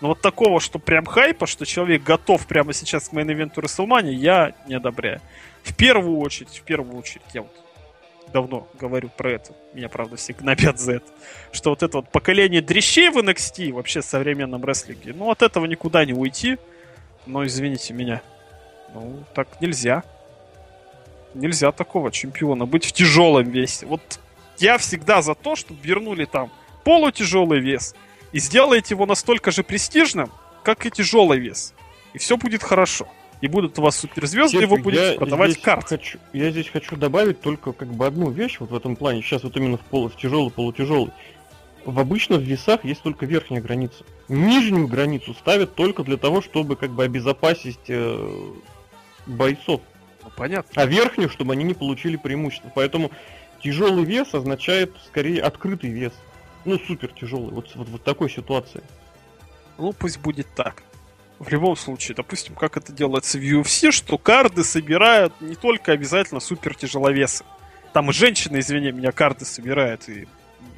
Но 0.00 0.08
вот 0.08 0.20
такого, 0.20 0.60
что 0.60 0.78
прям 0.78 1.04
хайпа, 1.04 1.46
что 1.46 1.66
человек 1.66 2.02
готов 2.04 2.46
прямо 2.46 2.72
сейчас 2.72 3.08
к 3.08 3.12
main 3.12 3.31
event 3.31 3.55
у 3.55 3.60
WrestleMania, 3.60 4.12
я 4.12 4.54
не 4.68 4.74
одобряю. 4.74 5.20
В 5.64 5.74
первую 5.74 6.18
очередь, 6.18 6.56
в 6.56 6.62
первую 6.62 6.96
очередь, 6.96 7.22
я 7.34 7.42
вот 7.42 7.52
давно 8.32 8.68
говорю 8.78 9.08
про 9.08 9.32
это. 9.32 9.52
Меня, 9.74 9.88
правда, 9.88 10.16
все 10.16 10.32
гнобят 10.32 10.78
за 10.78 10.94
это. 10.94 11.06
Что 11.52 11.70
вот 11.70 11.82
это 11.82 11.98
вот 11.98 12.10
поколение 12.10 12.62
дрищей 12.62 13.08
в 13.08 13.18
NXT, 13.18 13.72
вообще 13.72 14.00
в 14.00 14.04
современном 14.04 14.64
рестлинге, 14.64 15.12
ну, 15.14 15.30
от 15.30 15.42
этого 15.42 15.66
никуда 15.66 16.04
не 16.04 16.12
уйти. 16.12 16.58
Но, 17.26 17.44
извините 17.44 17.92
меня, 17.92 18.22
ну, 18.94 19.24
так 19.34 19.60
нельзя. 19.60 20.04
Нельзя 21.34 21.72
такого 21.72 22.10
чемпиона 22.10 22.66
быть 22.66 22.84
в 22.84 22.92
тяжелом 22.92 23.50
весе. 23.50 23.86
Вот 23.86 24.20
я 24.60 24.78
всегда 24.78 25.22
за 25.22 25.34
то, 25.34 25.56
чтобы 25.56 25.80
вернули 25.82 26.24
там 26.24 26.50
полутяжелый 26.84 27.60
вес 27.60 27.94
и 28.32 28.38
сделаете 28.40 28.94
его 28.94 29.06
настолько 29.06 29.50
же 29.50 29.62
престижным, 29.62 30.30
как 30.62 30.86
и 30.86 30.90
тяжелый 30.90 31.38
вес. 31.38 31.74
И 32.12 32.18
все 32.18 32.36
будет 32.36 32.62
хорошо 32.62 33.08
и 33.40 33.48
будут 33.48 33.78
у 33.78 33.82
вас 33.82 33.96
суперзвезды, 33.96 34.62
и 34.62 34.66
вы 34.66 34.78
будете 34.78 35.14
продавать 35.14 35.60
карты. 35.60 35.96
Хочу, 35.96 36.18
я 36.32 36.50
здесь 36.50 36.68
хочу 36.68 36.96
добавить 36.96 37.40
только 37.40 37.72
как 37.72 37.88
бы 37.88 38.06
одну 38.06 38.30
вещь 38.30 38.56
вот 38.58 38.70
в 38.70 38.76
этом 38.76 38.96
плане. 38.96 39.22
Сейчас 39.22 39.44
вот 39.44 39.56
именно 39.56 39.76
в, 39.76 39.82
пол, 39.82 40.08
в 40.08 40.16
тяжелый, 40.16 40.50
полутяжелый. 40.50 41.12
В 41.84 41.98
обычных 42.00 42.40
весах 42.40 42.84
есть 42.84 43.02
только 43.02 43.24
верхняя 43.26 43.62
граница. 43.62 44.04
Нижнюю 44.28 44.88
границу 44.88 45.34
ставят 45.34 45.74
только 45.74 46.02
для 46.02 46.16
того, 46.16 46.42
чтобы 46.42 46.76
как 46.76 46.90
бы 46.90 47.04
обезопасить 47.04 47.78
э, 47.88 48.52
бойцов. 49.26 49.80
Ну, 50.22 50.30
понятно. 50.36 50.82
А 50.82 50.86
верхнюю, 50.86 51.30
чтобы 51.30 51.52
они 51.54 51.64
не 51.64 51.74
получили 51.74 52.16
преимущество. 52.16 52.70
Поэтому 52.74 53.10
тяжелый 53.62 54.04
вес 54.04 54.34
означает 54.34 54.94
скорее 55.06 55.42
открытый 55.42 55.90
вес. 55.90 56.12
Ну, 56.64 56.78
супер 56.78 57.12
тяжелый. 57.12 57.50
Вот, 57.50 57.74
вот, 57.74 57.88
вот 57.88 58.02
такой 58.04 58.30
ситуации. 58.30 58.82
Ну, 59.78 59.92
пусть 59.92 60.18
будет 60.18 60.46
так 60.54 60.82
в 61.38 61.48
любом 61.50 61.76
случае, 61.76 62.16
допустим, 62.16 62.54
как 62.54 62.76
это 62.76 62.92
делается 62.92 63.38
в 63.38 63.42
UFC, 63.42 63.90
что 63.92 64.18
карды 64.18 64.64
собирают 64.64 65.32
не 65.40 65.54
только 65.54 65.92
обязательно 65.92 66.40
супер 66.40 66.74
тяжеловесы. 66.74 67.44
Там 67.92 68.10
и 68.10 68.12
женщина, 68.12 68.58
извини 68.58 68.92
меня, 68.92 69.12
карды 69.12 69.44
собирает. 69.44 70.08
И, 70.08 70.26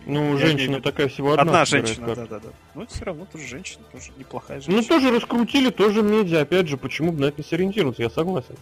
ну, 0.06 0.36
женщина 0.36 0.74
виду, 0.76 0.82
такая 0.82 1.08
всего 1.08 1.32
одна. 1.32 1.42
Одна 1.42 1.64
женщина, 1.64 2.14
да-да-да. 2.14 2.50
Но 2.74 2.82
это 2.82 2.94
все 2.94 3.04
равно 3.04 3.26
тоже 3.30 3.46
женщина, 3.46 3.84
тоже 3.90 4.10
неплохая 4.16 4.58
ну, 4.58 4.62
женщина. 4.62 4.82
Ну, 4.82 5.00
тоже 5.00 5.16
раскрутили, 5.16 5.70
тоже 5.70 6.02
медиа. 6.02 6.42
Опять 6.42 6.68
же, 6.68 6.76
почему 6.76 7.12
бы 7.12 7.20
на 7.20 7.24
это 7.26 7.38
не 7.38 7.44
сориентироваться, 7.44 8.02
я 8.02 8.10
согласен. 8.10 8.56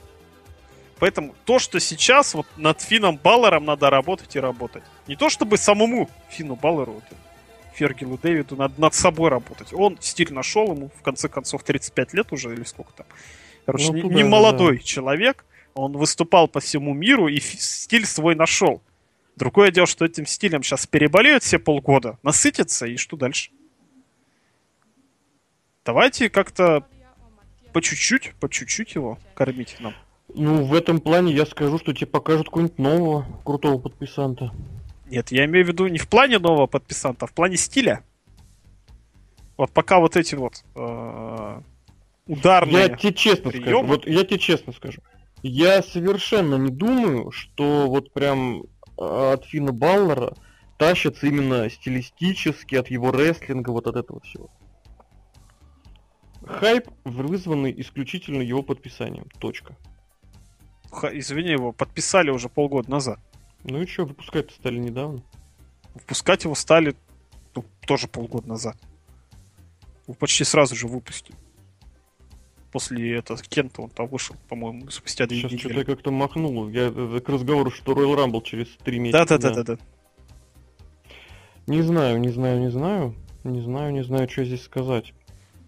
Поэтому 0.98 1.34
то, 1.44 1.58
что 1.58 1.78
сейчас 1.80 2.34
вот 2.34 2.46
над 2.56 2.80
Фином 2.80 3.16
Баллером 3.16 3.64
надо 3.64 3.90
работать 3.90 4.34
и 4.36 4.40
работать. 4.40 4.82
Не 5.06 5.16
то, 5.16 5.28
чтобы 5.28 5.56
самому 5.56 6.10
Фину 6.30 6.56
Баллеру 6.56 6.94
вот, 6.94 7.04
Фергилу 7.74 8.18
Дэвиду 8.18 8.56
надо 8.56 8.80
над 8.80 8.94
собой 8.94 9.30
работать. 9.30 9.72
Он 9.72 9.96
стиль 10.00 10.32
нашел, 10.32 10.72
ему 10.72 10.90
в 10.98 11.02
конце 11.02 11.28
концов 11.28 11.62
35 11.62 12.14
лет 12.14 12.32
уже, 12.32 12.52
или 12.52 12.64
сколько 12.64 12.92
там. 12.92 13.06
Короче, 13.66 13.92
ну, 13.92 14.08
не, 14.08 14.16
не 14.16 14.24
молодой 14.24 14.78
да. 14.78 14.82
человек, 14.82 15.44
он 15.74 15.92
выступал 15.92 16.48
по 16.48 16.58
всему 16.58 16.92
миру 16.94 17.28
и 17.28 17.38
стиль 17.38 18.06
свой 18.06 18.34
нашел. 18.34 18.82
Другое 19.36 19.70
дело, 19.70 19.86
что 19.86 20.04
этим 20.04 20.26
стилем 20.26 20.64
сейчас 20.64 20.86
переболеют 20.86 21.44
все 21.44 21.60
полгода, 21.60 22.18
насытятся, 22.24 22.86
и 22.86 22.96
что 22.96 23.16
дальше? 23.16 23.50
Давайте 25.84 26.28
как-то 26.28 26.84
по 27.72 27.80
чуть-чуть, 27.80 28.34
по 28.40 28.48
чуть-чуть 28.48 28.96
его 28.96 29.18
кормить 29.34 29.76
нам. 29.78 29.94
Ну, 30.34 30.64
в 30.64 30.74
этом 30.74 31.00
плане 31.00 31.32
я 31.32 31.46
скажу, 31.46 31.78
что 31.78 31.92
тебе 31.92 32.06
покажут 32.06 32.46
какого-нибудь 32.46 32.78
нового 32.78 33.26
крутого 33.44 33.78
подписанта. 33.78 34.52
Нет, 35.06 35.32
я 35.32 35.46
имею 35.46 35.64
в 35.64 35.68
виду 35.68 35.86
не 35.86 35.98
в 35.98 36.08
плане 36.08 36.38
нового 36.38 36.66
подписанта, 36.66 37.24
а 37.24 37.28
в 37.28 37.32
плане 37.32 37.56
стиля. 37.56 38.04
Вот 39.56 39.72
пока 39.72 39.98
вот 39.98 40.16
эти 40.16 40.34
вот 40.34 40.62
э, 40.76 41.60
ударные 42.26 42.82
Я 42.82 42.88
тебе 42.90 43.12
честно 43.12 43.50
приемы... 43.50 43.70
скажу, 43.70 43.86
вот 43.86 44.06
я 44.06 44.24
тебе 44.24 44.38
честно 44.38 44.72
скажу. 44.72 45.00
Я 45.42 45.82
совершенно 45.82 46.56
не 46.56 46.70
думаю, 46.70 47.30
что 47.30 47.86
вот 47.88 48.12
прям 48.12 48.62
э, 48.62 49.32
от 49.32 49.46
Фина 49.46 49.72
Баллера 49.72 50.34
тащится 50.76 51.26
именно 51.26 51.68
стилистически 51.70 52.76
от 52.76 52.88
его 52.88 53.10
рестлинга, 53.10 53.70
вот 53.70 53.86
от 53.86 53.96
этого 53.96 54.20
всего. 54.20 54.50
Хайп 56.46 56.88
вызванный 57.04 57.74
исключительно 57.80 58.42
его 58.42 58.62
подписанием. 58.62 59.26
Точка. 59.40 59.76
Извини, 61.12 61.50
его 61.50 61.72
подписали 61.72 62.30
уже 62.30 62.48
полгода 62.48 62.90
назад. 62.90 63.18
Ну 63.64 63.82
и 63.82 63.86
что, 63.86 64.04
выпускать-то 64.04 64.54
стали 64.54 64.78
недавно. 64.78 65.22
Выпускать 65.94 66.44
его 66.44 66.54
стали 66.54 66.94
ну, 67.54 67.64
тоже 67.86 68.08
полгода 68.08 68.48
назад. 68.48 68.76
Его 70.06 70.14
почти 70.14 70.44
сразу 70.44 70.74
же 70.74 70.86
выпустили. 70.86 71.36
После 72.72 73.16
этого 73.18 73.40
Кента 73.42 73.82
он 73.82 73.90
там 73.90 74.06
вышел, 74.06 74.36
по-моему, 74.48 74.90
спустя 74.90 75.26
две 75.26 75.38
Сейчас 75.38 75.52
недели. 75.52 75.60
что-то 75.60 75.78
я 75.78 75.84
как-то 75.84 76.10
махнул. 76.10 76.68
Я 76.68 76.92
э, 76.94 77.20
к 77.24 77.28
разговору, 77.28 77.70
что 77.70 77.92
Royal 77.92 78.16
Rumble 78.16 78.42
через 78.42 78.68
три 78.84 78.98
месяца. 78.98 79.24
Да-да-да-да-да. 79.24 79.78
Не 81.66 81.82
знаю, 81.82 82.20
не 82.20 82.28
знаю, 82.28 82.60
не 82.60 82.70
знаю. 82.70 83.14
Не 83.44 83.60
знаю, 83.60 83.92
не 83.92 84.02
знаю, 84.02 84.28
что 84.28 84.44
здесь 84.44 84.62
сказать. 84.62 85.14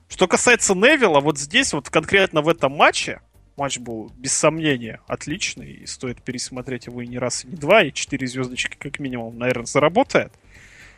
Что 0.08 0.26
касается 0.26 0.74
Невилла, 0.74 1.20
вот 1.20 1.38
здесь, 1.38 1.72
вот 1.72 1.88
конкретно 1.88 2.42
в 2.42 2.48
этом 2.48 2.72
матче, 2.72 3.20
матч 3.60 3.78
был, 3.78 4.10
без 4.16 4.32
сомнения, 4.32 5.00
отличный, 5.06 5.70
и 5.70 5.86
стоит 5.86 6.22
пересмотреть 6.22 6.86
его 6.86 7.02
и 7.02 7.06
не 7.06 7.18
раз, 7.18 7.44
и 7.44 7.48
не 7.48 7.56
два, 7.56 7.82
и 7.82 7.92
четыре 7.92 8.26
звездочки 8.26 8.76
как 8.78 8.98
минимум, 8.98 9.38
наверное, 9.38 9.66
заработает. 9.66 10.32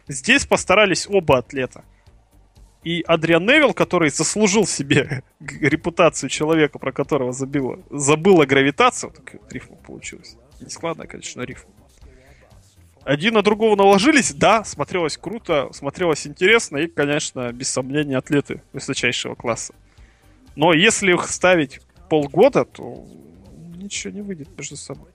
Здесь 0.06 0.46
постарались 0.46 1.08
оба 1.08 1.38
атлета. 1.38 1.84
И 2.84 3.02
Адриан 3.02 3.44
Невилл, 3.44 3.74
который 3.74 4.10
заслужил 4.10 4.64
себе 4.64 5.24
репутацию 5.40 6.30
человека, 6.30 6.78
про 6.78 6.92
которого 6.92 7.32
забила, 7.32 7.80
забыла 7.90 8.46
гравитацию, 8.46 9.10
так 9.10 9.34
рифма 9.50 9.76
получилась. 9.76 10.36
Не 10.60 10.70
складная, 10.70 11.08
конечно, 11.08 11.42
рифма. 11.42 11.70
Один 13.02 13.34
на 13.34 13.42
другого 13.42 13.74
наложились, 13.74 14.32
да, 14.32 14.62
смотрелось 14.62 15.18
круто, 15.18 15.68
смотрелось 15.72 16.28
интересно, 16.28 16.76
и, 16.76 16.86
конечно, 16.86 17.52
без 17.52 17.68
сомнения, 17.70 18.16
атлеты 18.18 18.62
высочайшего 18.72 19.34
класса. 19.34 19.74
Но 20.54 20.72
если 20.72 21.12
их 21.12 21.28
ставить 21.28 21.80
полгода, 22.12 22.66
то 22.66 23.06
ничего 23.74 24.12
не 24.12 24.20
выйдет 24.20 24.50
между 24.58 24.76
собой. 24.76 25.08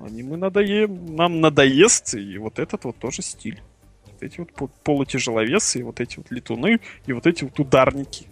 Они 0.00 0.22
мы 0.22 0.38
надоем, 0.38 1.14
нам 1.14 1.42
надоест, 1.42 2.14
и 2.14 2.38
вот 2.38 2.58
этот 2.58 2.84
вот 2.84 2.96
тоже 2.96 3.20
стиль. 3.20 3.60
Вот 4.06 4.22
эти 4.22 4.38
вот 4.38 4.72
полутяжеловесы, 4.82 5.80
и 5.80 5.82
вот 5.82 6.00
эти 6.00 6.16
вот 6.16 6.30
летуны, 6.30 6.80
и 7.04 7.12
вот 7.12 7.26
эти 7.26 7.44
вот 7.44 7.60
ударники. 7.60 8.26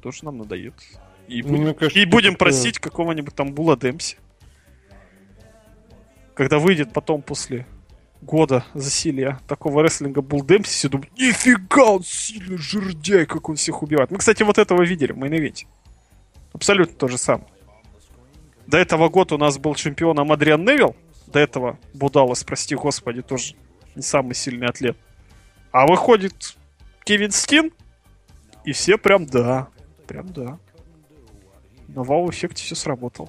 Тоже 0.00 0.24
нам 0.24 0.38
надоест. 0.38 0.98
И, 1.28 1.42
ну, 1.42 1.48
будем, 1.48 1.74
кажется, 1.74 2.00
и 2.00 2.06
будем 2.06 2.32
такое... 2.32 2.38
просить 2.38 2.78
какого-нибудь 2.78 3.34
там 3.34 3.52
Була 3.52 3.76
Демси. 3.76 4.16
Когда 6.32 6.58
выйдет 6.58 6.94
потом 6.94 7.20
после 7.20 7.66
года 8.22 8.64
засилия 8.72 9.38
такого 9.46 9.82
рестлинга 9.82 10.22
Бул 10.22 10.42
Демси, 10.42 10.70
все 10.70 10.88
думают, 10.88 11.12
нифига, 11.18 11.92
он 11.92 12.04
сильный 12.04 12.56
жердяй, 12.56 13.26
как 13.26 13.50
он 13.50 13.56
всех 13.56 13.82
убивает. 13.82 14.10
Мы, 14.10 14.16
кстати, 14.16 14.42
вот 14.44 14.56
этого 14.56 14.82
видели 14.82 15.12
в 15.12 15.18
мейн 15.18 15.52
Абсолютно 16.56 16.96
то 16.96 17.06
же 17.06 17.18
самое. 17.18 17.46
До 18.66 18.78
этого 18.78 19.10
года 19.10 19.34
у 19.34 19.38
нас 19.38 19.58
был 19.58 19.74
чемпионом 19.74 20.32
Адриан 20.32 20.62
Невилл. 20.64 20.96
До 21.26 21.38
этого 21.38 21.78
Будалос, 21.92 22.44
прости 22.44 22.74
господи, 22.74 23.20
тоже 23.20 23.56
не 23.94 24.00
самый 24.00 24.34
сильный 24.34 24.66
атлет. 24.66 24.96
А 25.70 25.86
выходит 25.86 26.56
Кевин 27.04 27.30
Стин, 27.30 27.72
и 28.64 28.72
все 28.72 28.96
прям 28.96 29.26
да. 29.26 29.68
Прям 30.06 30.32
да. 30.32 30.58
На 31.88 32.02
wow-эффекте 32.02 32.62
все 32.62 32.74
сработало. 32.74 33.28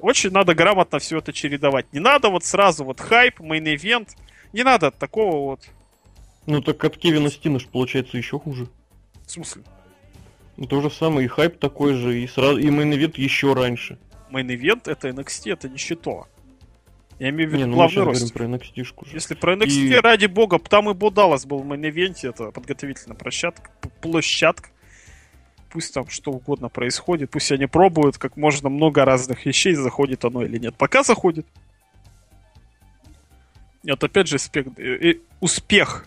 Очень 0.00 0.30
надо 0.30 0.54
грамотно 0.54 1.00
все 1.00 1.18
это 1.18 1.32
чередовать. 1.32 1.92
Не 1.92 1.98
надо 1.98 2.28
вот 2.28 2.44
сразу 2.44 2.84
вот 2.84 3.00
хайп, 3.00 3.40
main 3.40 3.68
event. 3.68 4.10
Не 4.52 4.62
надо 4.62 4.92
такого 4.92 5.50
вот. 5.50 5.68
Ну 6.46 6.62
так 6.62 6.84
от 6.84 6.96
Кевина 6.96 7.28
Стина 7.28 7.58
же 7.58 7.66
получается 7.66 8.16
еще 8.18 8.38
хуже. 8.38 8.68
В 9.26 9.30
смысле? 9.32 9.64
Ну, 10.56 10.66
то 10.66 10.80
же 10.80 10.90
самое, 10.90 11.24
и 11.24 11.28
хайп 11.28 11.58
такой 11.58 11.94
же, 11.94 12.20
и 12.20 12.26
сразу 12.26 12.58
и 12.58 12.66
main 12.66 12.89
event 12.89 13.18
еще 13.18 13.54
раньше. 13.54 13.98
Main 14.30 14.56
event 14.56 14.88
это 14.88 15.08
NXT, 15.08 15.52
это 15.52 15.68
не 15.68 15.78
щито. 15.78 16.26
Я 17.18 17.30
имею 17.30 17.50
в 17.50 17.52
виду 17.52 17.64
не, 17.64 17.70
ну 17.70 17.74
главный 17.74 18.02
ростер. 18.02 18.32
про 18.32 18.46
NXT 18.46 18.74
-шку 18.76 19.06
же. 19.06 19.14
Если 19.14 19.34
про 19.34 19.54
NXT, 19.54 19.68
и... 19.68 19.94
ради 19.94 20.26
бога, 20.26 20.58
там 20.58 20.90
и 20.90 20.94
Бо 20.94 21.07
Даллас 21.07 21.46
был 21.46 21.58
в 21.58 21.66
main 21.66 21.89
event 21.89 22.18
е, 22.18 22.30
это 22.30 22.50
подготовительная 22.50 23.16
площадка, 23.16 23.70
площадка. 24.00 24.70
Пусть 25.70 25.94
там 25.94 26.08
что 26.08 26.32
угодно 26.32 26.68
происходит, 26.68 27.30
пусть 27.30 27.52
они 27.52 27.66
пробуют 27.66 28.18
как 28.18 28.36
можно 28.36 28.68
много 28.68 29.04
разных 29.04 29.46
вещей, 29.46 29.74
заходит 29.74 30.24
оно 30.24 30.42
или 30.44 30.58
нет. 30.58 30.74
Пока 30.76 31.02
заходит. 31.04 31.46
Это 33.84 34.06
опять 34.06 34.26
же 34.26 34.36
успех, 34.36 34.66
э, 34.76 35.10
э, 35.10 35.14
успех 35.40 36.06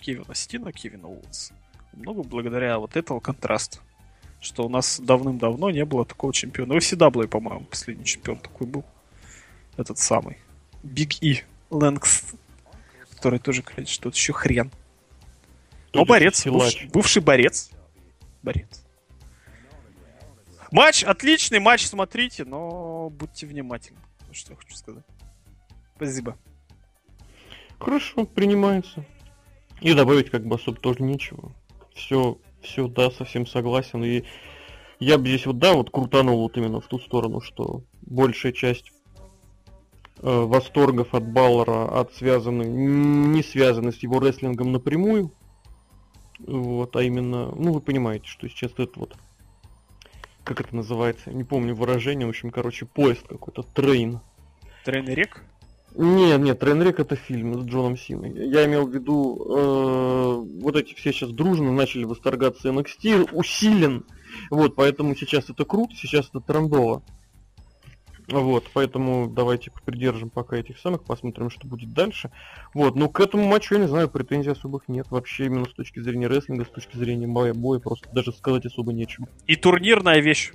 Кевина 0.00 0.34
Стина, 0.34 0.72
Кевина 0.72 1.08
Уотса 1.08 1.54
много 1.92 2.22
благодаря 2.22 2.78
вот 2.78 2.96
этого 2.96 3.20
контраста. 3.20 3.78
Что 4.40 4.64
у 4.64 4.68
нас 4.68 4.98
давным-давно 5.00 5.70
не 5.70 5.84
было 5.84 6.06
такого 6.06 6.32
чемпиона. 6.32 6.74
Вы 6.74 6.80
всегда 6.80 7.10
были, 7.10 7.26
по-моему, 7.26 7.66
последний 7.66 8.04
чемпион 8.04 8.38
такой 8.38 8.66
был. 8.66 8.84
Этот 9.76 9.98
самый. 9.98 10.38
Биг 10.82 11.22
И. 11.22 11.42
Лэнгс. 11.68 12.34
Который 13.10 13.38
тоже, 13.38 13.62
конечно, 13.62 13.92
что-то 13.92 14.16
еще 14.16 14.32
хрен. 14.32 14.70
Но 15.92 16.04
борец. 16.04 16.46
Бывший, 16.46 16.88
бывший 16.88 17.22
борец. 17.22 17.70
Борец. 18.42 18.84
Матч 20.70 21.02
отличный, 21.02 21.58
матч 21.58 21.86
смотрите, 21.86 22.44
но 22.44 23.10
будьте 23.10 23.46
внимательны. 23.46 23.98
что 24.32 24.52
я 24.52 24.56
хочу 24.56 24.74
сказать. 24.74 25.04
Спасибо. 25.96 26.38
Хорошо, 27.78 28.24
принимается. 28.24 29.04
И 29.80 29.92
добавить 29.94 30.30
как 30.30 30.46
бы 30.46 30.56
особо 30.56 30.78
тоже 30.78 31.02
нечего. 31.02 31.52
Все, 32.00 32.38
все, 32.62 32.88
да, 32.88 33.10
совсем 33.10 33.46
согласен. 33.46 34.02
И 34.04 34.24
я 34.98 35.18
бы 35.18 35.28
здесь 35.28 35.46
вот, 35.46 35.58
да, 35.58 35.74
вот 35.74 35.90
крутанул 35.90 36.42
вот 36.42 36.56
именно 36.56 36.80
в 36.80 36.86
ту 36.86 36.98
сторону, 36.98 37.40
что 37.40 37.82
большая 38.02 38.52
часть 38.52 38.90
э, 38.90 38.92
восторгов 40.22 41.14
от 41.14 41.30
Балора 41.30 42.00
от 42.00 42.14
связаны, 42.14 42.62
не 42.64 43.42
связаны 43.42 43.92
с 43.92 43.98
его 43.98 44.20
рестлингом 44.20 44.72
напрямую. 44.72 45.30
Вот, 46.38 46.96
а 46.96 47.02
именно, 47.02 47.54
ну 47.54 47.74
вы 47.74 47.80
понимаете, 47.80 48.26
что 48.26 48.48
сейчас 48.48 48.72
это 48.78 48.98
вот, 48.98 49.14
как 50.42 50.60
это 50.60 50.74
называется, 50.74 51.30
не 51.30 51.44
помню 51.44 51.74
выражение, 51.74 52.26
в 52.26 52.30
общем, 52.30 52.50
короче, 52.50 52.86
поезд 52.86 53.28
какой-то, 53.28 53.62
train. 53.62 54.20
Train 54.84 55.06
wreck? 55.06 55.44
Нет, 55.94 56.40
нет, 56.40 56.58
Trainwreck 56.58 57.00
это 57.00 57.16
фильм 57.16 57.60
с 57.60 57.66
Джоном 57.66 57.96
Синой. 57.96 58.32
Я 58.48 58.64
имел 58.66 58.86
в 58.86 58.94
виду, 58.94 59.36
э, 59.48 60.60
вот 60.62 60.76
эти 60.76 60.94
все 60.94 61.12
сейчас 61.12 61.30
дружно 61.30 61.72
начали 61.72 62.04
восторгаться 62.04 62.68
NXT, 62.68 63.30
усиленно. 63.32 64.04
Вот, 64.50 64.76
поэтому 64.76 65.16
сейчас 65.16 65.50
это 65.50 65.64
круто, 65.64 65.94
сейчас 65.96 66.28
это 66.28 66.40
трендово. 66.40 67.02
Вот, 68.28 68.70
поэтому 68.72 69.28
давайте 69.28 69.72
придержим 69.84 70.30
пока 70.30 70.56
этих 70.56 70.78
самых, 70.78 71.02
посмотрим, 71.02 71.50
что 71.50 71.66
будет 71.66 71.92
дальше. 71.92 72.30
Вот, 72.74 72.94
ну 72.94 73.08
к 73.08 73.18
этому 73.18 73.44
матчу, 73.44 73.74
я 73.74 73.80
не 73.80 73.88
знаю, 73.88 74.08
претензий 74.08 74.50
особых 74.50 74.88
нет. 74.88 75.06
Вообще, 75.10 75.46
именно 75.46 75.64
с 75.64 75.72
точки 75.72 76.00
зрения 76.00 76.28
рестлинга, 76.28 76.64
с 76.64 76.68
точки 76.68 76.96
зрения 76.96 77.26
боя, 77.26 77.54
боя 77.54 77.80
просто 77.80 78.08
даже 78.12 78.32
сказать 78.32 78.66
особо 78.66 78.92
нечего. 78.92 79.26
И 79.46 79.56
турнирная 79.56 80.20
вещь. 80.20 80.52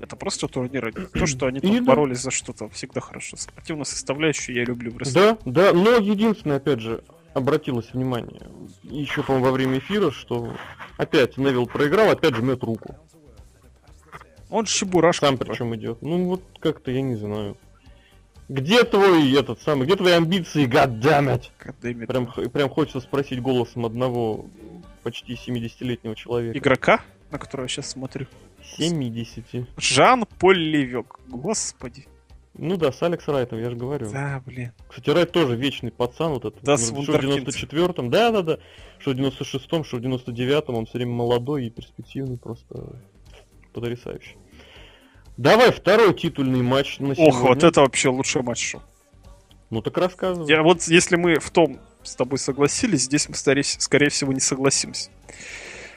Это 0.00 0.16
просто 0.16 0.48
турниры. 0.48 0.92
То, 1.12 1.26
что 1.26 1.46
они 1.46 1.60
тут 1.60 1.84
боролись 1.84 2.20
за 2.20 2.30
что-то, 2.30 2.68
всегда 2.70 3.00
хорошо. 3.00 3.36
Спортивную 3.36 3.84
составляющую 3.84 4.56
я 4.56 4.64
люблю 4.64 4.92
в. 4.92 5.12
Да, 5.12 5.38
да, 5.44 5.72
но 5.72 5.96
единственное, 5.96 6.56
опять 6.56 6.80
же, 6.80 7.04
обратилось 7.34 7.92
внимание, 7.92 8.50
еще, 8.82 9.22
по-моему, 9.22 9.46
во 9.46 9.52
время 9.52 9.78
эфира, 9.78 10.10
что 10.10 10.54
опять 10.96 11.36
Невил 11.36 11.66
проиграл, 11.66 12.10
опять 12.10 12.34
же 12.34 12.42
мет 12.42 12.62
руку. 12.62 12.96
Он 14.48 14.64
чебурашка. 14.64 15.26
Сам 15.26 15.38
причем 15.38 15.74
идет. 15.76 16.02
Ну 16.02 16.26
вот 16.26 16.42
как-то 16.58 16.90
я 16.90 17.02
не 17.02 17.14
знаю. 17.14 17.56
Где 18.48 18.82
твой 18.82 19.32
этот 19.32 19.60
самый, 19.60 19.86
где 19.86 19.94
твои 19.94 20.14
амбиции, 20.14 20.66
goddammit? 20.66 21.50
goddammit. 21.64 22.06
Прям, 22.06 22.50
прям 22.50 22.68
хочется 22.68 22.98
спросить 22.98 23.40
голосом 23.40 23.86
одного 23.86 24.46
почти 25.04 25.34
70-летнего 25.34 26.16
человека. 26.16 26.58
Игрока, 26.58 27.00
на 27.30 27.38
которого 27.38 27.66
я 27.66 27.68
сейчас 27.68 27.90
смотрю. 27.90 28.26
70. 28.78 29.68
Жан-Поль 29.76 30.58
Левек. 30.58 31.18
Господи. 31.28 32.06
Ну 32.54 32.76
да, 32.76 32.92
с 32.92 33.02
Алекс 33.02 33.26
Райтом, 33.28 33.58
я 33.58 33.70
же 33.70 33.76
говорю. 33.76 34.10
Да, 34.10 34.42
блин. 34.44 34.72
Кстати, 34.88 35.10
Райт 35.10 35.32
тоже 35.32 35.56
вечный 35.56 35.92
пацан 35.92 36.32
вот 36.32 36.44
этот. 36.44 36.62
Да, 36.62 36.76
с 36.76 36.88
Что 36.88 36.94
в 36.94 37.24
94-м, 37.24 38.10
да, 38.10 38.30
да, 38.32 38.42
да. 38.42 38.58
Что 38.98 39.12
в 39.12 39.14
96-м, 39.14 39.84
что 39.84 39.96
в 39.96 40.00
99-м, 40.00 40.74
он 40.74 40.86
все 40.86 40.98
время 40.98 41.12
молодой 41.12 41.66
и 41.66 41.70
перспективный, 41.70 42.38
просто 42.38 43.00
потрясающий. 43.72 44.36
Давай 45.36 45.72
второй 45.72 46.12
титульный 46.12 46.62
матч 46.62 46.98
на 46.98 47.14
сегодня. 47.14 47.32
Ох, 47.32 47.42
вот 47.42 47.62
это 47.62 47.80
вообще 47.80 48.10
лучший 48.10 48.42
матч 48.42 48.72
шоу. 48.72 48.82
Ну 49.70 49.80
так 49.80 49.96
рассказывай. 49.96 50.48
Я 50.50 50.62
вот, 50.62 50.82
если 50.82 51.16
мы 51.16 51.38
в 51.38 51.50
том 51.50 51.78
с 52.02 52.14
тобой 52.16 52.38
согласились, 52.38 53.04
здесь 53.04 53.28
мы, 53.28 53.36
скорее 53.36 54.10
всего, 54.10 54.32
не 54.32 54.40
согласимся. 54.40 55.10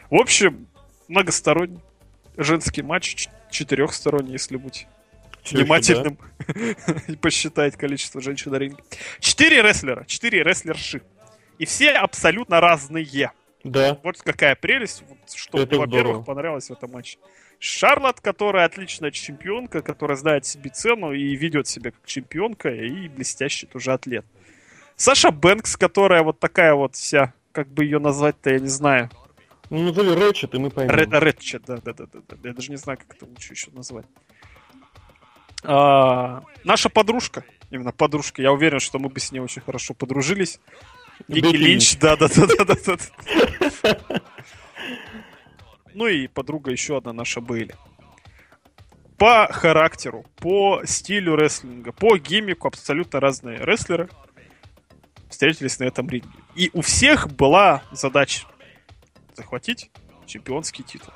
В 0.09 0.15
общем, 0.15 0.67
многосторонний 1.07 1.79
женский 2.37 2.81
матч, 2.81 3.27
четырехсторонний, 3.49 4.33
если 4.33 4.57
быть 4.57 4.87
внимательным 5.51 6.17
и 7.07 7.15
посчитать 7.15 7.75
количество 7.75 8.21
женщин 8.21 8.51
на 8.51 8.57
ринге. 8.57 8.83
Четыре 9.19 9.61
рестлера, 9.61 10.05
четыре 10.05 10.43
рестлерши. 10.43 11.01
И 11.59 11.65
все 11.65 11.91
абсолютно 11.91 12.59
разные. 12.59 13.31
Да. 13.63 13.97
Вот 14.03 14.21
какая 14.21 14.55
прелесть, 14.55 15.03
вот, 15.07 15.17
что, 15.33 15.59
Это 15.59 15.77
во-первых, 15.77 16.25
понравилось 16.25 16.69
в 16.69 16.73
этом 16.73 16.91
матче. 16.91 17.17
Шарлот, 17.59 18.19
которая 18.19 18.65
отличная 18.65 19.11
чемпионка, 19.11 19.81
которая 19.81 20.17
знает 20.17 20.45
себе 20.45 20.69
цену 20.69 21.13
и 21.13 21.35
ведет 21.35 21.67
себя 21.67 21.91
как 21.91 22.05
чемпионка, 22.05 22.69
и 22.69 23.07
блестящий 23.07 23.67
тоже 23.67 23.93
атлет. 23.93 24.25
Саша 24.97 25.31
Бэнкс, 25.31 25.77
которая 25.77 26.23
вот 26.23 26.39
такая 26.39 26.73
вот 26.73 26.95
вся, 26.95 27.33
как 27.53 27.69
бы 27.69 27.85
ее 27.85 27.99
назвать-то, 27.99 28.49
я 28.49 28.59
не 28.59 28.67
знаю. 28.67 29.09
Ну, 29.69 29.83
назови 29.83 30.13
Рэтчет, 30.13 30.53
и 30.55 30.59
мы 30.59 30.69
поймем. 30.69 30.91
Рэтчет, 30.91 31.63
да, 31.65 31.77
да, 31.77 31.93
да, 31.93 32.05
да, 32.05 32.19
да. 32.27 32.49
Я 32.49 32.53
даже 32.53 32.69
не 32.69 32.77
знаю, 32.77 32.99
как 32.99 33.15
это 33.15 33.25
лучше 33.25 33.53
еще 33.53 33.71
назвать. 33.71 34.05
А, 35.63 36.43
наша 36.63 36.89
подружка, 36.89 37.45
именно 37.71 37.91
подружка, 37.91 38.41
я 38.41 38.51
уверен, 38.51 38.79
что 38.79 38.99
мы 38.99 39.09
бы 39.09 39.19
с 39.19 39.31
ней 39.31 39.39
очень 39.39 39.61
хорошо 39.61 39.93
подружились. 39.93 40.59
Ники 41.27 41.55
Линч, 41.55 41.97
да, 41.97 42.15
да, 42.15 42.27
да, 42.27 42.47
да, 42.47 42.75
да, 42.75 42.97
да. 43.83 44.21
Ну 45.93 46.07
и 46.07 46.27
подруга 46.27 46.71
еще 46.71 46.97
одна 46.97 47.13
наша 47.13 47.39
были. 47.39 47.75
По 49.17 49.47
характеру, 49.51 50.25
по 50.37 50.81
стилю 50.85 51.35
рестлинга, 51.35 51.91
по 51.91 52.17
гиммику 52.17 52.67
абсолютно 52.67 53.19
разные 53.19 53.59
рестлеры 53.59 54.09
встретились 55.29 55.79
на 55.79 55.85
этом 55.85 56.09
ринге. 56.09 56.27
И 56.55 56.71
у 56.73 56.81
всех 56.81 57.31
была 57.31 57.83
задача 57.91 58.45
захватить 59.35 59.89
чемпионский 60.25 60.83
титул. 60.83 61.13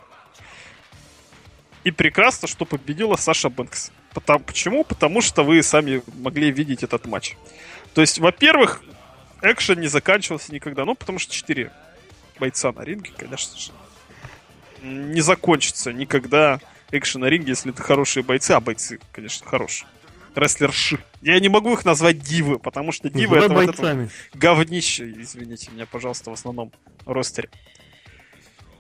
И 1.84 1.92
прекрасно, 1.92 2.48
что 2.48 2.66
победила 2.66 3.16
Саша 3.16 3.50
Бэнкс. 3.50 3.92
Потому, 4.14 4.40
почему? 4.40 4.84
Потому 4.84 5.22
что 5.22 5.44
вы 5.44 5.62
сами 5.64 6.02
могли 6.20 6.52
видеть 6.52 6.84
этот 6.84 7.06
матч. 7.06 7.36
То 7.94 8.02
есть, 8.02 8.20
во-первых, 8.20 8.84
экшен 9.42 9.80
не 9.80 9.88
заканчивался 9.88 10.54
никогда. 10.54 10.86
Ну, 10.86 10.96
потому 10.96 11.20
что 11.20 11.34
4 11.34 11.72
бойца 12.40 12.72
на 12.72 12.82
ринге, 12.82 13.12
конечно 13.16 13.58
же, 13.58 13.72
не 14.82 15.22
закончится 15.22 15.94
никогда 15.94 16.60
экшен 16.92 17.22
на 17.22 17.26
ринге, 17.26 17.50
если 17.50 17.72
это 17.72 17.84
хорошие 17.84 18.24
бойцы, 18.24 18.52
а 18.52 18.60
бойцы, 18.60 19.00
конечно, 19.12 19.48
хорошие. 19.48 19.88
Рестлерши. 20.36 21.00
Я 21.22 21.40
не 21.40 21.50
могу 21.50 21.74
их 21.74 21.84
назвать 21.84 22.20
дивы, 22.20 22.60
потому 22.60 22.92
что 22.92 23.10
дивы 23.10 23.38
это 23.38 23.54
вот 23.54 23.70
это 23.70 24.10
говнище, 24.36 25.12
извините 25.18 25.72
меня, 25.72 25.88
пожалуйста, 25.88 26.30
в 26.30 26.34
основном 26.34 26.72
ростере. 27.06 27.50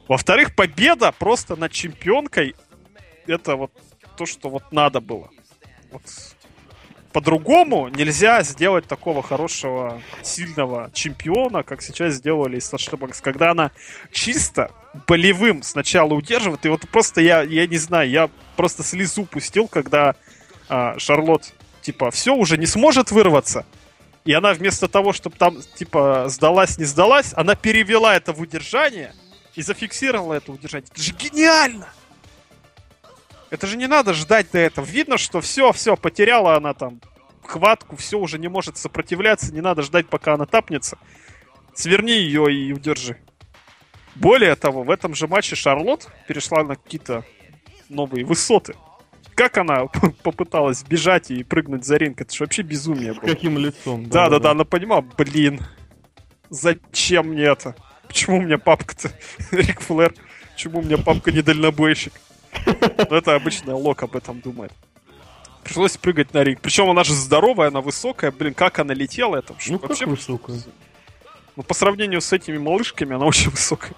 Во-вторых, 0.08 0.56
победа 0.56 1.12
просто 1.12 1.56
над 1.56 1.72
чемпионкой 1.72 2.56
это 3.26 3.56
вот 3.56 3.72
то, 4.16 4.26
что 4.26 4.50
вот 4.50 4.72
надо 4.72 5.02
было. 5.02 5.30
Вот. 5.92 6.04
По-другому 7.14 7.88
нельзя 7.88 8.44
сделать 8.44 8.86
такого 8.86 9.24
хорошего, 9.24 10.02
сильного 10.22 10.92
чемпиона, 10.94 11.64
как 11.64 11.82
сейчас 11.82 12.16
сделали 12.16 12.58
из 12.58 12.72
Бэнкс, 12.72 13.22
когда 13.22 13.52
она 13.52 13.72
чисто 14.12 14.72
болевым 15.08 15.64
сначала 15.64 16.14
удерживает, 16.14 16.66
и 16.66 16.70
вот 16.70 16.88
просто 16.90 17.22
я, 17.22 17.42
я 17.42 17.66
не 17.66 17.78
знаю, 17.78 18.10
я 18.10 18.30
просто 18.56 18.84
слезу 18.84 19.26
пустил, 19.26 19.68
когда 19.68 20.16
а, 20.70 20.98
Шарлот, 21.00 21.54
типа, 21.82 22.12
все, 22.12 22.36
уже 22.36 22.58
не 22.58 22.66
сможет 22.66 23.12
вырваться, 23.12 23.66
и 24.26 24.34
она 24.34 24.54
вместо 24.54 24.88
того, 24.88 25.14
чтобы 25.14 25.38
там, 25.38 25.58
типа, 25.76 26.26
сдалась, 26.28 26.78
не 26.78 26.86
сдалась, 26.86 27.34
она 27.36 27.56
перевела 27.56 28.16
это 28.16 28.34
в 28.34 28.42
удержание 28.42 29.14
и 29.58 29.64
зафиксировала 29.64 30.36
это 30.36 30.52
удержание. 30.52 30.88
Это 30.90 31.02
же 31.02 31.14
гениально! 31.14 31.90
Это 33.50 33.66
же 33.66 33.76
не 33.76 33.88
надо 33.88 34.14
ждать 34.14 34.52
до 34.52 34.60
этого. 34.60 34.86
Видно, 34.86 35.18
что 35.18 35.42
все, 35.42 35.72
все, 35.72 35.98
потеряла 35.98 36.56
она 36.56 36.76
там 36.76 37.02
хватку, 37.44 37.96
все 37.96 38.20
уже 38.20 38.38
не 38.38 38.50
может 38.50 38.78
сопротивляться, 38.78 39.52
не 39.52 39.62
надо 39.62 39.82
ждать, 39.82 40.08
пока 40.08 40.36
она 40.36 40.46
тапнется. 40.46 41.00
Сверни 41.74 42.12
ее 42.12 42.54
и 42.54 42.72
удержи. 42.72 43.18
Более 44.14 44.56
того, 44.56 44.84
в 44.84 44.92
этом 44.92 45.16
же 45.16 45.28
матче 45.28 45.56
Шарлот 45.56 46.08
перешла 46.28 46.64
на 46.64 46.76
какие-то 46.76 47.26
новые 47.90 48.26
высоты. 48.26 48.76
Как 49.34 49.58
она 49.58 49.86
попыталась 50.24 50.84
бежать 50.84 51.32
и 51.32 51.44
прыгнуть 51.44 51.84
за 51.84 51.98
ринг, 51.98 52.22
это 52.22 52.32
же 52.32 52.44
вообще 52.44 52.62
безумие 52.62 53.14
было. 53.14 53.22
Каким 53.22 53.58
лицом? 53.58 54.08
Да, 54.08 54.30
да, 54.30 54.38
да, 54.38 54.52
она 54.52 54.66
понимала, 54.66 55.02
блин, 55.02 55.62
зачем 56.50 57.30
мне 57.30 57.44
это? 57.44 57.76
Почему 58.08 58.38
у 58.38 58.42
меня 58.42 58.58
папка-то 58.58 59.12
Рик 59.52 59.82
Флэр? 59.82 60.14
Почему 60.54 60.80
у 60.80 60.82
меня 60.82 60.98
папка 60.98 61.32
не 61.32 61.42
дальнобойщик? 61.42 62.14
Ну, 62.66 63.16
это 63.16 63.36
обычно 63.36 63.76
Лок 63.76 64.04
об 64.04 64.16
этом 64.16 64.42
думает. 64.42 64.72
Пришлось 65.64 65.98
прыгать 65.98 66.34
на 66.34 66.44
ринг. 66.44 66.62
Причем 66.62 66.90
она 66.90 67.04
же 67.04 67.14
здоровая, 67.14 67.68
она 67.68 67.82
высокая. 67.82 68.32
Блин, 68.32 68.54
как 68.54 68.80
она 68.80 68.94
летела, 68.94 69.36
это 69.36 69.54
ну, 69.68 69.78
вообще... 69.78 70.06
Как 70.06 70.14
высокая? 70.16 70.58
Ну, 71.56 71.64
по 71.64 71.74
сравнению 71.74 72.22
с 72.22 72.32
этими 72.32 72.58
малышками, 72.58 73.16
она 73.16 73.26
очень 73.26 73.52
высокая. 73.52 73.94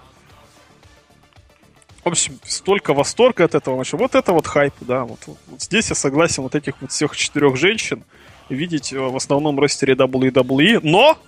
В 2.02 2.08
общем, 2.08 2.38
столько 2.44 2.94
восторга 2.94 3.44
от 3.44 3.54
этого 3.54 3.76
матча. 3.76 3.96
Вот 3.96 4.14
это 4.14 4.32
вот 4.32 4.46
хайп, 4.46 4.74
да. 4.80 5.04
Вот, 5.04 5.20
вот, 5.26 5.38
вот 5.46 5.62
здесь 5.62 5.90
я 5.90 5.94
согласен 5.94 6.42
вот 6.42 6.54
этих 6.54 6.80
вот 6.80 6.90
всех 6.90 7.14
четырех 7.14 7.56
женщин 7.56 8.02
видеть 8.48 8.92
в 8.92 9.14
основном 9.14 9.60
ростере 9.60 9.94
WWE, 9.94 10.80
но 10.82 11.18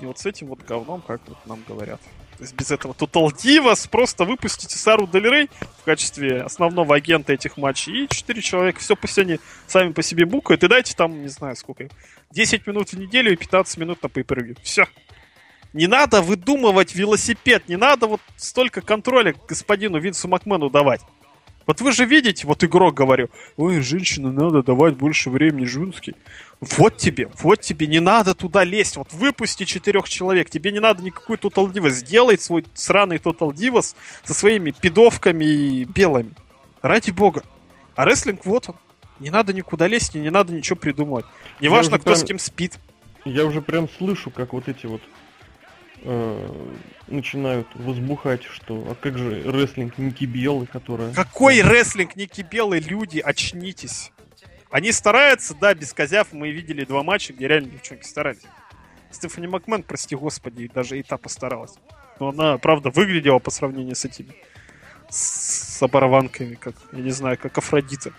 и 0.00 0.06
вот 0.06 0.18
с 0.18 0.26
этим 0.26 0.48
вот 0.48 0.60
говном, 0.66 1.02
как 1.02 1.20
вот 1.26 1.38
нам 1.46 1.62
говорят. 1.66 2.00
Без 2.40 2.70
этого 2.70 2.92
Total 2.92 3.26
Divas 3.26 3.88
просто 3.88 4.24
выпустите 4.24 4.78
Сару 4.78 5.06
Дель 5.06 5.48
в 5.80 5.84
качестве 5.84 6.40
основного 6.40 6.96
агента 6.96 7.34
этих 7.34 7.58
матчей, 7.58 8.04
и 8.04 8.08
четыре 8.08 8.40
человека, 8.40 8.80
все 8.80 8.96
пусть 8.96 9.18
они 9.18 9.38
сами 9.66 9.92
по 9.92 10.02
себе 10.02 10.24
букают, 10.24 10.64
и 10.64 10.68
дайте 10.68 10.94
там, 10.96 11.20
не 11.22 11.28
знаю, 11.28 11.54
сколько, 11.56 11.88
10 12.30 12.66
минут 12.66 12.90
в 12.90 12.98
неделю 12.98 13.32
и 13.32 13.36
15 13.36 13.76
минут 13.78 14.02
на 14.02 14.06
per 14.06 14.56
Все. 14.62 14.86
Не 15.72 15.86
надо 15.86 16.22
выдумывать 16.22 16.94
велосипед, 16.94 17.68
не 17.68 17.76
надо 17.76 18.06
вот 18.06 18.20
столько 18.36 18.80
контроля 18.80 19.34
господину 19.46 19.98
Винсу 19.98 20.26
Макмену 20.26 20.70
давать. 20.70 21.02
Вот 21.66 21.80
вы 21.80 21.92
же 21.92 22.04
видите, 22.04 22.46
вот 22.46 22.64
игрок 22.64 22.94
говорю, 22.94 23.28
ой, 23.56 23.80
женщина, 23.80 24.32
надо 24.32 24.62
давать 24.62 24.96
больше 24.96 25.30
времени 25.30 25.66
женский. 25.66 26.16
Вот 26.60 26.98
тебе, 26.98 27.30
вот 27.40 27.62
тебе, 27.62 27.86
не 27.86 28.00
надо 28.00 28.34
туда 28.34 28.64
лезть, 28.64 28.98
вот 28.98 29.12
выпусти 29.14 29.64
четырех 29.64 30.06
человек, 30.10 30.50
тебе 30.50 30.72
не 30.72 30.78
надо 30.78 31.02
никакой 31.02 31.36
Total 31.36 31.72
Divas, 31.72 31.90
сделай 31.90 32.38
свой 32.38 32.66
сраный 32.74 33.16
Total 33.16 33.50
Divas 33.50 33.94
со 34.24 34.34
своими 34.34 34.70
пидовками 34.70 35.44
и 35.44 35.84
белыми. 35.84 36.34
Ради 36.82 37.12
бога. 37.12 37.44
А 37.96 38.04
рестлинг 38.04 38.44
вот 38.44 38.68
он. 38.68 38.76
Не 39.20 39.30
надо 39.30 39.52
никуда 39.52 39.86
лезть, 39.86 40.16
и 40.16 40.18
не 40.18 40.30
надо 40.30 40.52
ничего 40.52 40.76
придумывать. 40.76 41.26
Неважно, 41.60 41.98
кто 41.98 42.12
прям, 42.12 42.16
с 42.16 42.24
кем 42.24 42.38
спит. 42.38 42.78
Я 43.24 43.44
уже 43.44 43.60
прям 43.60 43.88
слышу, 43.88 44.30
как 44.30 44.54
вот 44.54 44.68
эти 44.68 44.86
вот 44.86 45.02
э, 46.02 46.68
начинают 47.06 47.68
возбухать, 47.74 48.44
что 48.44 48.86
а 48.90 48.94
как 48.94 49.18
же 49.18 49.42
рестлинг 49.44 49.98
Ники 49.98 50.24
Белый, 50.24 50.66
которая... 50.66 51.12
Какой 51.12 51.60
рестлинг 51.62 52.16
Ники 52.16 52.40
Белый, 52.40 52.80
люди, 52.80 53.18
очнитесь. 53.18 54.10
Они 54.70 54.92
стараются, 54.92 55.54
да, 55.54 55.74
без 55.74 55.92
козяв 55.92 56.28
мы 56.32 56.50
видели 56.50 56.84
два 56.84 57.02
матча, 57.02 57.32
где 57.32 57.48
реально 57.48 57.70
девчонки 57.70 58.04
старались. 58.04 58.42
Стефани 59.10 59.48
Макмен, 59.48 59.82
прости 59.82 60.14
господи, 60.14 60.70
даже 60.72 60.98
и 60.98 61.02
та 61.02 61.16
постаралась. 61.16 61.74
Но 62.20 62.28
она, 62.28 62.58
правда, 62.58 62.90
выглядела 62.90 63.38
по 63.40 63.50
сравнению 63.50 63.96
с 63.96 64.04
этими 64.04 64.34
с, 65.08 65.82
оборванками, 65.82 66.54
как, 66.54 66.74
я 66.92 67.00
не 67.00 67.10
знаю, 67.10 67.36
как 67.36 67.58
Афродита. 67.58 68.12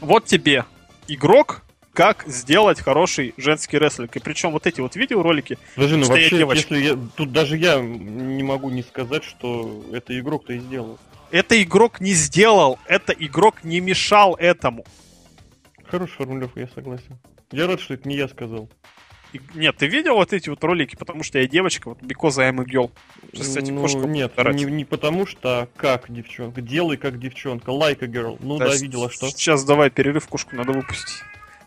Вот 0.00 0.26
тебе 0.26 0.66
игрок, 1.08 1.62
как 1.94 2.24
сделать 2.26 2.80
хороший 2.80 3.32
женский 3.36 3.78
рестлинг. 3.78 4.14
И 4.16 4.20
причем 4.20 4.50
вот 4.50 4.66
эти 4.66 4.80
вот 4.80 4.96
видеоролики, 4.96 5.58
Подожди, 5.74 5.96
ну 5.96 6.06
вообще. 6.06 6.38
Если 6.38 6.78
я, 6.78 6.98
тут 7.16 7.32
даже 7.32 7.56
я 7.56 7.80
не 7.80 8.42
могу 8.42 8.68
не 8.70 8.82
сказать, 8.82 9.24
что 9.24 9.84
это 9.92 10.18
игрок-то 10.18 10.52
и 10.52 10.58
сделал. 10.58 10.98
Это 11.32 11.60
игрок 11.62 12.00
не 12.00 12.12
сделал, 12.12 12.78
это 12.86 13.14
игрок 13.14 13.64
не 13.64 13.80
мешал 13.80 14.34
этому. 14.34 14.84
Хорошая 15.82 16.18
формулировка, 16.18 16.60
я 16.60 16.68
согласен. 16.68 17.18
Я 17.50 17.66
рад, 17.66 17.80
что 17.80 17.94
это 17.94 18.06
не 18.06 18.16
я 18.16 18.28
сказал. 18.28 18.68
И, 19.32 19.40
нет, 19.54 19.74
ты 19.78 19.86
видел 19.86 20.16
вот 20.16 20.34
эти 20.34 20.50
вот 20.50 20.62
ролики, 20.62 20.94
потому 20.94 21.22
что 21.22 21.38
я 21.38 21.48
девочка, 21.48 21.88
вот 21.88 22.02
because 22.02 22.38
I 22.38 22.50
am 22.50 22.60
a 22.60 22.64
girl. 22.64 22.90
Кстати, 23.32 23.70
ну, 23.70 24.06
нет, 24.06 24.34
не, 24.36 24.64
не 24.64 24.84
потому 24.84 25.24
что, 25.24 25.62
а 25.62 25.68
как 25.74 26.12
девчонка. 26.12 26.60
Делай 26.60 26.98
как 26.98 27.18
девчонка, 27.18 27.70
like 27.70 28.04
a 28.04 28.08
girl. 28.08 28.36
Ну 28.40 28.58
да, 28.58 28.68
да 28.68 28.76
видела 28.76 29.10
что. 29.10 29.30
Сейчас 29.30 29.64
давай 29.64 29.88
перерыв, 29.88 30.28
кошку 30.28 30.54
надо 30.54 30.72
выпустить. 30.72 31.22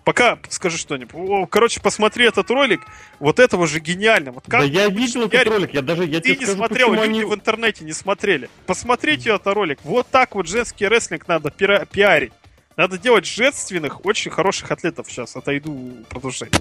Пока 0.06 0.40
скажи 0.50 0.78
что-нибудь. 0.78 1.50
Короче, 1.50 1.82
посмотри 1.82 2.28
этот 2.28 2.50
ролик. 2.52 2.82
Вот 3.20 3.40
этого 3.40 3.66
же 3.66 3.80
гениально. 3.80 4.32
Вот 4.32 4.44
как 4.48 4.62
да 4.62 4.68
я 4.68 4.88
видел 4.88 5.24
этот 5.24 5.48
ролик, 5.48 5.74
я 5.74 5.82
даже 5.82 6.06
я 6.06 6.22
Ты 6.22 6.30
тебе 6.30 6.38
не 6.38 6.46
скажу, 6.46 6.58
смотрел, 6.58 6.94
люди 6.94 7.06
они... 7.06 7.24
в 7.24 7.34
интернете 7.34 7.84
не 7.84 7.92
смотрели. 7.92 8.48
Посмотрите 8.68 9.32
этот 9.32 9.48
ролик. 9.48 9.80
Вот 9.84 10.06
так 10.08 10.36
вот 10.36 10.48
женский 10.48 10.88
рестлинг 10.88 11.28
надо 11.28 11.50
пиа- 11.50 11.88
пиарить. 11.92 12.34
Надо 12.78 13.00
делать 13.00 13.26
женственных, 13.26 14.06
очень 14.06 14.30
хороших 14.30 14.70
атлетов. 14.72 15.10
Сейчас 15.10 15.36
отойду 15.36 16.06
продолжать. 16.08 16.52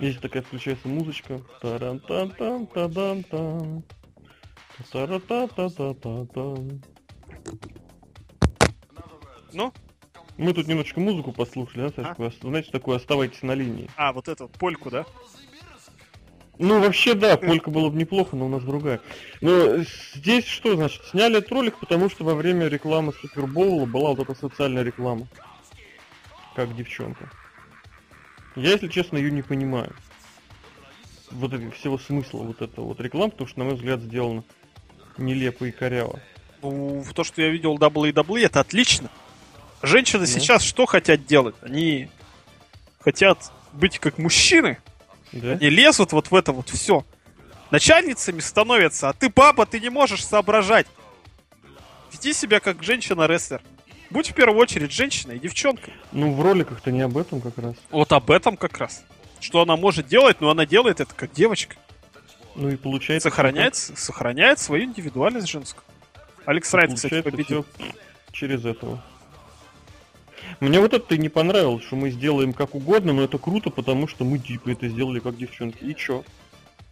Есть 0.00 0.20
такая 0.20 0.42
включается 0.42 0.88
музычка. 0.88 1.42
Таран-тан-тан-тадан-тан. 1.60 3.82
Тара-та-та-та-та-тан. 4.90 6.82
Ну? 9.52 9.72
Мы 10.36 10.52
тут 10.52 10.68
немножечко 10.68 11.00
музыку 11.00 11.32
послушали, 11.32 11.88
да, 11.88 11.88
Сашка? 11.88 12.26
А? 12.26 12.30
Знаете, 12.48 12.70
такое 12.70 12.96
«Оставайтесь 12.96 13.42
на 13.42 13.52
линии». 13.52 13.90
А, 13.96 14.12
вот 14.12 14.28
эту 14.28 14.48
польку, 14.48 14.90
да? 14.90 15.04
Ну, 16.58 16.80
вообще, 16.80 17.14
да, 17.14 17.36
полька 17.36 17.70
было 17.70 17.88
бы 17.88 17.96
неплохо, 17.96 18.36
но 18.36 18.46
у 18.46 18.48
нас 18.48 18.64
другая. 18.64 19.00
Но 19.40 19.78
здесь 20.14 20.44
что, 20.44 20.74
значит, 20.74 21.04
сняли 21.06 21.38
этот 21.38 21.52
ролик, 21.52 21.78
потому 21.78 22.10
что 22.10 22.24
во 22.24 22.34
время 22.34 22.66
рекламы 22.66 23.12
Супербоула 23.12 23.86
была 23.86 24.10
вот 24.10 24.20
эта 24.20 24.34
социальная 24.34 24.82
реклама. 24.82 25.28
Как 26.56 26.74
девчонка. 26.74 27.30
Я, 28.56 28.72
если 28.72 28.88
честно, 28.88 29.18
ее 29.18 29.30
не 29.30 29.42
понимаю. 29.42 29.94
Вот 31.30 31.52
этого 31.52 31.70
всего 31.70 31.98
смысла 31.98 32.42
вот 32.42 32.60
этого 32.60 32.86
вот 32.86 33.00
рекламы, 33.00 33.30
потому 33.30 33.48
что, 33.48 33.58
на 33.60 33.66
мой 33.66 33.74
взгляд, 33.74 34.00
сделано 34.00 34.42
нелепо 35.16 35.64
и 35.64 35.70
коряво. 35.70 36.20
Ну, 36.62 37.04
то, 37.14 37.22
что 37.22 37.40
я 37.40 37.50
видел 37.50 37.76
WWE, 37.76 38.46
это 38.46 38.60
отлично. 38.60 39.10
Женщины 39.82 40.20
ну. 40.20 40.26
сейчас 40.26 40.62
что 40.62 40.86
хотят 40.86 41.26
делать? 41.26 41.54
Они 41.62 42.08
хотят 43.00 43.52
быть 43.72 43.98
как 43.98 44.18
мужчины. 44.18 44.78
Да? 45.32 45.52
Они 45.52 45.68
лезут 45.68 46.12
вот 46.12 46.30
в 46.30 46.34
это 46.34 46.52
вот 46.52 46.68
все. 46.70 47.04
Начальницами 47.70 48.40
становятся, 48.40 49.10
а 49.10 49.12
ты 49.12 49.30
папа, 49.30 49.66
ты 49.66 49.78
не 49.78 49.90
можешь 49.90 50.24
соображать. 50.24 50.86
Веди 52.12 52.32
себя 52.32 52.60
как 52.60 52.82
женщина-рестлер. 52.82 53.60
Будь 54.10 54.30
в 54.30 54.34
первую 54.34 54.58
очередь 54.58 54.90
женщиной 54.90 55.36
и 55.36 55.38
девчонкой. 55.38 55.92
Ну, 56.12 56.32
в 56.32 56.40
роликах-то 56.40 56.90
не 56.90 57.02
об 57.02 57.18
этом 57.18 57.42
как 57.42 57.58
раз. 57.58 57.74
Вот 57.90 58.10
об 58.12 58.30
этом 58.30 58.56
как 58.56 58.78
раз. 58.78 59.04
Что 59.40 59.60
она 59.60 59.76
может 59.76 60.06
делать, 60.06 60.40
но 60.40 60.50
она 60.50 60.64
делает 60.64 61.00
это 61.00 61.14
как 61.14 61.32
девочка. 61.32 61.76
Ну 62.54 62.70
и 62.70 62.76
получается... 62.76 63.28
Сохраняет, 63.28 63.76
сохраняет 63.76 64.58
свою 64.58 64.84
индивидуальность 64.84 65.48
женскую. 65.48 65.84
Алекс 66.46 66.72
Райт, 66.72 66.94
кстати, 66.94 67.20
победил. 67.20 67.66
Через 68.32 68.64
этого. 68.64 69.02
Мне 70.60 70.80
вот 70.80 70.92
это 70.92 71.16
не 71.16 71.28
понравилось, 71.28 71.84
что 71.84 71.94
мы 71.96 72.10
сделаем 72.10 72.52
как 72.52 72.74
угодно, 72.74 73.12
но 73.12 73.22
это 73.22 73.38
круто, 73.38 73.70
потому 73.70 74.08
что 74.08 74.24
мы 74.24 74.38
типа 74.38 74.70
это 74.70 74.88
сделали 74.88 75.20
как 75.20 75.36
девчонки. 75.36 75.84
И 75.84 75.94
чё? 75.94 76.24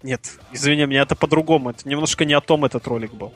Нет, 0.02 0.38
извини 0.52 0.86
меня, 0.86 1.02
это 1.02 1.16
по-другому. 1.16 1.70
Это 1.70 1.88
немножко 1.88 2.24
не 2.24 2.34
о 2.34 2.40
том 2.40 2.64
этот 2.64 2.86
ролик 2.86 3.12
был. 3.12 3.34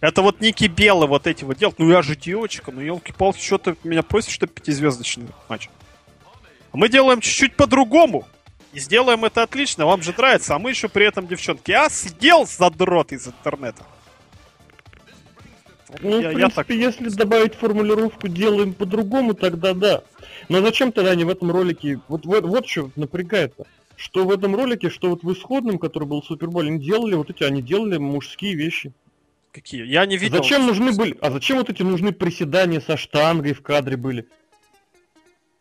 Это 0.00 0.22
вот 0.22 0.40
Ники 0.40 0.66
Белый 0.66 1.08
вот 1.08 1.26
эти 1.26 1.44
вот 1.44 1.56
делают. 1.56 1.78
Ну 1.78 1.90
я 1.90 2.02
же 2.02 2.14
девочка, 2.14 2.70
ну 2.70 2.80
елки-палки, 2.80 3.40
что 3.40 3.58
ты 3.58 3.76
меня 3.84 4.02
просишь, 4.02 4.34
что 4.34 4.46
пятизвездочный 4.46 5.28
матч? 5.48 5.70
А 6.72 6.76
мы 6.76 6.88
делаем 6.88 7.20
чуть-чуть 7.20 7.56
по-другому. 7.56 8.26
И 8.74 8.80
сделаем 8.80 9.24
это 9.24 9.42
отлично, 9.42 9.86
вам 9.86 10.02
же 10.02 10.12
нравится, 10.16 10.54
а 10.54 10.58
мы 10.58 10.70
еще 10.70 10.88
при 10.88 11.06
этом 11.06 11.26
девчонки. 11.26 11.70
Я 11.70 11.88
съел 11.88 12.46
задрот 12.46 13.12
из 13.12 13.26
интернета. 13.26 13.82
Ну, 16.02 16.20
я, 16.20 16.30
в 16.30 16.34
принципе, 16.34 16.40
я 16.40 16.48
так... 16.50 16.70
если 17.00 17.08
добавить 17.08 17.54
формулировку 17.54 18.28
«делаем 18.28 18.74
по-другому», 18.74 19.34
тогда 19.34 19.72
да. 19.74 20.02
Но 20.48 20.60
зачем 20.60 20.92
тогда 20.92 21.12
они 21.12 21.24
в 21.24 21.28
этом 21.28 21.50
ролике... 21.50 22.00
Вот, 22.08 22.26
вот, 22.26 22.44
вот 22.44 22.66
что 22.66 22.90
напрягает-то. 22.96 23.66
Что 23.96 24.24
в 24.24 24.30
этом 24.30 24.54
ролике, 24.54 24.90
что 24.90 25.10
вот 25.10 25.22
в 25.22 25.32
исходном, 25.32 25.78
который 25.78 26.04
был 26.04 26.22
Супербол, 26.22 26.62
они 26.62 26.78
делали 26.78 27.14
вот 27.14 27.30
эти, 27.30 27.42
они 27.42 27.62
делали 27.62 27.96
мужские 27.96 28.54
вещи. 28.54 28.92
Какие? 29.50 29.86
Я 29.86 30.06
не 30.06 30.16
видел. 30.16 30.38
Зачем 30.38 30.66
нужны 30.66 30.92
были... 30.92 31.16
А 31.20 31.30
зачем 31.30 31.58
вот 31.58 31.70
эти 31.70 31.82
нужны 31.82 32.12
приседания 32.12 32.80
со 32.80 32.96
штангой 32.96 33.54
в 33.54 33.62
кадре 33.62 33.96
были? 33.96 34.26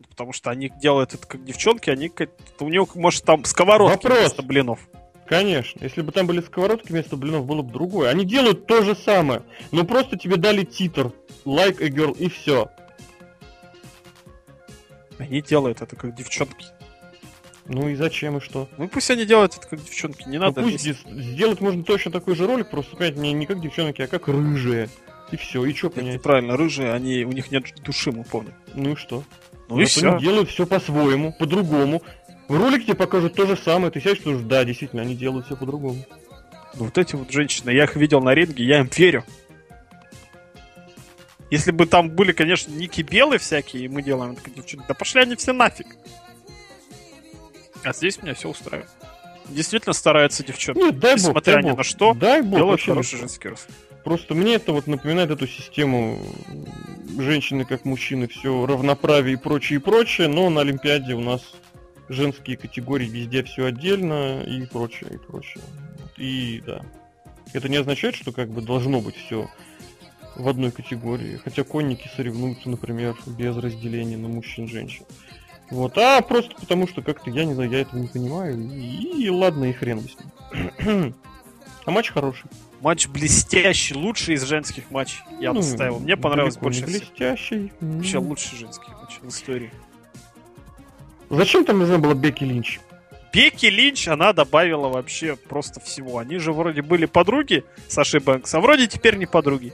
Потому 0.10 0.34
что 0.34 0.50
они 0.50 0.72
делают 0.82 1.14
это 1.14 1.26
как 1.26 1.44
девчонки, 1.44 1.90
они... 1.90 2.12
У 2.60 2.70
него, 2.70 2.88
может, 2.96 3.24
там 3.24 3.46
сковородки 3.46 4.04
Вопрос. 4.04 4.20
вместо 4.20 4.42
блинов. 4.44 4.88
Конечно. 5.28 5.84
Если 5.84 6.02
бы 6.02 6.12
там 6.12 6.26
были 6.26 6.42
сковородки 6.42 6.92
вместо 6.92 7.18
блинов, 7.18 7.46
было 7.46 7.62
бы 7.62 7.72
другое. 7.72 8.10
Они 8.10 8.26
делают 8.26 8.66
то 8.66 8.82
же 8.82 8.96
самое, 8.96 9.44
но 9.72 9.84
просто 9.84 10.18
тебе 10.18 10.38
дали 10.38 10.64
титр, 10.64 11.12
like 11.46 11.82
a 11.82 11.90
girl, 11.90 12.18
и 12.18 12.30
все. 12.30 12.70
Они 15.18 15.42
делают 15.42 15.82
это 15.82 15.96
как 15.96 16.16
девчонки. 16.16 16.68
Ну 17.66 17.90
и 17.90 17.96
зачем 17.96 18.38
и 18.38 18.40
что? 18.40 18.70
Ну 18.78 18.88
пусть 18.88 19.12
они 19.12 19.26
делают 19.26 19.58
это 19.58 19.68
как 19.68 19.84
девчонки, 19.84 20.28
не 20.30 20.38
ну, 20.38 20.46
надо. 20.46 20.62
Ну, 20.62 20.72
пусть 20.72 20.86
сделать 20.86 21.60
можно 21.60 21.84
точно 21.84 22.12
такой 22.12 22.36
же 22.36 22.48
ролик, 22.48 22.70
просто 22.70 22.96
понять 22.96 23.18
не, 23.18 23.34
не 23.34 23.46
как 23.46 23.62
девчонки, 23.62 24.02
а 24.02 24.08
как 24.08 24.30
рыжие. 24.30 24.90
И 25.32 25.36
все, 25.36 25.66
и 25.66 25.74
что 25.74 25.90
понять? 25.90 26.22
Правильно, 26.22 26.56
рыжие, 26.56 26.94
они, 26.94 27.26
у 27.26 27.34
них 27.34 27.52
нет 27.52 27.66
души, 27.84 28.14
мы 28.14 28.24
помним. 28.24 28.54
Ну 28.74 28.94
и 28.94 28.96
что? 28.96 29.24
Ну 29.68 29.82
и 29.82 29.86
все. 29.86 30.10
Они 30.10 30.22
делают 30.22 30.50
все 30.50 30.66
по-своему, 30.66 31.34
по-другому. 31.38 32.02
В 32.48 32.56
ролике 32.56 32.86
тебе 32.86 32.96
покажут 32.96 33.34
то 33.36 33.46
же 33.46 33.58
самое, 33.58 33.92
ты 33.92 34.00
сядешь, 34.00 34.20
что 34.20 34.38
да, 34.40 34.64
действительно, 34.64 35.02
они 35.02 35.16
делают 35.16 35.46
все 35.48 35.58
по-другому. 35.58 36.06
Ну, 36.76 36.86
вот 36.86 36.98
эти 36.98 37.16
вот 37.16 37.32
женщины, 37.32 37.72
я 37.72 37.84
их 37.84 37.96
видел 37.96 38.22
на 38.22 38.34
ринге, 38.34 38.64
я 38.64 38.80
им 38.80 38.90
верю. 38.96 39.24
Если 41.50 41.72
бы 41.72 41.86
там 41.86 42.10
были, 42.10 42.34
конечно, 42.34 42.72
ники 42.72 43.02
белые 43.02 43.40
всякие, 43.40 43.86
и 43.86 43.88
мы 43.88 44.02
делаем 44.02 44.36
такие 44.36 44.52
девчонки, 44.52 44.86
да 44.88 44.94
пошли 44.94 45.22
они 45.22 45.36
все 45.36 45.54
нафиг. 45.54 45.88
А 47.84 47.94
здесь 47.94 48.22
меня 48.22 48.34
все 48.34 48.50
устраивает. 48.50 48.90
Действительно 49.50 49.94
стараются 49.94 50.44
девчонки. 50.44 50.80
Нет, 50.80 51.00
дай 51.00 51.16
Несмотря 51.16 51.56
бог, 51.56 51.62
дай 51.62 51.64
ни 51.64 51.70
бог. 51.70 51.78
на 51.78 51.84
что, 51.84 52.14
дай 52.14 52.42
бог, 52.42 52.60
делают 52.60 52.82
хороший 52.82 53.20
женский 53.20 53.50
рост. 53.50 53.68
Просто 54.04 54.36
мне 54.36 54.56
это 54.56 54.74
вот 54.74 54.88
напоминает 54.88 55.32
эту 55.32 55.48
систему 55.48 56.20
женщины 57.18 57.66
как 57.66 57.86
мужчины, 57.86 58.28
все 58.28 58.66
равноправие 58.66 59.34
и 59.34 59.38
прочее, 59.38 59.80
и 59.80 59.82
прочее, 59.82 60.28
но 60.28 60.50
на 60.50 60.62
Олимпиаде 60.62 61.14
у 61.14 61.22
нас 61.22 61.42
женские 62.10 62.58
категории 62.58 63.08
везде 63.08 63.44
все 63.44 63.66
отдельно 63.66 64.42
и 64.42 64.66
прочее, 64.66 65.12
и 65.14 65.18
прочее. 65.18 65.64
И 66.18 66.64
да. 66.66 66.82
Это 67.54 67.70
не 67.70 67.78
означает, 67.78 68.16
что 68.16 68.32
как 68.32 68.50
бы 68.50 68.62
должно 68.62 69.02
быть 69.02 69.16
все 69.16 69.50
в 70.36 70.48
одной 70.48 70.72
категории. 70.72 71.38
Хотя 71.38 71.64
конники 71.64 72.10
соревнуются, 72.16 72.70
например, 72.70 73.16
без 73.26 73.56
разделения 73.58 74.18
на 74.18 74.28
мужчин 74.28 74.66
и 74.66 74.68
женщин. 74.68 75.06
Вот, 75.70 75.98
а 75.98 76.22
просто 76.22 76.56
потому 76.56 76.88
что 76.88 77.02
как-то, 77.02 77.30
я 77.30 77.44
не 77.44 77.54
знаю, 77.54 77.70
я 77.70 77.82
этого 77.82 78.00
не 78.00 78.08
понимаю. 78.08 78.58
И, 78.58 79.24
и 79.24 79.30
ладно, 79.30 79.66
и 79.66 79.74
хрен 79.74 80.02
с 80.02 80.16
ним. 80.18 81.16
а 81.86 81.92
матч 81.92 82.10
хороший. 82.12 82.46
Матч 82.80 83.08
блестящий, 83.08 83.96
лучший 83.96 84.36
из 84.36 84.44
женских 84.44 84.92
матчей. 84.92 85.20
Я 85.42 85.52
ну, 85.52 85.62
ставил. 85.62 86.00
Мне 86.00 86.16
понравилось 86.16 86.58
больше 86.58 86.86
всего. 86.86 87.00
Блестящий. 87.00 87.74
Вообще 87.82 88.18
лучший 88.20 88.58
женский 88.60 88.92
матч 88.92 89.20
в 89.22 89.28
истории. 89.28 89.72
Зачем 91.30 91.66
там 91.66 91.80
нужна 91.80 91.98
была 91.98 92.14
Бекки 92.14 92.44
Линч? 92.44 92.80
Бекки 93.34 93.66
Линч, 93.66 94.08
она 94.08 94.34
добавила 94.34 94.88
вообще 94.88 95.36
просто 95.36 95.80
всего. 95.80 96.18
Они 96.18 96.38
же 96.38 96.54
вроде 96.54 96.82
были 96.82 97.06
подруги 97.06 97.66
Саши 97.88 98.20
Бэнкс, 98.20 98.54
а 98.54 98.60
вроде 98.60 98.88
теперь 98.88 99.18
не 99.18 99.26
подруги. 99.26 99.74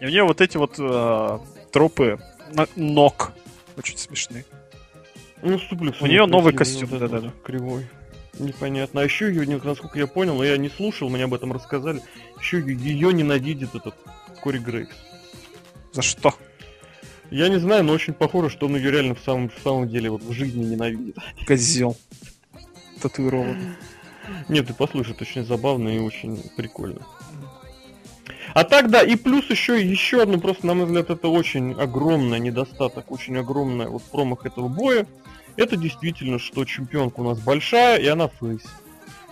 И 0.00 0.06
у 0.06 0.08
нее 0.08 0.24
вот 0.24 0.40
эти 0.40 0.56
вот 0.56 0.74
э, 0.78 1.38
тропы 1.70 2.18
ног 2.76 3.32
очень 3.76 3.96
смешные. 3.96 4.44
Ну, 5.42 5.58
суплекс. 5.58 6.00
У 6.00 6.06
нее 6.06 6.26
новый 6.26 6.52
костюм, 6.52 6.90
да-да-да. 6.90 7.20
Вот 7.20 7.42
кривой. 7.42 7.88
Непонятно. 8.38 9.00
А 9.00 9.04
еще 9.04 9.28
ее, 9.28 9.60
насколько 9.62 9.98
я 9.98 10.06
понял, 10.06 10.36
но 10.36 10.44
я 10.44 10.56
не 10.56 10.68
слушал, 10.68 11.08
мне 11.08 11.24
об 11.24 11.34
этом 11.34 11.52
рассказали, 11.52 12.00
еще 12.40 12.58
ее 12.60 13.12
ненавидит 13.12 13.74
этот 13.74 13.94
Кори 14.40 14.58
Грейкс. 14.58 14.94
За 15.92 16.02
что? 16.02 16.34
Я 17.32 17.48
не 17.48 17.58
знаю, 17.58 17.82
но 17.82 17.94
очень 17.94 18.12
похоже, 18.12 18.50
что 18.50 18.66
он 18.66 18.76
ее 18.76 18.90
реально 18.90 19.14
в 19.14 19.20
самом, 19.20 19.48
в 19.48 19.58
самом 19.64 19.88
деле 19.88 20.10
вот 20.10 20.22
в 20.22 20.32
жизни 20.32 20.64
ненавидит. 20.64 21.16
Козел. 21.46 21.96
Татуированный. 23.00 23.72
Нет, 24.50 24.66
ты 24.66 24.74
послушай, 24.74 25.12
это 25.12 25.24
очень 25.24 25.44
забавно 25.44 25.88
и 25.88 25.98
очень 25.98 26.42
прикольно. 26.56 27.00
А 28.52 28.64
так, 28.64 28.90
да, 28.90 29.02
и 29.02 29.16
плюс 29.16 29.48
еще, 29.48 29.82
еще 29.82 30.22
одно, 30.22 30.38
просто, 30.38 30.66
на 30.66 30.74
мой 30.74 30.84
взгляд, 30.84 31.08
это 31.08 31.28
очень 31.28 31.72
огромный 31.72 32.38
недостаток, 32.38 33.10
очень 33.10 33.38
огромный 33.38 33.86
вот 33.86 34.02
промах 34.02 34.44
этого 34.44 34.68
боя. 34.68 35.06
Это 35.56 35.78
действительно, 35.78 36.38
что 36.38 36.66
чемпионка 36.66 37.20
у 37.20 37.24
нас 37.24 37.40
большая, 37.40 37.98
и 37.98 38.06
она 38.08 38.28
фейс. 38.28 38.62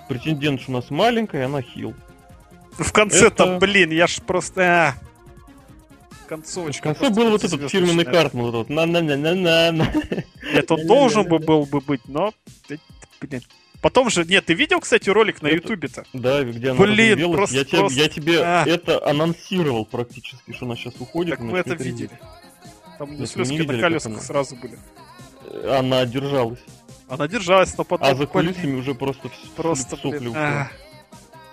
Претендент 0.09 0.62
у 0.68 0.72
нас 0.72 0.88
маленькая, 0.88 1.42
и 1.42 1.44
она 1.44 1.61
хил. 1.61 1.94
В 2.72 2.92
конце-то, 2.92 3.44
это... 3.44 3.59
блин, 3.59 3.90
я 3.90 4.07
ж 4.07 4.22
просто... 4.26 4.62
А, 4.62 4.94
концовочка. 6.30 6.94
В 6.94 6.98
конце 6.98 7.10
был 7.14 7.30
вот 7.30 7.42
этот 7.42 7.70
фирменный 7.70 8.04
карт, 8.04 8.32
вот 8.34 8.54
этот 8.54 8.70
на 8.70 8.86
на 8.86 9.02
на 9.02 9.16
на 9.16 9.34
на 9.34 9.72
на 9.72 9.92
Это 10.52 10.74
он 10.74 10.86
должен 10.86 11.24
бы 11.24 11.40
был 11.40 11.66
бы 11.66 11.80
быть, 11.80 12.02
но... 12.06 12.32
Блин. 13.20 13.42
Потом 13.82 14.10
же, 14.10 14.24
нет, 14.24 14.44
ты 14.44 14.54
видел, 14.54 14.78
кстати, 14.80 15.08
ролик 15.10 15.42
на 15.42 15.48
Ютубе-то? 15.48 16.04
Да, 16.12 16.44
где 16.44 16.70
она 16.70 16.80
Блин, 16.80 17.32
просто, 17.32 17.56
я, 17.56 17.64
просто... 17.64 17.94
Тебе, 17.94 18.02
я 18.02 18.08
тебе 18.08 18.40
а. 18.42 18.64
это 18.66 19.04
анонсировал 19.04 19.86
практически, 19.86 20.52
что 20.52 20.66
она 20.66 20.76
сейчас 20.76 20.94
уходит. 21.00 21.38
Так 21.38 21.40
вы 21.40 21.58
это 21.58 21.74
видели. 21.74 22.10
Там 22.98 23.18
не 23.18 23.26
слезки 23.26 23.62
на 23.62 23.80
колесах 23.80 24.22
сразу 24.22 24.56
были. 24.56 24.78
Она 25.66 26.04
держалась. 26.06 26.60
Она 27.08 27.26
держалась, 27.26 27.76
но 27.76 27.84
потом... 27.84 28.06
А 28.06 28.14
за 28.14 28.26
кулисами 28.26 28.76
уже 28.76 28.94
просто, 28.94 29.30
просто 29.56 29.96
сопли 29.96 30.30
а. 30.34 30.68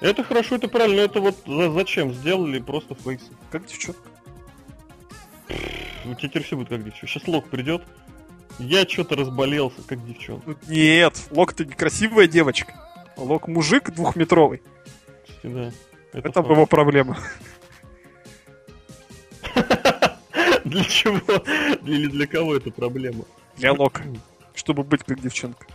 Это 0.01 0.23
хорошо, 0.23 0.57
это 0.57 0.67
правильно, 0.67 0.99
это 0.99 1.19
вот 1.19 1.37
зачем 1.73 2.13
сделали 2.13 2.59
просто 2.59 2.93
фейсы. 2.93 3.31
Как 3.49 3.65
девчонка. 3.65 4.16
У 6.05 6.13
тебя 6.15 6.41
все 6.41 6.55
будет 6.55 6.69
как 6.69 6.83
девчонка. 6.83 7.07
Сейчас 7.07 7.27
лог 7.27 7.47
придет. 7.49 7.83
Я 8.59 8.87
что-то 8.87 9.15
разболелся, 9.15 9.81
как 9.85 10.05
девчонка. 10.05 10.55
Нет, 10.67 11.27
Лок-то 11.31 11.65
некрасивая 11.65 12.27
девочка. 12.27 12.73
Лок 13.17 13.47
мужик 13.47 13.91
двухметровый. 13.91 14.61
Кстати, 15.23 15.53
да. 15.53 15.71
Это, 16.13 16.29
это 16.29 16.39
его 16.39 16.65
проблема. 16.65 17.17
Для 20.65 20.83
чего? 20.83 21.21
Или 21.85 22.07
для 22.07 22.27
кого 22.27 22.55
это 22.55 22.71
проблема? 22.71 23.25
Для 23.55 23.73
Лока. 23.73 24.03
Чтобы 24.53 24.83
быть 24.83 25.03
как 25.03 25.21
девчонка. 25.21 25.65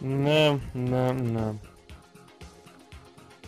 На, 0.00 0.60
на, 0.74 1.12
на. 1.12 1.58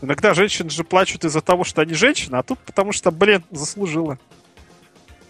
Иногда 0.00 0.34
женщины 0.34 0.70
же 0.70 0.84
плачут 0.84 1.24
из-за 1.24 1.40
того, 1.40 1.64
что 1.64 1.82
они 1.82 1.94
женщины, 1.94 2.36
а 2.36 2.42
тут 2.42 2.58
потому 2.60 2.92
что, 2.92 3.10
блин, 3.10 3.44
заслужила. 3.50 4.18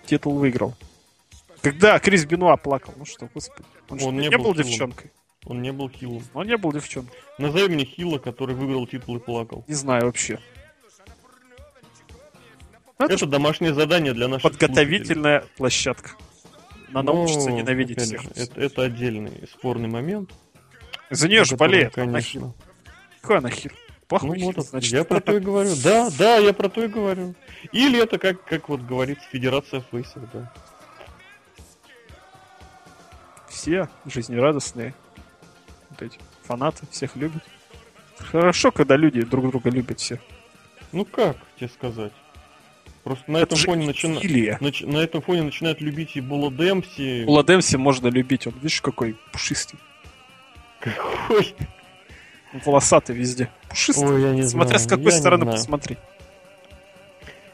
Титул 0.06 0.38
выиграл. 0.38 0.74
Когда 1.60 1.98
Крис 1.98 2.24
Бенуа 2.24 2.56
плакал, 2.56 2.94
ну 2.96 3.04
что, 3.04 3.28
господи. 3.32 3.68
Он, 3.88 4.02
он 4.02 4.16
не, 4.16 4.28
не 4.28 4.36
был, 4.36 4.46
был 4.46 4.54
девчонкой. 4.54 5.12
Он 5.46 5.62
не 5.62 5.72
был 5.72 5.88
хилом. 5.88 6.22
Он 6.34 6.46
не 6.46 6.56
был 6.56 6.72
девчонкой. 6.72 7.16
Назови 7.38 7.74
мне 7.74 7.84
хила, 7.84 8.18
который 8.18 8.54
выиграл 8.54 8.86
титул 8.86 9.16
и 9.16 9.20
плакал. 9.20 9.64
Не 9.68 9.74
знаю 9.74 10.06
вообще. 10.06 10.38
Ну, 12.98 13.06
это, 13.06 13.14
это 13.14 13.26
домашнее 13.26 13.74
задание 13.74 14.12
для 14.12 14.28
наших 14.28 14.50
Подготовительная 14.50 15.40
слушателей. 15.40 15.56
площадка. 15.56 16.10
Надо 16.90 17.12
ну, 17.12 17.18
научиться 17.18 17.50
ненавидеть 17.50 18.00
всех. 18.00 18.24
Это, 18.36 18.60
это 18.60 18.82
отдельный 18.82 19.48
спорный 19.50 19.88
момент. 19.88 20.30
За 21.10 21.28
нее 21.28 21.44
же 21.44 21.56
болеет. 21.56 21.94
Конечно. 21.94 22.54
Какой 23.20 23.38
она 23.38 23.50
хил? 23.50 23.72
Плохой 24.20 24.38
ну, 24.38 24.52
вот, 24.52 24.66
значит. 24.66 24.92
Я 24.92 25.04
про 25.04 25.20
то 25.20 25.36
и 25.36 25.40
говорю. 25.40 25.70
Да, 25.82 26.10
да, 26.18 26.36
я 26.36 26.52
про 26.52 26.68
то 26.68 26.84
и 26.84 26.88
говорю. 26.88 27.34
Или 27.72 28.02
это 28.02 28.18
как, 28.18 28.44
как 28.44 28.68
вот 28.68 28.80
говорится, 28.82 29.24
Федерация 29.30 29.82
Фейсов, 29.90 30.22
да 30.32 30.52
все 33.62 33.88
жизнерадостные. 34.06 34.92
Вот 35.90 36.02
эти 36.02 36.18
фанаты 36.42 36.84
всех 36.90 37.14
любят. 37.14 37.42
Хорошо, 38.18 38.72
когда 38.72 38.96
люди 38.96 39.22
друг 39.22 39.50
друга 39.50 39.70
любят 39.70 40.00
все. 40.00 40.18
Ну 40.90 41.04
как 41.04 41.36
тебе 41.56 41.68
сказать? 41.68 42.12
Просто 43.04 43.30
на 43.30 43.38
Это 43.38 43.54
этом 43.54 43.58
фоне 43.58 43.86
начинают 43.86 44.60
нач... 44.60 44.80
на 44.82 44.96
этом 44.98 45.22
фоне 45.22 45.42
начинают 45.42 45.80
любить 45.80 46.16
и 46.16 46.20
Була 46.20 46.50
Демси. 46.50 47.24
Була 47.24 47.44
Демси 47.44 47.76
можно 47.76 48.08
любить, 48.08 48.48
он 48.48 48.54
видишь 48.54 48.80
какой 48.80 49.16
пушистый. 49.32 49.78
Какой? 50.80 51.54
Волосатый 52.64 53.16
везде. 53.16 53.50
Пушистый. 53.68 54.06
Ой, 54.06 54.22
я 54.22 54.32
не 54.32 54.42
Смотря 54.42 54.78
знаю. 54.78 54.80
с 54.80 54.86
какой 54.86 55.12
я 55.12 55.18
стороны 55.18 55.46
посмотри. 55.46 55.96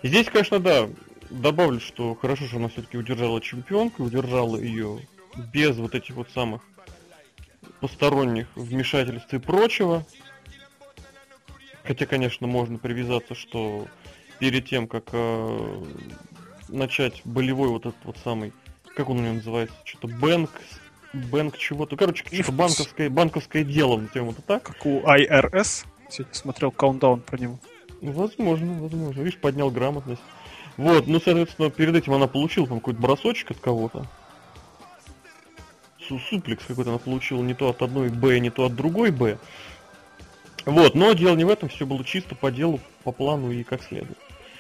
Здесь, 0.03 0.27
конечно, 0.27 0.59
да, 0.59 0.89
добавлю, 1.31 1.81
что 1.81 2.15
хорошо, 2.15 2.47
что 2.47 2.57
она 2.57 2.69
все-таки 2.69 2.97
удержала 2.97 3.41
чемпионку, 3.41 4.05
удержала 4.05 4.57
ее 4.57 5.01
без 5.53 5.77
вот 5.77 5.95
этих 5.95 6.15
вот 6.15 6.29
самых 6.31 6.63
посторонних 7.81 8.49
вмешательств 8.55 9.33
и 9.35 9.39
прочего. 9.39 10.05
Хотя, 11.85 12.07
конечно, 12.07 12.47
можно 12.47 12.79
привязаться, 12.79 13.35
что 13.35 13.87
перед 14.39 14.67
тем, 14.67 14.87
как 14.87 15.05
э, 15.13 15.85
начать 16.69 17.23
болевой 17.25 17.69
вот 17.69 17.87
этот 17.87 18.05
вот 18.05 18.17
самый, 18.23 18.53
как 18.95 19.09
он 19.09 19.19
у 19.19 19.23
него 19.23 19.35
называется, 19.35 19.77
что-то 19.85 20.09
бэнк, 20.09 20.51
бэнк 21.13 21.57
чего-то, 21.57 21.97
короче, 21.97 22.25
что 22.25 22.53
банковское, 22.53 23.11
банковское 23.11 23.65
дело, 23.65 23.99
назовем 23.99 24.31
это 24.31 24.43
так. 24.43 24.63
Как 24.63 24.87
у 24.87 25.01
IRS, 25.01 25.87
сегодня 26.11 26.35
смотрел 26.35 26.71
каунтдаун 26.71 27.21
про 27.21 27.39
него. 27.39 27.59
Возможно, 28.01 28.83
возможно. 28.83 29.21
Видишь, 29.21 29.39
поднял 29.39 29.71
грамотность. 29.71 30.23
Вот, 30.77 31.07
ну, 31.09 31.21
соответственно, 31.21 31.71
перед 31.71 31.97
этим 31.97 32.15
она 32.15 32.29
получила 32.29 32.67
там 32.67 32.79
какой-то 32.79 33.01
бросочек 33.01 33.51
от 33.51 33.59
кого-то 33.59 34.07
суплекс 36.17 36.65
какой-то 36.65 36.91
она 36.91 36.99
получила 36.99 37.43
не 37.43 37.53
то 37.53 37.69
от 37.69 37.83
одной 37.83 38.09
Б, 38.09 38.39
не 38.39 38.49
то 38.49 38.65
от 38.65 38.75
другой 38.75 39.11
Б. 39.11 39.37
Вот, 40.65 40.95
но 40.95 41.13
дело 41.13 41.37
не 41.37 41.45
в 41.45 41.51
этом, 41.51 41.69
все 41.69 41.85
было 41.85 42.03
чисто 42.05 42.35
по 42.35 42.51
делу, 42.51 42.81
по 43.05 43.13
плану 43.13 43.51
и 43.51 43.63
как 43.63 43.83
следует. 43.83 44.19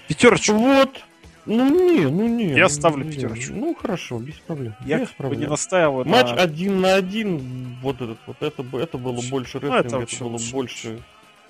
Пятерочку. 0.08 0.54
Вот. 0.54 1.00
Ну 1.48 1.94
не, 1.94 2.06
ну 2.08 2.28
не. 2.28 2.52
Я 2.52 2.68
ставлю 2.68 3.04
не, 3.04 3.12
пятерочку. 3.12 3.54
Ну 3.54 3.74
хорошо, 3.74 4.18
без 4.18 4.34
проблем. 4.34 4.74
Я 4.84 4.98
без 4.98 5.08
проблем. 5.08 5.40
не 5.40 5.46
настаивал. 5.46 6.04
Матч 6.04 6.30
на... 6.30 6.42
один 6.42 6.80
на 6.80 6.94
один, 6.94 7.76
вот 7.80 7.96
этот 7.96 8.18
вот, 8.26 8.36
это, 8.40 8.64
это 8.76 8.98
было 8.98 9.22
больше 9.30 9.58
рестлинга, 9.58 9.90
ну, 9.90 10.02
это, 10.02 10.14
это 10.14 10.24
было 10.24 10.32
лучше. 10.32 10.52
больше, 10.52 11.02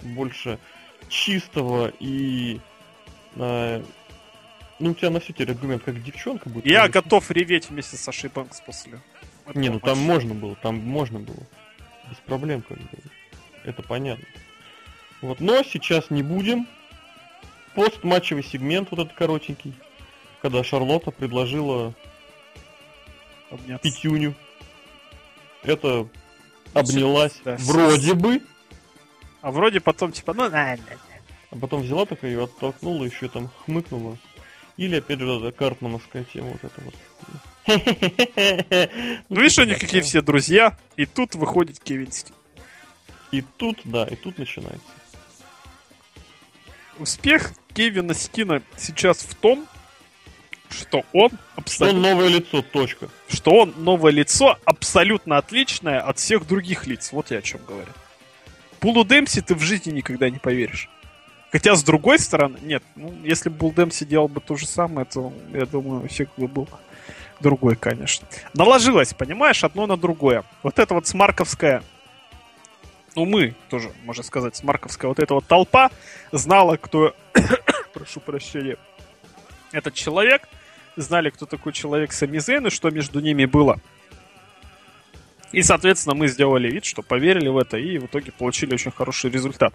больше 0.02 0.58
чистого 1.08 1.92
и 1.98 2.60
э, 3.34 3.82
ну, 4.78 4.90
у 4.90 4.94
тебя 4.94 5.10
на 5.10 5.18
все 5.18 5.32
теперь 5.32 5.50
аргумент, 5.50 5.82
как 5.82 6.00
девчонка 6.02 6.48
будет. 6.48 6.64
Я 6.64 6.88
готов 6.88 7.28
реветь 7.32 7.68
вместе 7.68 7.96
с 7.96 8.00
Сашей 8.00 8.30
Бэнкс 8.30 8.60
после. 8.60 9.00
Не, 9.54 9.68
ну 9.68 9.80
там 9.80 9.98
можно 9.98 10.34
было, 10.34 10.54
там 10.56 10.76
можно 10.78 11.18
было. 11.18 11.42
Без 12.08 12.18
проблем, 12.18 12.62
как 12.62 12.78
бы. 12.78 12.86
Это 13.64 13.82
понятно. 13.82 14.24
Вот, 15.22 15.40
но 15.40 15.62
сейчас 15.64 16.10
не 16.10 16.22
будем. 16.22 16.68
Постматчевый 17.74 18.44
сегмент 18.44 18.90
вот 18.90 19.00
этот 19.00 19.12
коротенький, 19.12 19.74
когда 20.42 20.62
Шарлотта 20.62 21.10
предложила 21.10 21.94
Обняться. 23.50 23.90
пятюню. 23.90 24.34
Это 25.62 26.08
обнялась 26.72 27.40
да, 27.44 27.56
вроде 27.60 28.14
бы. 28.14 28.42
А 29.40 29.50
вроде 29.50 29.80
потом 29.80 30.12
типа, 30.12 30.34
ну, 30.34 30.44
на, 30.44 30.76
на, 30.76 30.78
А 31.50 31.56
потом 31.56 31.82
взяла 31.82 32.06
такая 32.06 32.30
ее 32.30 32.44
оттолкнула, 32.44 33.04
еще 33.04 33.28
там 33.28 33.50
хмыкнула. 33.64 34.16
Или 34.76 34.96
опять 34.96 35.18
же, 35.18 35.26
эта 35.26 35.50
картмановская 35.52 36.24
тема 36.24 36.50
вот 36.50 36.64
эта 36.64 36.80
вот. 36.82 36.94
Ну, 39.28 39.40
видишь, 39.40 39.58
они 39.58 39.74
какие 39.74 40.00
все 40.00 40.22
друзья, 40.22 40.78
и 40.96 41.04
тут 41.04 41.34
выходит 41.34 41.80
Кевин 41.80 42.10
Стин. 42.12 42.34
И 43.30 43.42
тут, 43.42 43.80
да, 43.84 44.04
и 44.04 44.16
тут 44.16 44.38
начинается. 44.38 44.80
Успех 46.98 47.52
Кевина 47.74 48.14
Стина 48.14 48.62
сейчас 48.76 49.18
в 49.18 49.34
том, 49.34 49.66
что 50.70 51.04
он 51.12 51.30
абсолютно... 51.56 52.00
Что 52.00 52.08
он 52.08 52.16
новое 52.16 52.28
лицо, 52.28 52.62
точка. 52.62 53.08
Что 53.28 53.50
он 53.52 53.74
новое 53.78 54.12
лицо 54.12 54.58
абсолютно 54.64 55.38
отличное 55.38 56.00
от 56.00 56.18
всех 56.18 56.46
других 56.46 56.86
лиц. 56.86 57.10
Вот 57.12 57.30
я 57.30 57.38
о 57.38 57.42
чем 57.42 57.60
говорю. 57.66 57.90
Пулу 58.80 59.04
Демси 59.04 59.40
ты 59.40 59.54
в 59.54 59.60
жизни 59.60 59.92
никогда 59.92 60.30
не 60.30 60.38
поверишь. 60.38 60.88
Хотя, 61.50 61.74
с 61.74 61.82
другой 61.82 62.18
стороны, 62.18 62.58
нет, 62.62 62.82
ну, 62.94 63.14
если 63.24 63.48
бы 63.48 63.56
Булл 63.56 63.72
Демси 63.72 64.04
делал 64.04 64.28
бы 64.28 64.40
то 64.40 64.56
же 64.56 64.66
самое, 64.66 65.06
то, 65.06 65.32
я 65.52 65.64
думаю, 65.64 66.06
эффект 66.06 66.32
бы 66.36 66.46
был 66.46 66.68
другой, 67.40 67.74
конечно. 67.74 68.28
Наложилось, 68.52 69.14
понимаешь, 69.14 69.64
одно 69.64 69.86
на 69.86 69.96
другое. 69.96 70.44
Вот 70.62 70.78
это 70.78 70.94
вот 70.94 71.06
смарковская 71.06 71.82
ну 73.18 73.24
мы 73.24 73.56
тоже, 73.68 73.92
можно 74.04 74.22
сказать, 74.22 74.54
смарковская 74.54 75.08
вот 75.08 75.18
эта 75.18 75.34
вот 75.34 75.44
толпа 75.44 75.90
знала, 76.30 76.76
кто, 76.76 77.16
прошу 77.92 78.20
прощения, 78.20 78.76
этот 79.72 79.94
человек, 79.94 80.48
знали, 81.02 81.30
кто 81.30 81.46
такой 81.46 81.72
человек 81.72 82.12
Самизен 82.12 82.66
и 82.66 82.70
что 82.70 82.90
между 82.90 83.20
ними 83.20 83.44
было. 83.44 83.80
И, 85.52 85.62
соответственно, 85.62 86.14
мы 86.14 86.28
сделали 86.28 86.70
вид, 86.70 86.84
что 86.84 87.02
поверили 87.02 87.48
в 87.48 87.56
это 87.56 87.78
и 87.78 87.98
в 87.98 88.06
итоге 88.06 88.32
получили 88.32 88.74
очень 88.74 88.90
хороший 88.90 89.30
результат. 89.30 89.72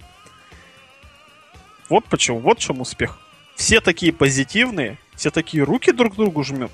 Вот 1.89 2.05
почему, 2.05 2.39
вот 2.39 2.59
в 2.59 2.61
чем 2.61 2.81
успех. 2.81 3.19
Все 3.55 3.81
такие 3.81 4.13
позитивные, 4.13 4.97
все 5.15 5.31
такие 5.31 5.63
руки 5.63 5.91
друг 5.91 6.15
другу 6.15 6.43
жмет. 6.43 6.71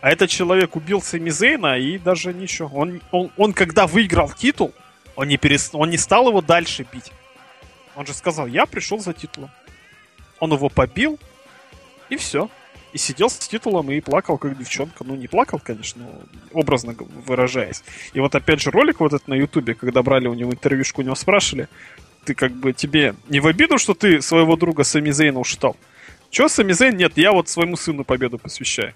А 0.00 0.10
этот 0.10 0.30
человек 0.30 0.76
убил 0.76 1.02
Самизейна 1.02 1.78
и 1.78 1.98
даже 1.98 2.32
ничего. 2.32 2.70
Он, 2.72 3.00
он, 3.10 3.30
он 3.36 3.52
когда 3.52 3.86
выиграл 3.86 4.30
титул, 4.30 4.72
он 5.16 5.28
не, 5.28 5.36
перес... 5.36 5.70
он 5.72 5.90
не 5.90 5.96
стал 5.96 6.28
его 6.28 6.40
дальше 6.40 6.86
бить. 6.90 7.12
Он 7.96 8.06
же 8.06 8.14
сказал, 8.14 8.46
я 8.46 8.66
пришел 8.66 8.98
за 9.00 9.12
титулом. 9.12 9.50
Он 10.38 10.52
его 10.52 10.68
побил, 10.68 11.18
и 12.08 12.16
все. 12.16 12.48
И 12.92 12.98
сидел 12.98 13.28
с 13.28 13.36
титулом 13.36 13.90
и 13.90 14.00
плакал, 14.00 14.38
как 14.38 14.58
девчонка. 14.58 15.04
Ну, 15.04 15.14
не 15.14 15.28
плакал, 15.28 15.58
конечно, 15.58 16.06
образно 16.52 16.94
выражаясь. 17.26 17.82
И 18.14 18.20
вот 18.20 18.34
опять 18.34 18.62
же 18.62 18.70
ролик 18.70 19.00
вот 19.00 19.12
этот 19.12 19.28
на 19.28 19.34
Ютубе, 19.34 19.74
когда 19.74 20.02
брали 20.02 20.26
у 20.26 20.34
него 20.34 20.52
интервьюшку, 20.52 21.02
у 21.02 21.04
него 21.04 21.14
спрашивали, 21.14 21.68
ты 22.24 22.34
как 22.34 22.52
бы 22.52 22.72
тебе 22.72 23.14
не 23.28 23.40
в 23.40 23.46
обиду, 23.46 23.78
что 23.78 23.94
ты 23.94 24.22
своего 24.22 24.56
друга 24.56 24.84
Самизейна 24.84 25.38
ушатал? 25.38 25.76
Че, 26.30 26.48
Самизейн? 26.48 26.96
Нет, 26.96 27.12
я 27.16 27.32
вот 27.32 27.48
своему 27.48 27.76
сыну 27.76 28.04
победу 28.04 28.38
посвящаю. 28.38 28.94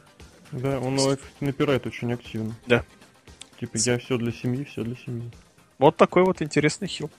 Да, 0.52 0.78
он 0.80 0.98
напирает 1.40 1.86
очень 1.86 2.12
активно. 2.12 2.54
Да. 2.66 2.84
Типа, 3.58 3.78
я 3.78 3.98
все 3.98 4.18
для 4.18 4.32
семьи, 4.32 4.64
все 4.64 4.82
для 4.82 4.96
семьи. 4.96 5.30
Вот 5.78 5.96
такой 5.96 6.24
вот 6.24 6.42
интересный 6.42 6.88
хил. 6.88 7.10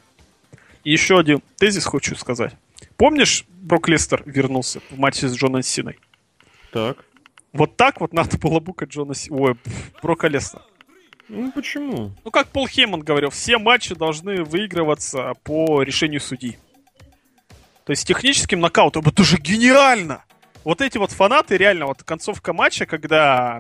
И 0.84 0.92
еще 0.92 1.18
один 1.18 1.42
тезис 1.58 1.86
хочу 1.86 2.16
сказать. 2.16 2.54
Помнишь, 2.98 3.46
Брок 3.50 3.88
Лестер 3.88 4.22
вернулся 4.26 4.82
в 4.90 5.00
матче 5.00 5.28
с 5.28 5.36
Джоном 5.36 5.64
Синой? 5.64 5.98
Так. 6.74 7.06
Вот 7.54 7.78
так 7.78 8.02
вот 8.02 8.14
надо 8.14 8.38
было 8.38 8.60
букать 8.60 8.90
Джона 8.90 9.14
Си... 9.14 9.30
Ой, 9.32 9.56
Брока 10.02 10.28
Лестера. 10.28 10.64
Ну 11.30 11.52
почему? 11.52 12.12
Ну 12.26 12.32
как 12.32 12.48
Пол 12.48 12.68
Хейман 12.68 13.02
говорил, 13.02 13.30
все 13.30 13.58
матчи 13.58 13.96
должны 13.96 14.44
выигрываться 14.44 15.34
по 15.44 15.82
решению 15.84 16.20
судьи. 16.20 16.58
То 17.86 17.92
есть 17.92 18.08
техническим 18.08 18.60
нокаутом. 18.60 19.04
Это 19.06 19.24
же 19.24 19.38
гениально! 19.38 20.24
Вот 20.64 20.82
эти 20.82 20.98
вот 20.98 21.12
фанаты, 21.12 21.58
реально, 21.58 21.86
вот 21.88 22.04
концовка 22.04 22.54
матча, 22.54 22.86
когда 22.86 23.60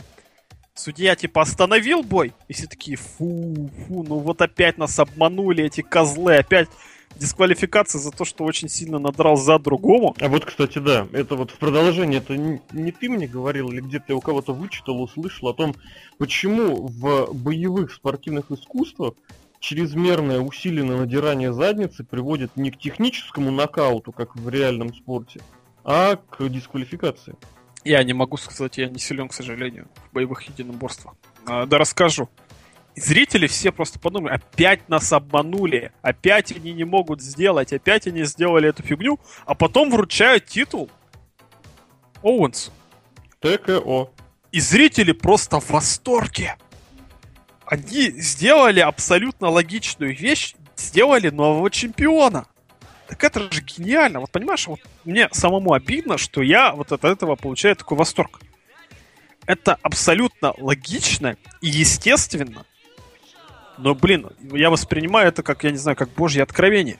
Судья 0.75 1.15
типа 1.15 1.43
остановил 1.43 2.01
бой, 2.01 2.33
и 2.47 2.53
все 2.53 2.65
такие, 2.65 2.97
фу, 2.97 3.69
фу, 3.85 4.03
ну 4.03 4.17
вот 4.17 4.41
опять 4.41 4.79
нас 4.79 4.97
обманули 4.97 5.65
эти 5.65 5.81
козлы, 5.81 6.37
опять 6.37 6.67
дисквалификация 7.15 7.99
за 7.99 8.11
то, 8.11 8.25
что 8.25 8.43
очень 8.43 8.69
сильно 8.69 8.99
надрал 8.99 9.37
за 9.37 9.59
другому. 9.59 10.15
А 10.19 10.27
вот, 10.27 10.45
кстати, 10.45 10.79
да, 10.79 11.07
это 11.11 11.35
вот 11.35 11.51
в 11.51 11.57
продолжение, 11.57 12.19
это 12.19 12.37
не, 12.37 12.61
не 12.71 12.91
ты 12.91 13.09
мне 13.09 13.27
говорил, 13.27 13.71
или 13.71 13.81
где-то 13.81 14.05
я 14.09 14.15
у 14.15 14.21
кого-то 14.21 14.53
вычитал, 14.53 15.01
услышал 15.01 15.49
о 15.49 15.53
том, 15.53 15.75
почему 16.17 16.87
в 16.87 17.33
боевых 17.33 17.93
спортивных 17.93 18.51
искусствах 18.51 19.13
чрезмерное 19.59 20.39
усиленное 20.39 20.97
надирание 20.97 21.53
задницы 21.53 22.03
приводит 22.03 22.57
не 22.57 22.69
к 22.69 22.77
техническому 22.77 23.49
нокауту, 23.49 24.11
как 24.11 24.35
в 24.35 24.49
реальном 24.49 24.93
спорте, 24.93 25.39
а 25.85 26.17
к 26.17 26.47
дисквалификации. 26.49 27.35
Я 27.85 28.03
не 28.03 28.13
могу 28.13 28.37
сказать, 28.37 28.77
я 28.77 28.87
не 28.87 28.99
силен, 28.99 29.27
к 29.27 29.33
сожалению, 29.33 29.87
в 30.09 30.13
боевых 30.13 30.41
единоборствах. 30.43 31.15
А, 31.45 31.65
да 31.65 31.77
расскажу. 31.77 32.29
Зрители 32.95 33.47
все 33.47 33.71
просто 33.71 33.99
подумали, 33.99 34.33
опять 34.33 34.87
нас 34.87 35.11
обманули, 35.11 35.91
опять 36.01 36.51
они 36.51 36.73
не 36.73 36.83
могут 36.83 37.21
сделать, 37.21 37.73
опять 37.73 38.05
они 38.05 38.23
сделали 38.23 38.69
эту 38.69 38.83
фигню, 38.83 39.19
а 39.45 39.55
потом 39.55 39.89
вручают 39.89 40.45
титул 40.45 40.91
Оуэнсу. 42.21 42.71
ТКО. 43.39 44.09
И 44.51 44.59
зрители 44.59 45.11
просто 45.11 45.59
в 45.59 45.71
восторге. 45.71 46.55
Они 47.65 48.11
сделали 48.11 48.79
абсолютно 48.79 49.49
логичную 49.49 50.15
вещь, 50.15 50.55
сделали 50.77 51.29
нового 51.29 51.71
чемпиона. 51.71 52.45
Так 53.07 53.23
это 53.23 53.51
же 53.51 53.61
гениально. 53.61 54.19
Вот 54.19 54.31
понимаешь, 54.31 54.67
вот 54.67 54.79
мне 55.03 55.27
самому 55.31 55.73
обидно, 55.73 56.17
что 56.17 56.41
я 56.41 56.71
вот 56.73 56.91
от 56.91 57.03
этого 57.03 57.35
получаю 57.35 57.75
такой 57.75 57.97
восторг. 57.97 58.39
Это 59.45 59.77
абсолютно 59.81 60.53
логично 60.57 61.35
и 61.61 61.67
естественно. 61.67 62.65
Но, 63.77 63.95
блин, 63.95 64.29
я 64.51 64.69
воспринимаю 64.69 65.29
это 65.29 65.43
как, 65.43 65.63
я 65.63 65.71
не 65.71 65.77
знаю, 65.77 65.97
как 65.97 66.09
божье 66.09 66.43
откровение. 66.43 66.97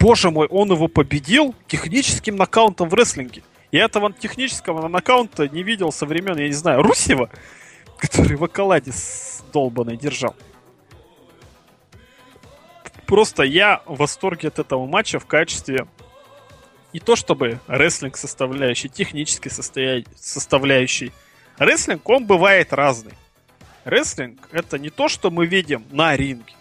Боже 0.00 0.30
мой, 0.30 0.46
он 0.46 0.70
его 0.72 0.88
победил 0.88 1.54
техническим 1.66 2.36
нокаутом 2.36 2.88
в 2.88 2.94
рестлинге. 2.94 3.42
Я 3.70 3.84
этого 3.84 4.12
технического 4.12 4.88
нокаута 4.88 5.48
не 5.48 5.62
видел 5.62 5.92
со 5.92 6.06
времен, 6.06 6.36
я 6.38 6.46
не 6.46 6.52
знаю, 6.52 6.82
Русева, 6.82 7.30
который 7.98 8.36
в 8.36 8.44
околаде 8.44 8.92
с 8.92 9.42
долбаной 9.52 9.96
держал 9.96 10.34
просто 13.12 13.42
я 13.42 13.82
в 13.84 13.96
восторге 13.96 14.48
от 14.48 14.58
этого 14.58 14.86
матча 14.86 15.18
в 15.18 15.26
качестве 15.26 15.86
не 16.94 16.98
то 16.98 17.14
чтобы 17.14 17.60
рестлинг 17.66 18.16
составляющий, 18.16 18.88
технической 18.88 19.52
состоя... 19.52 20.02
составляющий. 20.16 21.12
Рестлинг, 21.58 22.08
он 22.08 22.24
бывает 22.24 22.72
разный. 22.72 23.12
Рестлинг 23.84 24.48
это 24.52 24.78
не 24.78 24.90
то, 24.90 25.08
что 25.08 25.30
мы 25.30 25.46
видим 25.46 25.84
на 25.90 26.16
ринге. 26.16 26.54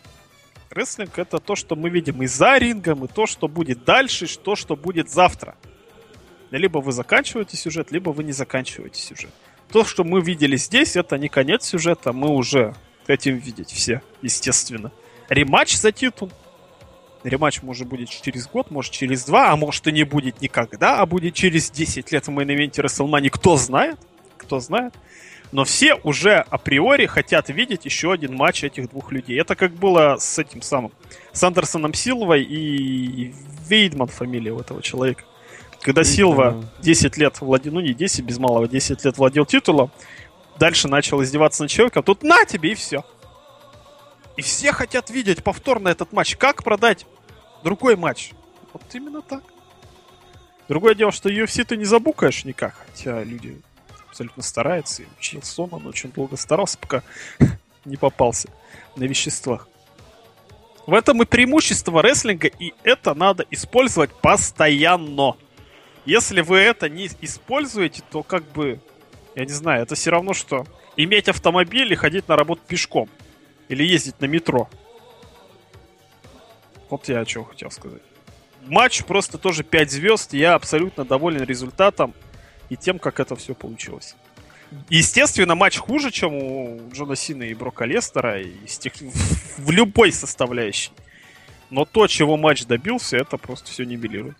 Рестлинг 0.69 1.19
это 1.19 1.39
то, 1.39 1.55
что 1.55 1.75
мы 1.75 1.89
видим 1.89 2.23
и 2.23 2.27
за 2.27 2.57
рингом, 2.57 3.05
и 3.05 3.07
то, 3.07 3.27
что 3.27 3.47
будет 3.47 3.83
дальше, 3.83 4.25
и 4.25 4.27
то, 4.27 4.55
что 4.55 4.75
будет 4.75 5.09
завтра. 5.09 5.55
Либо 6.49 6.79
вы 6.79 6.91
заканчиваете 6.91 7.57
сюжет, 7.57 7.91
либо 7.91 8.09
вы 8.09 8.23
не 8.23 8.31
заканчиваете 8.31 9.01
сюжет. 9.01 9.31
То, 9.71 9.85
что 9.85 10.03
мы 10.03 10.21
видели 10.21 10.57
здесь, 10.57 10.95
это 10.95 11.17
не 11.17 11.29
конец 11.29 11.65
сюжета, 11.65 12.11
мы 12.11 12.29
уже 12.29 12.75
хотим 13.05 13.37
видеть 13.37 13.71
все, 13.71 14.01
естественно. 14.21 14.91
Рематч 15.29 15.77
за 15.77 15.91
титул. 15.91 16.31
Рематч 17.23 17.61
может 17.61 17.87
будет 17.87 18.09
через 18.09 18.47
год, 18.47 18.71
может 18.71 18.91
через 18.91 19.23
два, 19.25 19.51
а 19.51 19.55
может 19.55 19.85
и 19.87 19.91
не 19.91 20.03
будет 20.03 20.41
никогда, 20.41 20.99
а 20.99 21.05
будет 21.05 21.35
через 21.35 21.69
10 21.69 22.11
лет 22.11 22.27
в 22.27 22.31
main 22.31 22.51
event 22.51 22.76
е 22.76 22.81
WrestleMania. 22.81 23.29
Кто 23.29 23.57
знает? 23.57 23.99
Кто 24.37 24.59
знает? 24.59 24.93
Но 25.51 25.65
все 25.65 25.95
уже 25.95 26.37
априори 26.49 27.05
хотят 27.07 27.49
видеть 27.49 27.85
еще 27.85 28.13
один 28.13 28.35
матч 28.35 28.63
этих 28.63 28.89
двух 28.89 29.11
людей. 29.11 29.39
Это 29.39 29.55
как 29.55 29.73
было 29.73 30.15
с 30.17 30.39
этим 30.39 30.61
самым, 30.61 30.91
с 31.33 31.43
Андерсоном 31.43 31.93
Силвой 31.93 32.43
и 32.43 33.33
Вейдман 33.67 34.07
фамилия 34.07 34.51
у 34.53 34.59
этого 34.59 34.81
человека. 34.81 35.23
Когда 35.81 36.03
Силва 36.03 36.63
10 36.79 37.17
лет 37.17 37.41
владел, 37.41 37.73
ну 37.73 37.79
не 37.81 37.93
10, 37.93 38.23
без 38.23 38.37
малого, 38.37 38.67
10 38.67 39.03
лет 39.03 39.17
владел 39.17 39.45
титулом, 39.45 39.91
дальше 40.57 40.87
начал 40.87 41.21
издеваться 41.21 41.63
над 41.63 41.71
человеком, 41.71 42.03
тут 42.03 42.23
на 42.23 42.45
тебе 42.45 42.71
и 42.71 42.75
все. 42.75 43.03
И 44.37 44.41
все 44.41 44.71
хотят 44.71 45.09
видеть 45.09 45.43
повторно 45.43 45.89
этот 45.89 46.13
матч. 46.13 46.37
Как 46.37 46.63
продать 46.63 47.05
другой 47.63 47.97
матч? 47.97 48.31
Вот 48.71 48.83
именно 48.93 49.21
так. 49.21 49.43
Другое 50.69 50.95
дело, 50.95 51.11
что 51.11 51.29
UFC 51.29 51.65
ты 51.65 51.75
не 51.75 51.83
забукаешь 51.83 52.45
никак, 52.45 52.75
хотя 52.87 53.23
люди 53.23 53.59
абсолютно 54.11 54.43
стараются. 54.43 55.03
И 55.03 55.07
учился 55.17 55.63
он, 55.63 55.69
он 55.73 55.87
очень 55.87 56.11
долго 56.11 56.35
старался, 56.35 56.77
пока 56.77 57.01
не 57.85 57.95
попался 57.95 58.49
на 58.95 59.05
веществах. 59.05 59.67
В 60.85 60.93
этом 60.93 61.21
и 61.21 61.25
преимущество 61.25 62.01
рестлинга, 62.01 62.47
и 62.47 62.73
это 62.83 63.13
надо 63.13 63.45
использовать 63.49 64.13
постоянно. 64.13 65.35
Если 66.05 66.41
вы 66.41 66.57
это 66.57 66.89
не 66.89 67.09
используете, 67.21 68.03
то 68.11 68.23
как 68.23 68.43
бы, 68.51 68.79
я 69.35 69.45
не 69.45 69.53
знаю, 69.53 69.83
это 69.83 69.95
все 69.95 70.11
равно, 70.11 70.33
что 70.33 70.65
иметь 70.97 71.29
автомобиль 71.29 71.93
и 71.93 71.95
ходить 71.95 72.27
на 72.27 72.35
работу 72.35 72.61
пешком. 72.67 73.09
Или 73.69 73.85
ездить 73.85 74.19
на 74.19 74.25
метро. 74.25 74.67
Вот 76.89 77.07
я 77.07 77.19
о 77.19 77.25
чем 77.25 77.45
хотел 77.45 77.71
сказать. 77.71 78.01
Матч 78.67 79.05
просто 79.05 79.37
тоже 79.37 79.63
5 79.63 79.91
звезд. 79.91 80.33
Я 80.33 80.55
абсолютно 80.55 81.05
доволен 81.05 81.43
результатом 81.43 82.13
и 82.71 82.77
тем, 82.77 82.99
как 82.99 83.19
это 83.19 83.35
все 83.35 83.53
получилось. 83.53 84.15
Естественно, 84.89 85.55
матч 85.55 85.77
хуже, 85.77 86.09
чем 86.09 86.33
у 86.33 86.89
Джона 86.93 87.17
Сина 87.17 87.43
и 87.43 87.53
Брока 87.53 87.83
Лестера 87.83 88.41
и 88.41 88.65
тех... 88.65 88.93
в 89.57 89.71
любой 89.71 90.13
составляющей. 90.13 90.91
Но 91.69 91.83
то, 91.83 92.07
чего 92.07 92.37
матч 92.37 92.65
добился, 92.65 93.17
это 93.17 93.35
просто 93.35 93.69
все 93.69 93.83
нивелирует. 93.83 94.37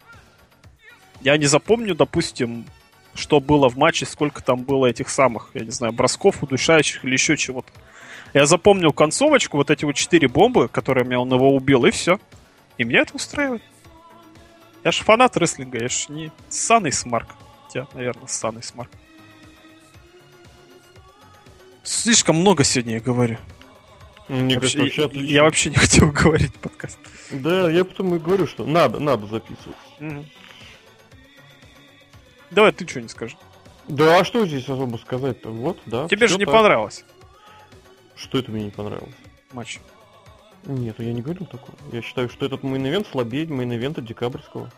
Я 1.20 1.36
не 1.36 1.46
запомню, 1.46 1.94
допустим, 1.94 2.66
что 3.16 3.42
было 3.42 3.68
в 3.68 3.78
матче, 3.78 4.06
сколько 4.06 4.42
там 4.42 4.64
было 4.64 4.86
этих 4.86 5.10
самых, 5.10 5.50
я 5.54 5.66
не 5.66 5.72
знаю, 5.72 5.92
бросков, 5.92 6.42
удушающих 6.42 7.04
или 7.04 7.12
еще 7.12 7.36
чего-то. 7.36 7.70
Я 8.34 8.46
запомнил 8.46 8.94
концовочку, 8.94 9.58
вот 9.58 9.70
эти 9.70 9.84
вот 9.84 9.96
четыре 9.96 10.30
бомбы, 10.30 10.70
которыми 10.70 11.16
он 11.16 11.34
его 11.34 11.54
убил, 11.54 11.84
и 11.84 11.92
все. 11.92 12.18
И 12.78 12.86
меня 12.86 13.02
это 13.02 13.14
устраивает. 13.14 13.62
Я 14.86 14.94
же 14.94 15.04
фанат 15.04 15.36
рестлинга, 15.36 15.80
я 15.82 15.90
же 15.90 16.06
не 16.08 16.32
ссаный 16.48 16.94
смарк. 16.94 17.36
Хотя, 17.72 17.88
наверное, 17.94 18.28
ссаный 18.28 18.62
смарк. 18.64 18.92
Слишком 21.84 22.36
много 22.36 22.64
сегодня 22.66 22.96
я 22.96 23.00
говорю. 23.00 23.38
Мне 24.28 24.56
Вообще- 24.56 24.78
кажется, 24.80 24.80
вообще 24.82 25.02
я, 25.02 25.08
отлично. 25.08 25.34
я 25.34 25.44
вообще 25.44 25.70
не 25.70 25.76
хотел 25.78 26.12
говорить 26.12 26.54
подкаст. 26.56 27.00
Да, 27.32 27.70
я 27.72 27.86
потому 27.86 28.16
и 28.18 28.20
говорю, 28.20 28.46
что 28.48 28.66
надо, 28.66 29.00
надо 29.00 29.26
записывать. 29.28 29.78
Мгм. 30.00 30.26
Давай 32.50 32.74
ты 32.74 32.86
что 32.88 33.00
не 33.02 33.08
скажешь. 33.08 33.38
Да, 33.88 34.20
а 34.20 34.26
что 34.26 34.46
здесь 34.46 34.64
особо 34.66 34.98
сказать-то? 34.98 35.50
Вот, 35.50 35.80
да. 35.86 36.08
Тебе 36.10 36.28
же 36.28 36.38
не 36.38 36.46
так. 36.46 36.54
понравилось 36.54 37.06
Что 38.16 38.38
это 38.38 38.52
мне 38.52 38.66
не 38.66 38.72
понравилось? 38.72 39.16
матч. 39.54 39.80
Нет, 40.66 41.00
я 41.00 41.14
не 41.14 41.22
говорил 41.22 41.46
такого. 41.46 41.74
Я 41.94 42.02
считаю, 42.02 42.30
что 42.30 42.46
этот 42.46 42.64
main 42.64 42.83
event 42.83 43.08
слабее 43.10 43.46
main 43.48 43.69
event 43.69 43.96
а 43.96 44.02
декабрьского. 44.02 44.70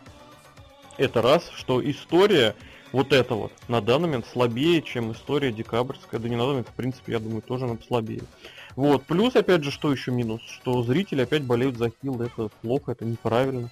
Это 0.96 1.22
раз, 1.22 1.50
что 1.56 1.84
история 1.90 2.54
вот 2.94 3.12
эта 3.12 3.34
вот 3.34 3.52
на 3.66 3.80
данный 3.80 4.06
момент 4.06 4.26
слабее, 4.32 4.80
чем 4.80 5.10
история 5.10 5.50
декабрьская. 5.50 6.20
Да 6.20 6.28
не 6.28 6.36
на 6.36 6.42
данный 6.42 6.52
момент, 6.52 6.68
в 6.68 6.74
принципе, 6.74 7.12
я 7.12 7.18
думаю, 7.18 7.42
тоже 7.42 7.64
она 7.64 7.76
слабее. 7.84 8.22
Вот, 8.76 9.04
плюс, 9.04 9.34
опять 9.34 9.64
же, 9.64 9.72
что 9.72 9.90
еще 9.90 10.12
минус? 10.12 10.42
Что 10.42 10.80
зрители 10.84 11.22
опять 11.22 11.42
болеют 11.42 11.76
за 11.76 11.90
heel, 11.90 12.22
это 12.22 12.50
плохо, 12.62 12.92
это 12.92 13.04
неправильно. 13.04 13.68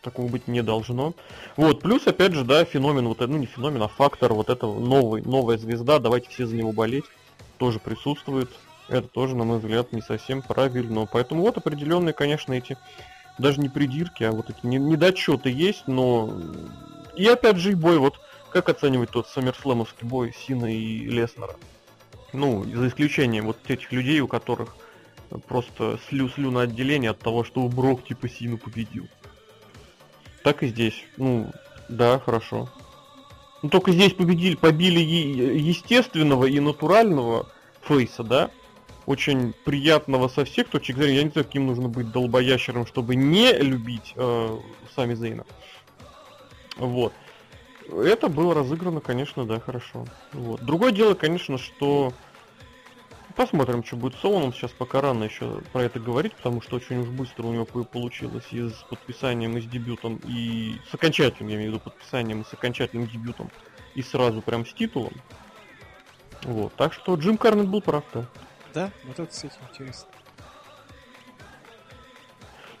Такого 0.00 0.28
быть 0.28 0.48
не 0.48 0.62
должно. 0.62 1.12
Вот, 1.58 1.82
плюс, 1.82 2.06
опять 2.06 2.32
же, 2.32 2.44
да, 2.44 2.64
феномен, 2.64 3.06
вот, 3.06 3.18
это- 3.18 3.30
ну 3.30 3.36
не 3.36 3.44
феномен, 3.44 3.82
а 3.82 3.88
фактор 3.88 4.32
вот 4.32 4.48
этого 4.48 4.80
новый, 4.80 5.20
новая 5.20 5.58
звезда, 5.58 5.98
давайте 5.98 6.30
все 6.30 6.46
за 6.46 6.56
него 6.56 6.72
болеть, 6.72 7.04
тоже 7.58 7.78
присутствует. 7.78 8.50
Это 8.88 9.06
тоже, 9.06 9.36
на 9.36 9.44
мой 9.44 9.58
взгляд, 9.58 9.92
не 9.92 10.00
совсем 10.00 10.40
правильно. 10.40 11.06
Поэтому 11.12 11.42
вот 11.42 11.58
определенные, 11.58 12.14
конечно, 12.14 12.54
эти 12.54 12.78
даже 13.38 13.60
не 13.60 13.68
придирки, 13.68 14.24
а 14.24 14.32
вот 14.32 14.48
эти 14.48 14.66
не- 14.66 14.78
недочеты 14.78 15.50
есть, 15.50 15.86
но 15.86 16.32
и 17.16 17.26
опять 17.26 17.56
же 17.56 17.72
и 17.72 17.74
бой, 17.74 17.98
вот 17.98 18.20
как 18.50 18.68
оценивать 18.68 19.10
тот 19.10 19.28
саммерслэмовский 19.28 20.06
бой 20.06 20.34
Сина 20.36 20.72
и 20.72 21.06
Леснера? 21.06 21.56
Ну, 22.32 22.64
за 22.64 22.88
исключением 22.88 23.46
вот 23.46 23.58
этих 23.68 23.92
людей, 23.92 24.20
у 24.20 24.28
которых 24.28 24.76
просто 25.48 25.98
слю 26.08 26.28
слюна 26.28 26.62
отделение 26.62 27.10
от 27.10 27.18
того, 27.18 27.44
что 27.44 27.66
Брок 27.68 28.04
типа 28.04 28.28
Сину 28.28 28.58
победил. 28.58 29.06
Так 30.42 30.62
и 30.62 30.68
здесь. 30.68 31.04
Ну, 31.16 31.50
да, 31.88 32.18
хорошо. 32.18 32.68
Ну 33.62 33.68
только 33.68 33.92
здесь 33.92 34.12
победили, 34.12 34.56
побили 34.56 34.98
е- 34.98 35.56
естественного 35.58 36.46
и 36.46 36.58
натурального 36.58 37.48
фейса, 37.82 38.24
да? 38.24 38.50
Очень 39.06 39.52
приятного 39.64 40.28
со 40.28 40.44
всех 40.44 40.68
точек 40.68 40.96
зрения. 40.96 41.16
Я 41.16 41.22
не 41.24 41.30
знаю, 41.30 41.44
каким 41.44 41.66
нужно 41.66 41.88
быть 41.88 42.10
долбоящером, 42.10 42.86
чтобы 42.86 43.14
не 43.14 43.52
любить 43.52 44.14
э, 44.16 44.58
Сами 44.94 45.14
Зейна. 45.14 45.44
Вот. 46.76 47.12
Это 47.88 48.28
было 48.28 48.54
разыграно, 48.54 49.00
конечно, 49.00 49.44
да, 49.44 49.60
хорошо. 49.60 50.06
Вот. 50.32 50.60
Другое 50.62 50.92
дело, 50.92 51.14
конечно, 51.14 51.58
что 51.58 52.12
посмотрим, 53.34 53.84
что 53.84 53.96
будет 53.96 54.14
с 54.16 54.24
Оуэном. 54.24 54.52
Сейчас 54.52 54.70
пока 54.70 55.00
рано 55.00 55.24
еще 55.24 55.60
про 55.72 55.84
это 55.84 55.98
говорить, 55.98 56.34
потому 56.34 56.60
что 56.60 56.76
очень 56.76 56.98
уж 56.98 57.08
быстро 57.08 57.46
у 57.46 57.52
него 57.52 57.64
по- 57.64 57.84
получилось 57.84 58.44
и 58.50 58.68
с 58.68 58.84
подписанием, 58.88 59.56
и 59.56 59.60
с 59.60 59.66
дебютом, 59.66 60.20
и 60.24 60.76
с 60.90 60.94
окончательным, 60.94 61.48
я 61.48 61.56
имею 61.56 61.70
в 61.70 61.74
виду, 61.74 61.84
подписанием, 61.84 62.42
и 62.42 62.44
с 62.44 62.52
окончательным 62.52 63.06
дебютом, 63.08 63.50
и 63.94 64.02
сразу 64.02 64.42
прям 64.42 64.64
с 64.66 64.72
титулом. 64.72 65.14
Вот. 66.42 66.74
Так 66.74 66.92
что 66.92 67.14
Джим 67.16 67.36
Карнет 67.36 67.68
был 67.68 67.80
прав, 67.80 68.04
да. 68.12 68.26
Да, 68.74 68.90
вот 69.04 69.18
это, 69.18 69.26
кстати, 69.26 69.54
интересно. 69.70 70.08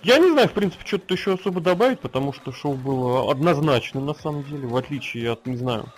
Я 0.02 0.18
не 0.18 0.30
знаю, 0.32 0.48
в 0.48 0.52
принципе, 0.52 0.84
что-то 0.86 1.14
еще 1.14 1.34
особо 1.34 1.60
добавить, 1.60 2.00
потому 2.00 2.32
что 2.32 2.52
шоу 2.52 2.74
было 2.74 3.30
однозначным 3.30 4.04
на 4.04 4.14
самом 4.14 4.42
деле, 4.44 4.66
в 4.66 4.76
отличие 4.76 5.30
от, 5.30 5.46
не 5.46 5.56
знаю, 5.56 5.92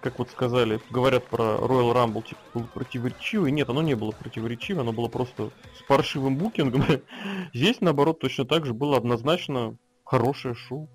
как 0.00 0.18
вот 0.18 0.30
сказали, 0.30 0.80
говорят 0.90 1.26
про 1.26 1.44
Royal 1.56 1.92
Rumble, 1.94 2.22
типа, 2.24 2.40
было 2.52 2.64
противоречивое. 2.64 3.50
Нет, 3.50 3.68
оно 3.70 3.82
не 3.82 3.94
было 3.94 4.12
противоречивое, 4.12 4.82
оно 4.82 4.92
было 4.92 5.08
просто 5.08 5.50
с 5.78 5.82
паршивым 5.88 6.36
букингом. 6.36 6.84
Здесь, 7.54 7.80
наоборот, 7.80 8.20
точно 8.20 8.44
так 8.44 8.66
же 8.66 8.74
было 8.74 8.96
однозначно 8.96 9.76
хорошее 10.04 10.54
шоу. 10.54 10.88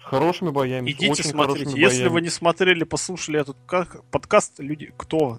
С 0.00 0.04
хорошими 0.04 0.50
боями, 0.50 0.90
Идите 0.90 1.10
очень 1.10 1.24
смотрите. 1.24 1.64
хорошими 1.64 1.80
Если 1.80 1.98
боями. 1.98 2.12
вы 2.14 2.20
не 2.22 2.30
смотрели, 2.30 2.84
послушали 2.84 3.40
этот 3.40 3.56
ка- 3.66 4.00
подкаст, 4.10 4.58
люди, 4.58 4.92
кто? 4.96 5.38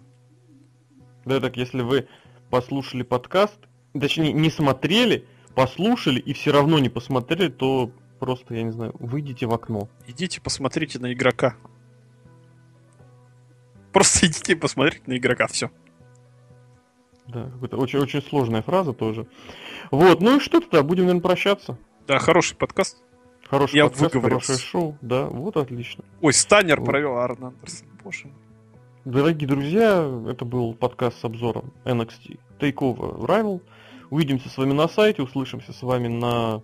Да, 1.26 1.40
так 1.40 1.58
если 1.58 1.82
вы 1.82 2.08
послушали 2.50 3.02
подкаст, 3.04 3.58
точнее, 4.00 4.32
не 4.34 4.50
смотрели, 4.52 5.26
послушали 5.60 6.22
и 6.22 6.32
все 6.32 6.53
равно 6.53 6.80
не 6.80 6.88
посмотрели, 6.88 7.49
то 7.49 7.91
просто, 8.18 8.55
я 8.55 8.64
не 8.64 8.72
знаю, 8.72 8.95
выйдите 8.97 9.45
в 9.45 9.53
окно. 9.53 9.89
Идите 10.07 10.39
посмотрите 10.39 10.99
на 10.99 11.12
игрока. 11.12 11.57
Просто 13.91 14.26
идите 14.28 14.55
посмотрите 14.55 15.03
на 15.07 15.18
игрока, 15.18 15.47
все. 15.47 15.70
Да, 17.28 17.49
какая-то 17.51 17.76
очень, 17.76 17.99
очень 17.99 18.22
сложная 18.22 18.62
фраза 18.62 18.93
тоже. 18.93 19.28
Вот, 19.91 20.22
ну 20.22 20.38
и 20.38 20.39
что 20.39 20.62
тогда, 20.62 20.82
будем, 20.82 21.03
наверное, 21.03 21.22
прощаться. 21.22 21.78
Да, 22.07 22.20
хороший 22.20 22.55
подкаст. 22.55 23.03
Хороший 23.49 23.76
Я 23.76 23.89
подкаст, 23.89 24.14
хорошее 24.14 24.60
шоу, 24.60 24.97
да, 25.01 25.26
вот 25.26 25.57
отлично. 25.57 26.05
Ой, 26.22 26.32
Станер 26.32 26.80
Вот. 26.80 26.86
провел 26.86 27.18
Арн 27.18 27.47
Андерсон. 27.47 27.86
Боже 28.01 28.28
мой. 28.28 28.34
Дорогие 29.03 29.47
друзья, 29.47 30.10
это 30.30 30.45
был 30.45 30.74
подкаст 30.74 31.20
с 31.20 31.26
обзором 31.26 31.74
NXT 31.84 32.39
Takeover 32.60 33.20
Rival. 33.26 33.62
Увидимся 34.10 34.49
с 34.49 34.57
вами 34.57 34.74
на 34.74 34.88
сайте, 34.88 35.22
услышимся 35.22 35.72
с 35.74 35.82
вами 35.82 36.07
на... 36.07 36.62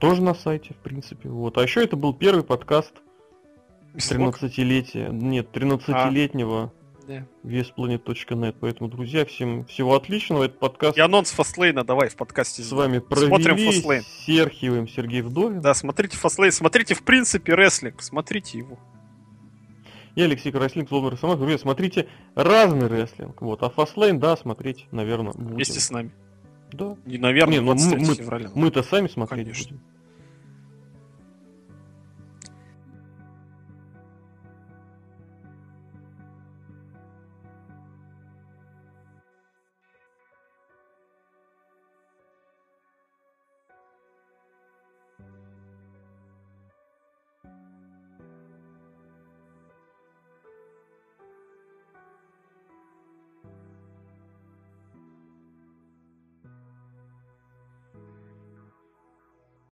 Тоже 0.00 0.22
на 0.22 0.34
сайте, 0.34 0.74
в 0.74 0.78
принципе. 0.78 1.28
Вот. 1.28 1.58
А 1.58 1.62
еще 1.62 1.82
это 1.82 1.96
был 1.96 2.14
первый 2.14 2.44
подкаст 2.44 2.92
Смог? 3.96 4.40
13-летия, 4.40 5.10
нет, 5.10 5.48
13-летнего 5.52 6.72
Да. 7.06 7.26
весplanet.net. 7.42 8.56
Поэтому, 8.60 8.90
друзья, 8.90 9.24
всем 9.24 9.64
всего 9.64 9.96
отличного. 9.96 10.44
Этот 10.44 10.58
подкаст 10.60 10.96
И 10.96 11.00
анонс 11.00 11.30
Фастлейна 11.30 11.84
давай 11.84 12.08
в 12.08 12.16
подкасте. 12.16 12.62
с 12.62 12.70
вами 12.70 12.98
Смотрим 12.98 13.56
провели 13.56 13.68
Fastlane. 13.70 14.02
Серхиевым 14.26 14.86
Сергей 14.88 15.22
Вдовин. 15.22 15.60
Да, 15.60 15.74
смотрите 15.74 16.16
Фастлейн. 16.16 16.52
Смотрите, 16.52 16.94
в 16.94 17.02
принципе, 17.02 17.54
рестлинг. 17.54 18.02
Смотрите 18.02 18.58
его. 18.58 18.78
Я 20.18 20.24
Алексей 20.24 20.50
Краслинг, 20.50 20.90
Владимир 20.90 21.16
Самаров. 21.16 21.38
Друзья, 21.38 21.58
смотрите 21.58 22.08
разный 22.34 22.88
рестлинг. 22.88 23.40
Вот. 23.40 23.62
А 23.62 23.70
Фастлейн, 23.70 24.18
да, 24.18 24.36
смотреть, 24.36 24.88
наверное, 24.90 25.32
будем. 25.32 25.54
Вместе 25.54 25.78
с 25.78 25.90
нами. 25.92 26.10
Да. 26.72 26.96
И, 27.06 27.18
наверное, 27.18 27.52
Не, 27.52 27.60
ну 27.60 27.66
мы- 27.74 27.78
23 27.78 28.04
мы- 28.04 28.14
февраля. 28.16 28.50
Мы-то 28.52 28.82
сами 28.82 29.06
смотреть 29.06 29.44
Конечно. 29.46 29.76
будем. 29.76 29.84